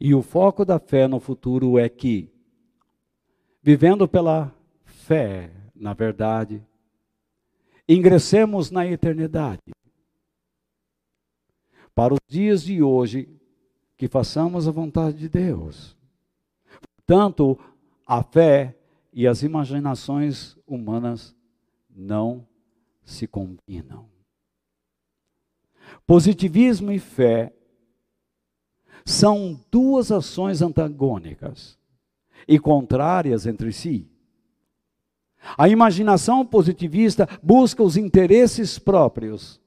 E 0.00 0.14
o 0.14 0.22
foco 0.22 0.64
da 0.64 0.78
fé 0.78 1.08
no 1.08 1.18
futuro 1.18 1.78
é 1.78 1.88
que, 1.88 2.32
vivendo 3.60 4.08
pela 4.08 4.54
fé 4.84 5.52
na 5.74 5.92
verdade, 5.92 6.64
ingressemos 7.88 8.70
na 8.70 8.86
eternidade. 8.86 9.62
Para 11.94 12.14
os 12.14 12.20
dias 12.28 12.62
de 12.62 12.82
hoje, 12.82 13.28
que 13.98 14.06
façamos 14.06 14.68
a 14.68 14.70
vontade 14.70 15.18
de 15.18 15.28
Deus. 15.28 15.96
Portanto, 16.96 17.58
a 18.06 18.22
fé 18.22 18.76
e 19.12 19.26
as 19.26 19.42
imaginações 19.42 20.56
humanas 20.66 21.34
não 21.90 22.46
se 23.04 23.26
combinam. 23.26 24.08
Positivismo 26.06 26.92
e 26.92 26.98
fé 27.00 27.52
são 29.04 29.58
duas 29.70 30.12
ações 30.12 30.62
antagônicas 30.62 31.76
e 32.46 32.58
contrárias 32.58 33.46
entre 33.46 33.72
si. 33.72 34.08
A 35.56 35.68
imaginação 35.68 36.46
positivista 36.46 37.28
busca 37.42 37.82
os 37.82 37.96
interesses 37.96 38.78
próprios. 38.78 39.60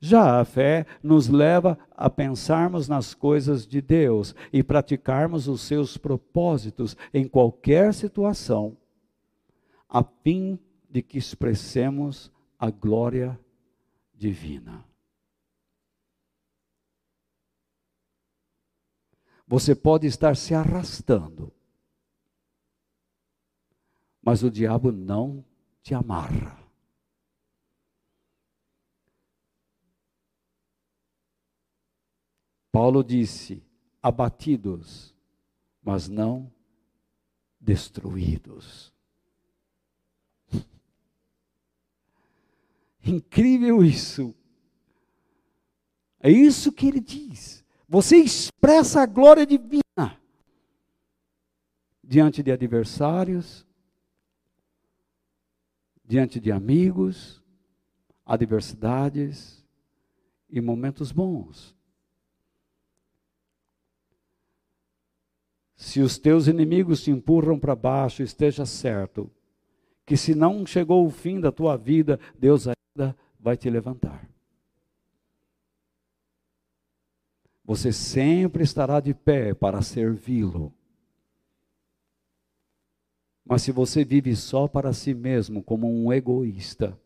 Já 0.00 0.40
a 0.40 0.44
fé 0.44 0.86
nos 1.02 1.28
leva 1.28 1.78
a 1.90 2.08
pensarmos 2.08 2.88
nas 2.88 3.14
coisas 3.14 3.66
de 3.66 3.80
Deus 3.80 4.34
e 4.52 4.62
praticarmos 4.62 5.48
os 5.48 5.60
seus 5.62 5.96
propósitos 5.96 6.96
em 7.12 7.26
qualquer 7.26 7.92
situação, 7.92 8.76
a 9.88 10.02
fim 10.02 10.58
de 10.88 11.02
que 11.02 11.18
expressemos 11.18 12.30
a 12.58 12.70
glória 12.70 13.38
divina. 14.14 14.84
Você 19.46 19.74
pode 19.74 20.06
estar 20.06 20.36
se 20.36 20.54
arrastando 20.54 21.52
mas 24.28 24.42
o 24.42 24.50
diabo 24.50 24.92
não 24.92 25.42
te 25.80 25.94
amarra. 25.94 26.67
Paulo 32.70 33.02
disse: 33.02 33.62
abatidos, 34.02 35.14
mas 35.82 36.08
não 36.08 36.52
destruídos. 37.60 38.92
Incrível 43.04 43.84
isso. 43.84 44.34
É 46.20 46.30
isso 46.30 46.72
que 46.72 46.86
ele 46.86 47.00
diz. 47.00 47.64
Você 47.88 48.16
expressa 48.16 49.02
a 49.02 49.06
glória 49.06 49.46
divina 49.46 49.82
diante 52.02 52.42
de 52.42 52.50
adversários, 52.50 53.66
diante 56.04 56.40
de 56.40 56.50
amigos, 56.50 57.42
adversidades 58.24 59.64
e 60.50 60.60
momentos 60.60 61.12
bons. 61.12 61.77
Se 65.78 66.00
os 66.00 66.18
teus 66.18 66.48
inimigos 66.48 67.04
te 67.04 67.12
empurram 67.12 67.56
para 67.56 67.76
baixo, 67.76 68.20
esteja 68.20 68.66
certo 68.66 69.30
que 70.04 70.16
se 70.16 70.34
não 70.34 70.66
chegou 70.66 71.06
o 71.06 71.10
fim 71.10 71.38
da 71.38 71.52
tua 71.52 71.76
vida, 71.76 72.18
Deus 72.36 72.66
ainda 72.66 73.16
vai 73.38 73.56
te 73.56 73.70
levantar. 73.70 74.28
Você 77.64 77.92
sempre 77.92 78.64
estará 78.64 78.98
de 78.98 79.14
pé 79.14 79.54
para 79.54 79.80
servi-lo. 79.80 80.74
Mas 83.44 83.62
se 83.62 83.70
você 83.70 84.04
vive 84.04 84.34
só 84.34 84.66
para 84.66 84.92
si 84.92 85.14
mesmo, 85.14 85.62
como 85.62 85.86
um 85.86 86.12
egoísta, 86.12 86.98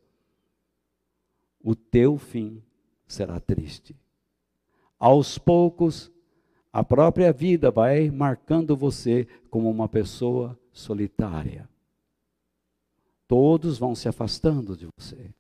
o 1.61 1.75
teu 1.75 2.17
fim 2.17 2.63
será 3.07 3.39
triste. 3.39 3.95
Aos 4.99 5.37
poucos, 5.37 6.11
a 6.73 6.83
própria 6.83 7.33
vida 7.33 7.71
vai 7.71 8.11
marcando 8.11 8.77
você 8.77 9.27
como 9.51 9.71
uma 9.71 9.89
pessoa 9.89 10.59
solitária. 10.73 11.69
Todos 13.29 13.79
vão 13.79 13.95
se 13.95 14.09
afastando 14.09 14.77
de 14.77 14.89
você. 14.97 15.31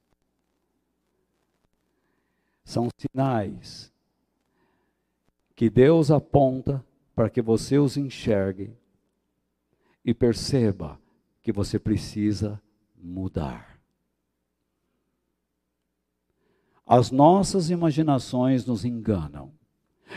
São 2.64 2.89
sinais 2.97 3.93
que 5.57 5.70
Deus 5.70 6.11
aponta 6.11 6.85
para 7.14 7.30
que 7.30 7.41
você 7.41 7.78
os 7.78 7.97
enxergue 7.97 8.76
e 10.05 10.12
perceba 10.12 11.01
que 11.43 11.53
você 11.53 11.78
precisa 11.78 12.61
mudar. 12.97 13.80
As 16.87 17.11
nossas 17.11 17.70
imaginações 17.70 18.66
nos 18.66 18.85
enganam, 18.85 19.53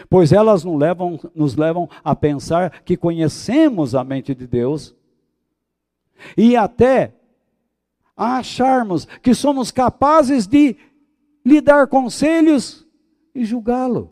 pois 0.09 0.31
elas 0.31 0.63
nos 0.63 0.77
levam, 0.79 1.19
nos 1.33 1.55
levam 1.55 1.89
a 2.03 2.15
pensar 2.15 2.81
que 2.83 2.97
conhecemos 2.97 3.95
a 3.95 4.03
mente 4.03 4.33
de 4.33 4.47
Deus 4.47 4.95
e 6.37 6.55
até 6.55 7.13
a 8.15 8.37
acharmos 8.37 9.05
que 9.21 9.33
somos 9.33 9.71
capazes 9.71 10.47
de 10.47 10.75
lhe 11.45 11.61
dar 11.61 11.87
conselhos 11.87 12.85
e 13.33 13.43
julgá-lo. 13.43 14.07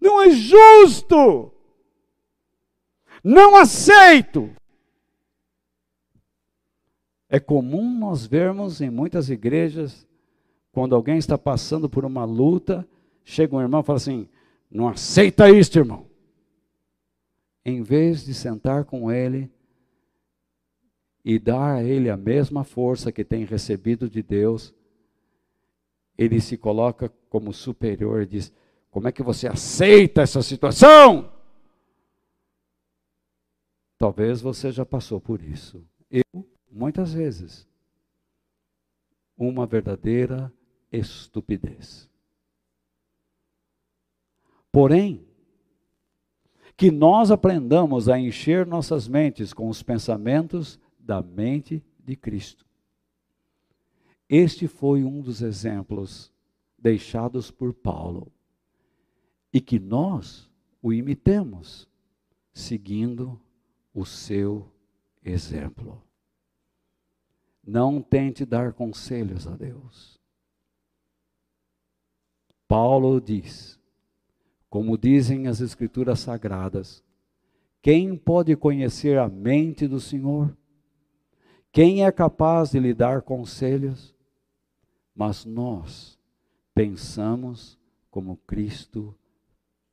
Não 0.00 0.20
é 0.20 0.30
justo 0.30 1.52
não 3.22 3.56
aceito. 3.56 4.50
É 7.28 7.38
comum 7.38 7.98
nós 7.98 8.26
vermos 8.26 8.80
em 8.80 8.90
muitas 8.90 9.30
igrejas, 9.30 10.06
quando 10.72 10.94
alguém 10.94 11.18
está 11.18 11.38
passando 11.38 11.88
por 11.88 12.04
uma 12.04 12.24
luta, 12.24 12.86
chega 13.24 13.54
um 13.54 13.60
irmão 13.60 13.80
e 13.80 13.84
fala 13.84 13.96
assim: 13.96 14.28
Não 14.70 14.88
aceita 14.88 15.50
isso, 15.50 15.78
irmão. 15.78 16.06
Em 17.64 17.82
vez 17.82 18.24
de 18.24 18.34
sentar 18.34 18.84
com 18.84 19.10
ele 19.10 19.50
e 21.24 21.38
dar 21.38 21.76
a 21.76 21.84
ele 21.84 22.10
a 22.10 22.16
mesma 22.16 22.64
força 22.64 23.12
que 23.12 23.24
tem 23.24 23.44
recebido 23.44 24.08
de 24.08 24.22
Deus, 24.22 24.74
ele 26.18 26.40
se 26.40 26.56
coloca 26.56 27.08
como 27.28 27.52
superior 27.52 28.22
e 28.22 28.26
diz: 28.26 28.52
Como 28.90 29.08
é 29.08 29.12
que 29.12 29.22
você 29.22 29.46
aceita 29.46 30.22
essa 30.22 30.42
situação? 30.42 31.32
Talvez 33.98 34.40
você 34.40 34.72
já 34.72 34.84
passou 34.84 35.20
por 35.20 35.40
isso. 35.40 35.86
Eu, 36.10 36.44
muitas 36.70 37.12
vezes. 37.14 37.68
Uma 39.36 39.64
verdadeira 39.64 40.52
estupidez. 40.90 42.11
Porém, 44.72 45.22
que 46.76 46.90
nós 46.90 47.30
aprendamos 47.30 48.08
a 48.08 48.18
encher 48.18 48.66
nossas 48.66 49.06
mentes 49.06 49.52
com 49.52 49.68
os 49.68 49.82
pensamentos 49.82 50.80
da 50.98 51.22
mente 51.22 51.84
de 52.02 52.16
Cristo. 52.16 52.66
Este 54.28 54.66
foi 54.66 55.04
um 55.04 55.20
dos 55.20 55.42
exemplos 55.42 56.32
deixados 56.78 57.50
por 57.50 57.74
Paulo 57.74 58.32
e 59.52 59.60
que 59.60 59.78
nós 59.78 60.50
o 60.80 60.90
imitemos, 60.90 61.86
seguindo 62.52 63.38
o 63.94 64.06
seu 64.06 64.66
exemplo. 65.22 66.02
Não 67.64 68.00
tente 68.00 68.44
dar 68.46 68.72
conselhos 68.72 69.46
a 69.46 69.54
Deus. 69.54 70.18
Paulo 72.66 73.20
diz: 73.20 73.78
como 74.72 74.96
dizem 74.96 75.48
as 75.48 75.60
Escrituras 75.60 76.20
Sagradas, 76.20 77.04
quem 77.82 78.16
pode 78.16 78.56
conhecer 78.56 79.18
a 79.18 79.28
mente 79.28 79.86
do 79.86 80.00
Senhor? 80.00 80.56
Quem 81.70 82.06
é 82.06 82.10
capaz 82.10 82.70
de 82.70 82.80
lhe 82.80 82.94
dar 82.94 83.20
conselhos? 83.20 84.14
Mas 85.14 85.44
nós 85.44 86.18
pensamos 86.74 87.78
como 88.10 88.38
Cristo 88.46 89.14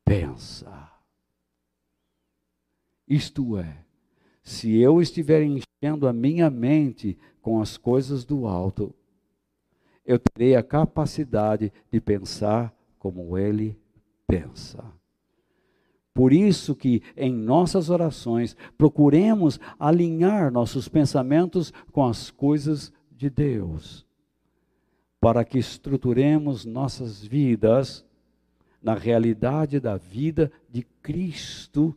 pensa. 0.05 0.89
Isto 3.05 3.57
é, 3.57 3.83
se 4.41 4.77
eu 4.77 5.01
estiver 5.01 5.43
enchendo 5.43 6.07
a 6.07 6.13
minha 6.13 6.49
mente 6.49 7.17
com 7.41 7.59
as 7.59 7.75
coisas 7.75 8.23
do 8.23 8.47
alto, 8.47 8.95
eu 10.05 10.17
terei 10.17 10.55
a 10.55 10.63
capacidade 10.63 11.69
de 11.91 11.99
pensar 11.99 12.73
como 12.97 13.37
Ele 13.37 13.77
pensa. 14.29 14.83
Por 16.13 16.31
isso 16.31 16.75
que 16.75 17.01
em 17.17 17.33
nossas 17.33 17.89
orações 17.89 18.55
procuremos 18.77 19.59
alinhar 19.79 20.51
nossos 20.51 20.87
pensamentos 20.87 21.73
com 21.91 22.05
as 22.05 22.29
coisas 22.29 22.93
de 23.11 23.29
Deus, 23.29 24.05
para 25.19 25.43
que 25.43 25.57
estruturemos 25.57 26.63
nossas 26.63 27.25
vidas 27.25 28.05
na 28.81 28.93
realidade 28.93 29.79
da 29.79 29.97
vida 29.97 30.51
de 30.69 30.83
Cristo 31.01 31.95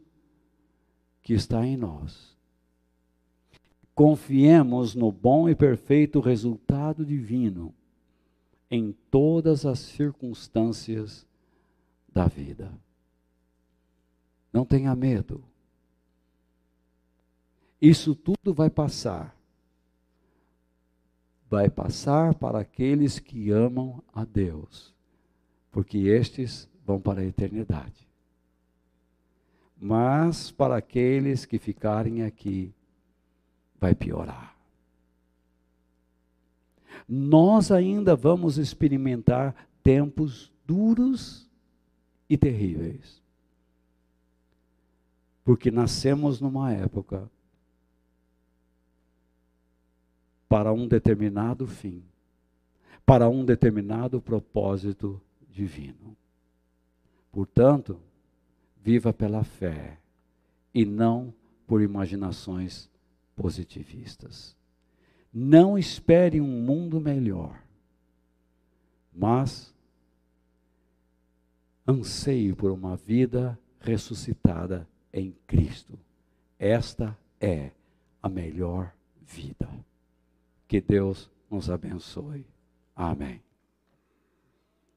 que 1.23 1.35
está 1.35 1.67
em 1.67 1.77
nós. 1.77 2.37
Confiemos 3.95 4.95
no 4.95 5.13
bom 5.13 5.49
e 5.49 5.55
perfeito 5.55 6.19
resultado 6.21 7.05
divino 7.05 7.75
em 8.71 8.97
todas 9.11 9.67
as 9.67 9.81
circunstâncias 9.81 11.27
da 12.13 12.27
vida. 12.27 12.73
Não 14.53 14.65
tenha 14.65 14.95
medo. 14.95 15.43
Isso 17.81 18.15
tudo 18.15 18.55
vai 18.55 18.71
passar. 18.71 19.37
Vai 21.49 21.69
passar 21.69 22.35
para 22.35 22.61
aqueles 22.61 23.19
que 23.19 23.51
amam 23.51 24.03
a 24.13 24.25
Deus, 24.25 24.95
porque 25.71 25.99
estes 25.99 26.69
vão 26.85 27.01
para 27.01 27.21
a 27.21 27.25
eternidade. 27.25 28.09
Mas 29.79 30.51
para 30.51 30.77
aqueles 30.77 31.45
que 31.45 31.59
ficarem 31.59 32.23
aqui, 32.23 32.73
vai 33.81 33.95
piorar. 33.95 34.57
Nós 37.09 37.73
ainda 37.73 38.15
vamos 38.15 38.59
experimentar 38.59 39.69
tempos 39.83 40.53
duros 40.65 41.51
e 42.33 42.39
terríveis. 42.39 43.21
Porque 45.45 45.71
nascemos 45.71 46.41
numa 46.41 46.73
época 46.73 47.31
para 50.49 50.73
um 50.73 50.89
determinado 50.89 51.67
fim, 51.67 52.03
para 53.05 53.29
um 53.29 53.45
determinado 53.45 54.19
propósito 54.19 55.21
divino. 55.51 56.17
Portanto, 57.31 58.01
viva 58.83 59.13
pela 59.13 59.45
fé 59.45 59.99
e 60.73 60.87
não 60.87 61.35
por 61.67 61.83
imaginações 61.83 62.89
positivistas. 63.37 64.57
Não 65.31 65.77
espere 65.77 66.41
um 66.41 66.65
mundo 66.65 66.99
melhor, 66.99 67.63
mas 69.13 69.72
anseio 71.87 72.55
por 72.55 72.71
uma 72.71 72.97
vida 72.97 73.59
ressuscitada 73.81 74.89
em 75.13 75.35
Cristo. 75.47 75.99
Esta 76.59 77.17
é 77.41 77.71
a 78.23 78.29
melhor 78.29 78.93
vida. 79.21 79.69
Que 80.69 80.81
Deus 80.81 81.31
nos 81.51 81.69
abençoe. 81.69 82.47
Amém. 82.95 83.43